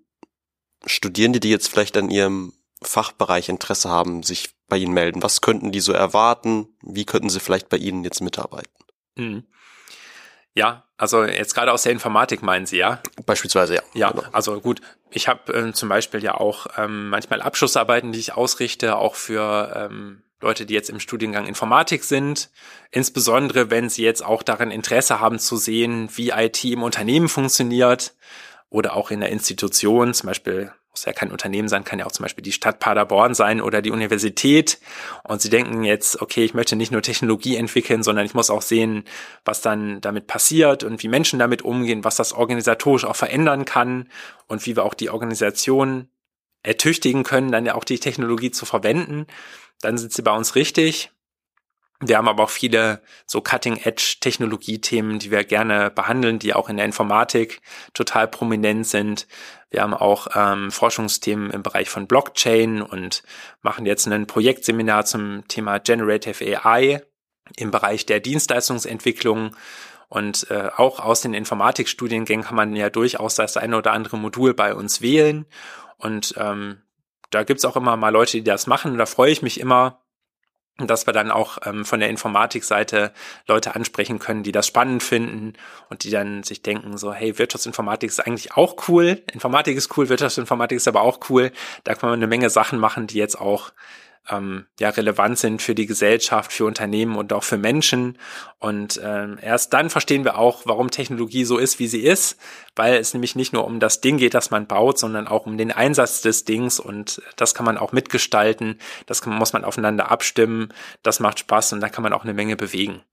Studierende, 0.86 1.40
die 1.40 1.50
jetzt 1.50 1.68
vielleicht 1.68 1.98
an 1.98 2.10
ihrem 2.10 2.54
Fachbereich 2.82 3.50
Interesse 3.50 3.90
haben, 3.90 4.24
sich 4.24 4.52
bei 4.68 4.78
Ihnen 4.78 4.94
melden? 4.94 5.24
Was 5.24 5.42
könnten 5.42 5.72
die 5.72 5.82
so 5.82 5.92
erwarten? 5.92 6.68
Wie 6.82 7.06
könnten 7.06 7.30
sie 7.30 7.42
vielleicht 7.42 7.70
bei 7.70 7.78
Ihnen 7.78 8.04
jetzt 8.04 8.22
mitarbeiten? 8.22 8.72
Mhm. 9.16 9.44
Ja, 10.60 10.84
also 10.98 11.24
jetzt 11.24 11.56
gerade 11.56 11.72
aus 11.72 11.84
der 11.84 11.94
Informatik 11.94 12.44
meinen 12.44 12.66
Sie, 12.66 12.76
ja? 12.76 13.02
Beispielsweise, 13.26 13.76
ja. 13.76 13.82
Ja, 13.94 14.12
genau. 14.12 14.24
also 14.34 14.60
gut. 14.60 14.82
Ich 15.10 15.30
habe 15.30 15.54
ähm, 15.54 15.74
zum 15.74 15.88
Beispiel 15.88 16.22
ja 16.22 16.36
auch 16.36 16.68
ähm, 16.78 17.08
manchmal 17.08 17.42
Abschlussarbeiten, 17.42 18.12
die 18.12 18.20
ich 18.20 18.34
ausrichte, 18.34 18.98
auch 18.98 19.16
für 19.16 19.74
ähm, 19.90 20.22
Leute, 20.42 20.66
die 20.66 20.74
jetzt 20.74 20.90
im 20.90 21.00
Studiengang 21.00 21.48
Informatik 21.48 22.04
sind. 22.04 22.50
Insbesondere, 22.92 23.72
wenn 23.72 23.88
sie 23.88 24.04
jetzt 24.04 24.22
auch 24.24 24.44
daran 24.44 24.70
Interesse 24.70 25.22
haben 25.22 25.40
zu 25.40 25.56
sehen, 25.56 26.10
wie 26.16 26.32
IT 26.32 26.66
im 26.66 26.84
Unternehmen 26.84 27.30
funktioniert 27.30 28.14
oder 28.70 28.98
auch 28.98 29.12
in 29.12 29.22
der 29.22 29.30
Institution, 29.30 30.14
zum 30.14 30.28
Beispiel 30.28 30.74
muss 30.92 31.06
ja 31.06 31.14
kein 31.14 31.32
Unternehmen 31.32 31.68
sein, 31.68 31.84
kann 31.84 32.00
ja 32.00 32.06
auch 32.06 32.12
zum 32.12 32.24
Beispiel 32.24 32.44
die 32.44 32.52
Stadt 32.52 32.80
Paderborn 32.80 33.34
sein 33.34 33.62
oder 33.62 33.82
die 33.82 33.92
Universität. 33.92 34.80
Und 35.24 35.42
sie 35.42 35.50
denken 35.50 35.84
jetzt, 35.84 36.22
okay, 36.22 36.44
ich 36.44 36.54
möchte 36.54 36.76
nicht 36.76 36.92
nur 36.92 37.02
Technologie 37.02 37.58
entwickeln, 37.58 38.04
sondern 38.04 38.26
ich 38.26 38.34
muss 38.34 38.50
auch 38.50 38.62
sehen, 38.62 39.04
was 39.46 39.62
dann 39.62 40.02
damit 40.02 40.28
passiert 40.28 40.84
und 40.84 41.04
wie 41.04 41.08
Menschen 41.08 41.40
damit 41.40 41.62
umgehen, 41.62 42.04
was 42.04 42.16
das 42.16 42.34
organisatorisch 42.34 43.06
auch 43.06 43.16
verändern 43.16 43.66
kann 43.66 44.10
und 44.48 44.66
wie 44.66 44.76
wir 44.76 44.84
auch 44.84 44.96
die 44.96 45.10
Organisation 45.10 46.10
ertüchtigen 46.64 47.24
können, 47.24 47.52
dann 47.52 47.66
ja 47.66 47.76
auch 47.76 47.84
die 47.84 48.00
Technologie 48.00 48.52
zu 48.52 48.66
verwenden. 48.66 49.28
Dann 49.82 49.98
sind 49.98 50.12
sie 50.12 50.22
bei 50.22 50.36
uns 50.36 50.56
richtig. 50.56 51.12
Wir 52.02 52.18
haben 52.18 52.30
aber 52.30 52.44
auch 52.44 52.50
viele 52.50 53.02
so 53.26 53.42
Cutting-Edge-Technologie-Themen, 53.42 55.20
die 55.20 55.32
wir 55.32 55.44
gerne 55.44 55.92
behandeln, 55.92 56.40
die 56.40 56.54
auch 56.54 56.70
in 56.70 56.78
der 56.78 56.86
Informatik 56.86 57.62
total 57.94 58.28
prominent 58.30 58.88
sind. 58.88 59.28
Wir 59.70 59.82
haben 59.82 59.94
auch 59.94 60.28
ähm, 60.36 60.72
Forschungsthemen 60.72 61.52
im 61.52 61.64
Bereich 61.64 61.90
von 61.90 62.08
Blockchain 62.08 62.82
und 62.82 63.24
machen 63.62 63.86
jetzt 63.86 64.08
ein 64.08 64.28
Projektseminar 64.28 65.06
zum 65.06 65.48
Thema 65.48 65.78
Generative 65.78 66.44
AI 66.64 67.04
im 67.56 67.72
Bereich 67.72 68.06
der 68.06 68.20
Dienstleistungsentwicklung. 68.20 69.56
Und 70.08 70.50
äh, 70.50 70.70
auch 70.76 71.00
aus 71.00 71.22
den 71.22 71.36
Informatikstudiengängen 71.36 72.46
kann 72.46 72.56
man 72.56 72.76
ja 72.76 72.90
durchaus 72.90 73.36
das 73.36 73.58
eine 73.58 73.78
oder 73.78 73.92
andere 73.92 74.18
Modul 74.18 74.56
bei 74.56 74.74
uns 74.74 75.02
wählen. 75.02 75.46
Und 75.98 76.34
ähm, 76.38 76.82
da 77.30 77.44
gibt's 77.44 77.66
auch 77.66 77.76
immer 77.76 77.96
mal 77.96 78.10
Leute, 78.10 78.38
die 78.38 78.44
das 78.44 78.66
machen. 78.66 78.98
Da 78.98 79.06
freue 79.06 79.32
ich 79.32 79.44
mich 79.44 79.60
immer, 79.60 80.02
dass 80.88 81.06
wir 81.06 81.14
dann 81.14 81.32
auch 81.32 81.58
ähm, 81.66 81.86
von 81.86 82.00
der 82.00 82.10
Informatikseite 82.10 83.12
Leute 83.48 83.76
ansprechen 83.76 84.20
können, 84.20 84.44
die 84.44 84.52
das 84.52 84.68
spannend 84.68 85.04
finden 85.04 85.54
und 85.90 86.04
die 86.04 86.12
dann 86.12 86.44
sich 86.44 86.62
denken, 86.62 86.98
so, 86.98 87.14
hey, 87.14 87.38
Wirtschaftsinformatik 87.38 88.10
ist 88.10 88.20
eigentlich 88.20 88.54
auch 88.54 88.88
cool, 88.88 89.22
Informatik 89.34 89.78
ist 89.78 89.96
cool, 89.98 90.10
Wirtschaftsinformatik 90.10 90.78
ist 90.78 90.88
aber 90.88 91.02
auch 91.02 91.20
cool. 91.30 91.52
Da 91.84 91.96
kann 91.96 92.10
man 92.10 92.20
eine 92.20 92.28
Menge 92.28 92.50
Sachen 92.50 92.80
machen, 92.80 93.08
die 93.08 93.18
jetzt 93.18 93.40
auch 93.40 93.72
ähm, 94.30 94.66
ja 94.80 94.90
relevant 94.90 95.38
sind 95.38 95.62
für 95.62 95.76
die 95.76 95.86
Gesellschaft, 95.86 96.52
für 96.52 96.66
Unternehmen 96.66 97.16
und 97.16 97.34
auch 97.34 97.44
für 97.44 97.58
Menschen. 97.58 98.18
Und 98.60 99.00
ähm, 99.04 99.38
erst 99.42 99.74
dann 99.74 99.90
verstehen 99.90 100.24
wir 100.24 100.38
auch, 100.38 100.64
warum 100.66 100.92
Technologie 100.92 101.46
so 101.46 101.58
ist, 101.58 101.80
wie 101.80 101.88
sie 101.88 102.02
ist, 102.02 102.38
weil 102.76 102.96
es 102.96 103.14
nämlich 103.14 103.36
nicht 103.36 103.54
nur 103.54 103.66
um 103.66 103.80
das 103.80 104.02
Ding 104.02 104.18
geht, 104.18 104.34
das 104.34 104.52
man 104.52 104.68
baut, 104.68 105.00
sondern 105.00 105.28
auch 105.28 105.46
um 105.46 105.58
den 105.58 105.72
Einsatz 105.72 106.22
des 106.22 106.46
Dings 106.46 106.80
und 106.80 107.22
das 107.36 107.54
kann 107.54 107.66
man 107.66 107.78
auch 107.78 107.92
mitgestalten, 107.92 108.80
das 109.06 109.22
kann, 109.22 109.34
muss 109.34 109.54
man 109.54 109.64
aufeinander 109.64 110.12
abstimmen, 110.12 110.74
das 111.04 111.20
macht 111.20 111.40
Spaß 111.40 111.74
und 111.74 111.82
da 111.82 111.90
kann 111.90 112.04
man 112.04 112.14
auch 112.14 112.24
eine 112.24 112.34
Menge 112.34 112.56
bewegen. 112.56 113.04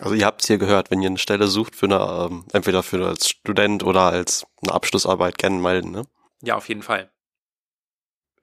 Also 0.00 0.14
ihr 0.14 0.26
habt 0.26 0.42
es 0.42 0.48
hier 0.48 0.58
gehört, 0.58 0.90
wenn 0.90 1.02
ihr 1.02 1.08
eine 1.08 1.18
Stelle 1.18 1.46
sucht 1.46 1.76
für 1.76 1.86
eine, 1.86 2.28
ähm, 2.28 2.44
entweder 2.52 2.82
für 2.82 3.06
als 3.06 3.28
Student 3.28 3.84
oder 3.84 4.02
als 4.02 4.46
eine 4.62 4.72
Abschlussarbeit 4.72 5.38
gerne 5.38 5.60
melden, 5.60 5.92
ne? 5.92 6.06
Ja, 6.42 6.56
auf 6.56 6.68
jeden 6.68 6.82
Fall. 6.82 7.10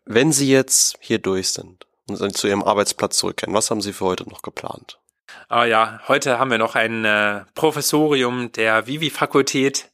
Wenn 0.06 0.32
Sie 0.32 0.50
jetzt 0.50 0.98
hier 1.00 1.20
durch 1.20 1.50
sind, 1.52 1.86
und 2.08 2.38
zu 2.38 2.48
Ihrem 2.48 2.64
Arbeitsplatz 2.64 3.18
zurückkehren. 3.18 3.54
Was 3.54 3.70
haben 3.72 3.82
Sie 3.82 3.94
für 3.94 4.06
heute 4.06 4.30
noch 4.30 4.42
geplant? 4.42 5.00
Ah 5.48 5.66
ja, 5.66 6.02
heute 6.08 6.40
haben 6.40 6.52
wir 6.52 6.58
noch 6.58 6.76
ein 6.76 7.06
äh, 7.06 7.46
Professorium 7.56 8.52
der 8.52 8.88
Vivi-Fakultät. 8.88 9.90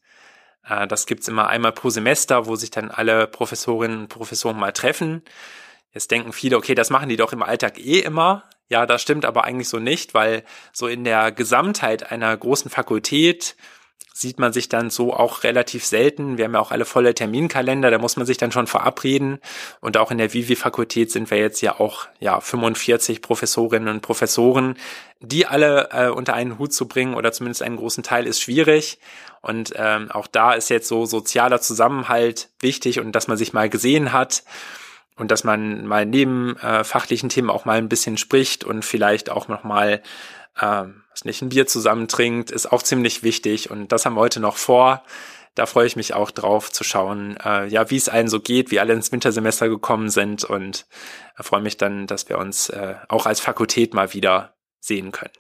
Äh, 0.68 0.88
das 0.88 1.06
gibt's 1.06 1.28
immer 1.28 1.48
einmal 1.48 1.72
pro 1.72 1.90
Semester, 1.90 2.46
wo 2.46 2.56
sich 2.56 2.72
dann 2.72 2.92
alle 2.92 3.28
Professorinnen 3.28 4.02
und 4.02 4.08
Professoren 4.08 4.58
mal 4.58 4.72
treffen. 4.72 5.24
Jetzt 5.92 6.12
denken 6.12 6.34
viele, 6.34 6.58
okay, 6.58 6.76
das 6.76 6.90
machen 6.90 7.10
die 7.10 7.18
doch 7.18 7.34
im 7.34 7.44
Alltag 7.44 7.80
eh 7.80 8.00
immer. 8.00 8.44
Ja, 8.70 8.86
das 8.86 9.02
stimmt 9.02 9.26
aber 9.26 9.46
eigentlich 9.46 9.70
so 9.70 9.80
nicht, 9.80 10.14
weil 10.14 10.44
so 10.74 10.88
in 10.88 11.04
der 11.04 11.32
Gesamtheit 11.32 12.12
einer 12.12 12.36
großen 12.36 12.70
Fakultät 12.70 13.56
sieht 14.20 14.40
man 14.40 14.52
sich 14.52 14.68
dann 14.68 14.90
so 14.90 15.14
auch 15.14 15.44
relativ 15.44 15.86
selten. 15.86 16.38
Wir 16.38 16.46
haben 16.46 16.54
ja 16.56 16.60
auch 16.60 16.72
alle 16.72 16.86
volle 16.86 17.14
Terminkalender, 17.14 17.92
da 17.92 18.00
muss 18.00 18.18
man 18.18 18.26
sich 18.26 18.38
dann 18.38 18.52
schon 18.52 18.66
verabreden. 18.66 19.40
Und 19.80 19.98
auch 19.98 20.10
in 20.10 20.18
der 20.18 20.34
Vivi-Fakultät 20.34 21.12
sind 21.12 21.30
wir 21.30 21.38
jetzt 21.38 21.62
ja 21.62 21.80
auch 21.80 22.08
ja 22.20 22.40
45 22.40 23.22
Professorinnen 23.22 23.90
und 23.90 24.02
Professoren, 24.02 24.76
die 25.20 25.46
alle 25.46 25.90
äh, 25.92 26.10
unter 26.10 26.34
einen 26.34 26.58
Hut 26.58 26.74
zu 26.74 26.88
bringen 26.88 27.14
oder 27.14 27.32
zumindest 27.32 27.62
einen 27.62 27.78
großen 27.78 28.04
Teil 28.04 28.26
ist 28.26 28.42
schwierig. 28.42 29.00
Und 29.42 29.74
ähm, 29.76 30.10
auch 30.12 30.28
da 30.28 30.54
ist 30.54 30.70
jetzt 30.70 30.88
so 30.88 31.06
sozialer 31.06 31.62
Zusammenhalt 31.62 32.50
wichtig 32.60 33.00
und 33.00 33.12
dass 33.12 33.28
man 33.28 33.38
sich 33.38 33.54
mal 33.54 33.70
gesehen 33.70 34.14
hat 34.14 34.44
und 35.16 35.32
dass 35.32 35.44
man 35.44 35.86
mal 35.86 36.06
neben 36.06 36.58
äh, 36.58 36.84
fachlichen 36.84 37.30
Themen 37.30 37.50
auch 37.50 37.66
mal 37.66 37.78
ein 37.78 37.90
bisschen 37.90 38.18
spricht 38.18 38.64
und 38.64 38.84
vielleicht 38.84 39.30
auch 39.30 39.48
noch 39.48 39.64
mal 39.64 40.02
ähm, 40.62 41.04
was 41.12 41.26
nicht 41.26 41.42
ein 41.42 41.50
Bier 41.50 41.68
zusammen 41.68 42.08
trinkt, 42.08 42.52
ist 42.52 42.72
auch 42.72 42.84
ziemlich 42.84 43.24
wichtig 43.24 43.72
und 43.72 43.92
das 43.92 44.06
haben 44.06 44.16
wir 44.16 44.22
heute 44.22 44.40
noch 44.40 44.58
vor. 44.58 45.04
Da 45.56 45.66
freue 45.66 45.88
ich 45.88 45.96
mich 45.96 46.14
auch 46.14 46.30
drauf 46.30 46.72
zu 46.72 46.84
schauen, 46.84 47.36
äh, 47.44 47.66
ja, 47.66 47.90
wie 47.90 47.96
es 47.96 48.10
allen 48.10 48.28
so 48.28 48.40
geht, 48.40 48.70
wie 48.70 48.80
alle 48.80 48.94
ins 48.94 49.12
Wintersemester 49.12 49.70
gekommen 49.70 50.10
sind 50.10 50.44
und 50.44 50.86
freue 51.36 51.62
mich 51.62 51.78
dann, 51.78 52.06
dass 52.06 52.30
wir 52.30 52.38
uns 52.38 52.70
äh, 52.70 52.96
auch 53.10 53.26
als 53.26 53.40
Fakultät 53.40 53.94
mal 53.96 54.14
wieder 54.14 54.56
sehen 54.80 55.12
können. 55.12 55.34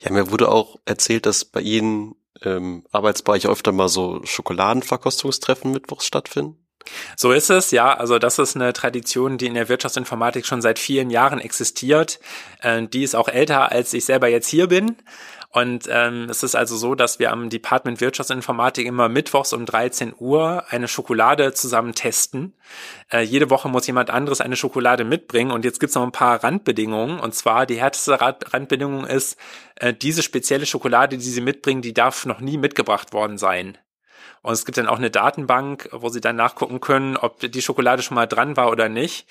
Ja, 0.00 0.10
mir 0.10 0.30
wurde 0.30 0.48
auch 0.48 0.76
erzählt, 0.84 1.26
dass 1.26 1.44
bei 1.44 1.60
Ihnen 1.60 2.16
im 2.40 2.84
Arbeitsbereich 2.92 3.46
öfter 3.46 3.72
mal 3.72 3.88
so 3.88 4.20
Schokoladenverkostungstreffen 4.24 5.70
mittwochs 5.72 6.06
stattfinden. 6.06 6.67
So 7.16 7.32
ist 7.32 7.50
es, 7.50 7.70
ja. 7.70 7.94
Also 7.94 8.18
das 8.18 8.38
ist 8.38 8.56
eine 8.56 8.72
Tradition, 8.72 9.38
die 9.38 9.46
in 9.46 9.54
der 9.54 9.68
Wirtschaftsinformatik 9.68 10.46
schon 10.46 10.62
seit 10.62 10.78
vielen 10.78 11.10
Jahren 11.10 11.40
existiert. 11.40 12.20
Äh, 12.60 12.86
die 12.86 13.02
ist 13.02 13.14
auch 13.14 13.28
älter, 13.28 13.72
als 13.72 13.92
ich 13.92 14.04
selber 14.04 14.28
jetzt 14.28 14.48
hier 14.48 14.68
bin. 14.68 14.96
Und 15.50 15.88
ähm, 15.90 16.26
es 16.28 16.42
ist 16.42 16.54
also 16.54 16.76
so, 16.76 16.94
dass 16.94 17.18
wir 17.18 17.32
am 17.32 17.48
Department 17.48 18.02
Wirtschaftsinformatik 18.02 18.86
immer 18.86 19.08
mittwochs 19.08 19.54
um 19.54 19.64
13 19.64 20.14
Uhr 20.18 20.64
eine 20.68 20.88
Schokolade 20.88 21.54
zusammen 21.54 21.94
testen. 21.94 22.54
Äh, 23.10 23.22
jede 23.22 23.48
Woche 23.48 23.68
muss 23.70 23.86
jemand 23.86 24.10
anderes 24.10 24.42
eine 24.42 24.56
Schokolade 24.56 25.04
mitbringen. 25.04 25.50
Und 25.50 25.64
jetzt 25.64 25.80
gibt's 25.80 25.94
noch 25.94 26.02
ein 26.02 26.12
paar 26.12 26.44
Randbedingungen. 26.44 27.18
Und 27.18 27.34
zwar 27.34 27.64
die 27.64 27.80
härteste 27.80 28.20
Randbedingung 28.20 29.06
ist, 29.06 29.38
äh, 29.76 29.94
diese 29.94 30.22
spezielle 30.22 30.66
Schokolade, 30.66 31.16
die 31.16 31.24
sie 31.24 31.40
mitbringen, 31.40 31.80
die 31.80 31.94
darf 31.94 32.26
noch 32.26 32.40
nie 32.40 32.58
mitgebracht 32.58 33.14
worden 33.14 33.38
sein. 33.38 33.78
Und 34.42 34.52
es 34.52 34.64
gibt 34.64 34.78
dann 34.78 34.86
auch 34.86 34.98
eine 34.98 35.10
Datenbank, 35.10 35.88
wo 35.92 36.08
sie 36.08 36.20
dann 36.20 36.36
nachgucken 36.36 36.80
können, 36.80 37.16
ob 37.16 37.40
die 37.40 37.62
Schokolade 37.62 38.02
schon 38.02 38.14
mal 38.14 38.26
dran 38.26 38.56
war 38.56 38.70
oder 38.70 38.88
nicht. 38.88 39.26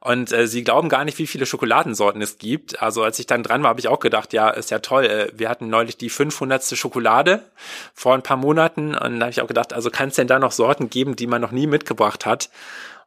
Und 0.00 0.32
äh, 0.32 0.46
sie 0.46 0.64
glauben 0.64 0.88
gar 0.88 1.04
nicht, 1.04 1.18
wie 1.18 1.26
viele 1.26 1.44
Schokoladensorten 1.44 2.22
es 2.22 2.38
gibt. 2.38 2.80
Also 2.80 3.02
als 3.02 3.18
ich 3.18 3.26
dann 3.26 3.42
dran 3.42 3.62
war, 3.62 3.70
habe 3.70 3.80
ich 3.80 3.88
auch 3.88 4.00
gedacht, 4.00 4.32
ja, 4.32 4.48
ist 4.48 4.70
ja 4.70 4.78
toll. 4.78 5.04
Äh, 5.04 5.32
wir 5.36 5.50
hatten 5.50 5.68
neulich 5.68 5.98
die 5.98 6.08
500. 6.08 6.64
Schokolade 6.76 7.42
vor 7.92 8.14
ein 8.14 8.22
paar 8.22 8.38
Monaten. 8.38 8.94
Und 8.94 9.20
da 9.20 9.26
habe 9.26 9.30
ich 9.30 9.42
auch 9.42 9.46
gedacht, 9.46 9.74
also 9.74 9.90
kann 9.90 10.08
es 10.08 10.14
denn 10.14 10.26
da 10.26 10.38
noch 10.38 10.52
Sorten 10.52 10.88
geben, 10.88 11.16
die 11.16 11.26
man 11.26 11.42
noch 11.42 11.52
nie 11.52 11.66
mitgebracht 11.66 12.24
hat? 12.24 12.48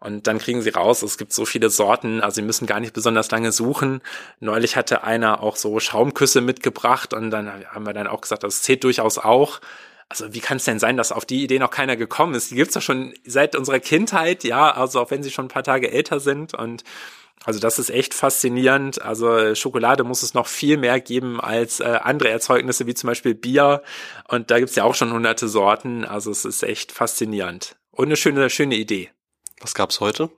Und 0.03 0.27
dann 0.27 0.38
kriegen 0.38 0.61
sie 0.61 0.69
raus, 0.69 1.01
es 1.01 1.17
gibt 1.17 1.31
so 1.31 1.45
viele 1.45 1.69
Sorten, 1.69 2.19
also 2.19 2.36
sie 2.36 2.41
müssen 2.41 2.67
gar 2.67 2.81
nicht 2.81 2.91
besonders 2.91 3.31
lange 3.31 3.53
suchen. 3.53 4.01
Neulich 4.41 4.75
hatte 4.75 5.05
einer 5.05 5.41
auch 5.41 5.55
so 5.55 5.79
Schaumküsse 5.79 6.41
mitgebracht 6.41 7.13
und 7.13 7.31
dann 7.31 7.49
haben 7.73 7.86
wir 7.86 7.93
dann 7.93 8.07
auch 8.07 8.19
gesagt, 8.19 8.43
das 8.43 8.63
zählt 8.63 8.84
durchaus 8.84 9.17
auch 9.17 9.61
also 10.10 10.34
wie 10.34 10.39
kann 10.39 10.58
es 10.58 10.66
denn 10.66 10.80
sein, 10.80 10.97
dass 10.97 11.12
auf 11.12 11.26
die 11.26 11.43
Idee 11.43 11.60
noch 11.60 11.72
keiner 11.72 11.95
gekommen 11.95 12.36
ist? 12.36 12.51
Die 12.51 12.56
gibt's 12.56 12.74
doch 12.74 12.82
schon 12.82 13.14
seit 13.26 13.56
unserer 13.56 13.80
Kindheit, 13.80 14.43
ja, 14.43 14.72
also 14.72 15.01
auch 15.01 15.12
wenn 15.12 15.24
sie 15.24 15.32
schon 15.32 15.45
ein 15.45 15.49
paar 15.49 15.64
Tage 15.64 15.91
älter 15.91 16.20
sind 16.20 16.54
und 16.54 16.84
also 17.45 17.60
das 17.60 17.78
ist 17.78 17.89
echt 17.89 18.14
faszinierend. 18.14 19.01
Also 19.01 19.54
Schokolade 19.56 20.04
muss 20.04 20.24
es 20.24 20.34
noch 20.34 20.47
viel 20.47 20.78
mehr 20.78 20.99
geben 21.01 21.41
als 21.41 21.80
äh, 21.80 21.99
andere 22.01 22.30
Erzeugnisse 22.30 22.88
wie 22.88 22.93
zum 22.93 23.10
Beispiel 23.10 23.36
Bier. 23.36 23.84
Und 24.28 24.49
da 24.49 24.60
gibt's 24.60 24.76
ja 24.76 24.86
auch 24.86 24.95
schon 24.95 25.12
hunderte 25.12 25.49
Sorten. 25.49 26.06
Also 26.06 26.32
es 26.32 26.45
ist 26.45 26.64
echt 26.64 26.91
faszinierend. 26.91 27.76
Und 27.91 28.06
eine 28.06 28.16
schöne, 28.16 28.49
schöne 28.49 28.76
Idee. 28.76 29.10
Was 29.60 29.74
gab's 29.74 29.99
heute? 29.99 30.30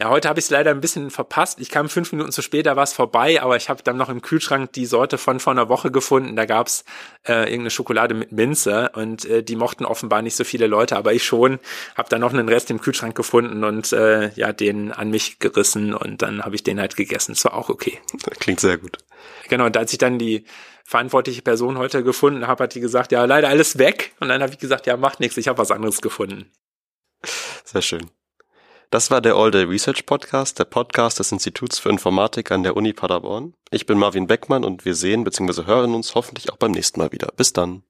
Ja, 0.00 0.08
heute 0.08 0.30
habe 0.30 0.40
ich 0.40 0.46
es 0.46 0.50
leider 0.50 0.70
ein 0.70 0.80
bisschen 0.80 1.10
verpasst. 1.10 1.60
Ich 1.60 1.68
kam 1.68 1.90
fünf 1.90 2.10
Minuten 2.12 2.32
zu 2.32 2.40
spät, 2.40 2.64
da 2.64 2.74
war 2.74 2.84
es 2.84 2.94
vorbei, 2.94 3.42
aber 3.42 3.56
ich 3.56 3.68
habe 3.68 3.82
dann 3.82 3.98
noch 3.98 4.08
im 4.08 4.22
Kühlschrank 4.22 4.72
die 4.72 4.86
Sorte 4.86 5.18
von 5.18 5.40
vor 5.40 5.52
einer 5.52 5.68
Woche 5.68 5.90
gefunden. 5.90 6.36
Da 6.36 6.46
gab's 6.46 6.86
äh, 7.28 7.42
irgendeine 7.42 7.70
Schokolade 7.70 8.14
mit 8.14 8.32
Minze 8.32 8.92
und 8.94 9.26
äh, 9.26 9.42
die 9.42 9.56
mochten 9.56 9.84
offenbar 9.84 10.22
nicht 10.22 10.36
so 10.36 10.44
viele 10.44 10.68
Leute, 10.68 10.96
aber 10.96 11.12
ich 11.12 11.22
schon. 11.22 11.58
Habe 11.96 12.08
dann 12.08 12.22
noch 12.22 12.32
einen 12.32 12.48
Rest 12.48 12.70
im 12.70 12.80
Kühlschrank 12.80 13.14
gefunden 13.14 13.62
und 13.62 13.92
äh, 13.92 14.30
ja, 14.36 14.54
den 14.54 14.90
an 14.90 15.10
mich 15.10 15.38
gerissen 15.38 15.92
und 15.92 16.22
dann 16.22 16.42
habe 16.44 16.54
ich 16.54 16.62
den 16.62 16.80
halt 16.80 16.96
gegessen. 16.96 17.34
Das 17.34 17.44
war 17.44 17.52
auch 17.52 17.68
okay. 17.68 17.98
Klingt 18.40 18.60
sehr 18.60 18.78
gut. 18.78 18.96
Genau, 19.50 19.66
und 19.66 19.76
als 19.76 19.92
ich 19.92 19.98
dann 19.98 20.18
die 20.18 20.46
verantwortliche 20.86 21.42
Person 21.42 21.76
heute 21.76 22.02
gefunden 22.02 22.46
habe, 22.46 22.64
hat 22.64 22.74
die 22.74 22.80
gesagt, 22.80 23.12
ja, 23.12 23.26
leider 23.26 23.50
alles 23.50 23.76
weg. 23.76 24.14
Und 24.18 24.28
dann 24.28 24.40
habe 24.40 24.50
ich 24.50 24.58
gesagt, 24.58 24.86
ja, 24.86 24.96
macht 24.96 25.20
nichts, 25.20 25.36
ich 25.36 25.46
habe 25.46 25.58
was 25.58 25.70
anderes 25.70 26.00
gefunden. 26.00 26.50
Sehr 27.66 27.82
schön. 27.82 28.10
Das 28.92 29.08
war 29.12 29.20
der 29.20 29.36
All 29.36 29.52
Day 29.52 29.62
Research 29.62 30.04
Podcast, 30.04 30.58
der 30.58 30.64
Podcast 30.64 31.20
des 31.20 31.30
Instituts 31.30 31.78
für 31.78 31.90
Informatik 31.90 32.50
an 32.50 32.64
der 32.64 32.76
Uni 32.76 32.92
Paderborn. 32.92 33.54
Ich 33.70 33.86
bin 33.86 33.96
Marvin 33.98 34.26
Beckmann 34.26 34.64
und 34.64 34.84
wir 34.84 34.96
sehen 34.96 35.22
bzw. 35.22 35.64
hören 35.64 35.94
uns 35.94 36.16
hoffentlich 36.16 36.50
auch 36.50 36.56
beim 36.56 36.72
nächsten 36.72 36.98
Mal 36.98 37.12
wieder. 37.12 37.28
Bis 37.36 37.52
dann. 37.52 37.84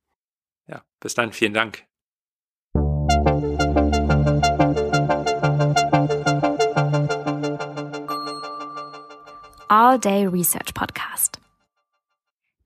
Ja, 0.66 0.82
bis 1.01 1.14
dann. 1.14 1.32
Vielen 1.32 1.55
Dank. 1.55 1.86
All 9.68 9.98
Day 9.98 10.26
Research 10.26 10.74
Podcast. 10.74 11.40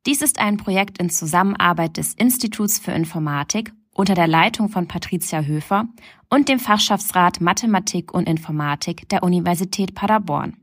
Dies 0.07 0.22
ist 0.22 0.41
ein 0.41 0.57
Projekt 0.57 0.99
in 0.99 1.09
Zusammenarbeit 1.09 1.97
des 1.99 2.14
Instituts 2.14 2.80
für 2.80 2.91
Informatik 2.91 3.72
unter 3.95 4.14
der 4.14 4.26
Leitung 4.26 4.68
von 4.68 4.88
Patricia 4.88 5.40
Höfer 5.42 5.86
und 6.28 6.49
dem 6.49 6.59
Fachschaftsrat 6.59 7.40
Mathematik 7.40 8.12
und 8.12 8.28
Informatik 8.28 9.09
der 9.09 9.22
Universität 9.22 9.95
Paderborn. 9.95 10.57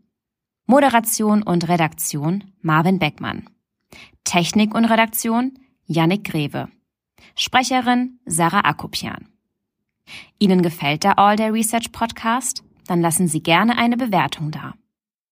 Moderation 0.65 1.41
und 1.41 1.67
Redaktion 1.67 2.43
Marvin 2.61 2.99
Beckmann. 2.99 3.49
Technik 4.23 4.75
und 4.75 4.85
Redaktion 4.85 5.57
Yannick 5.85 6.25
Greve. 6.25 6.69
Sprecherin 7.35 8.19
Sarah 8.25 8.65
Akopian. 8.65 9.27
Ihnen 10.39 10.61
gefällt 10.61 11.03
der 11.03 11.17
All 11.17 11.35
Day 11.35 11.49
Research 11.49 11.91
Podcast? 11.91 12.63
Dann 12.87 13.01
lassen 13.01 13.27
Sie 13.27 13.41
gerne 13.41 13.77
eine 13.77 13.97
Bewertung 13.97 14.51
da. 14.51 14.73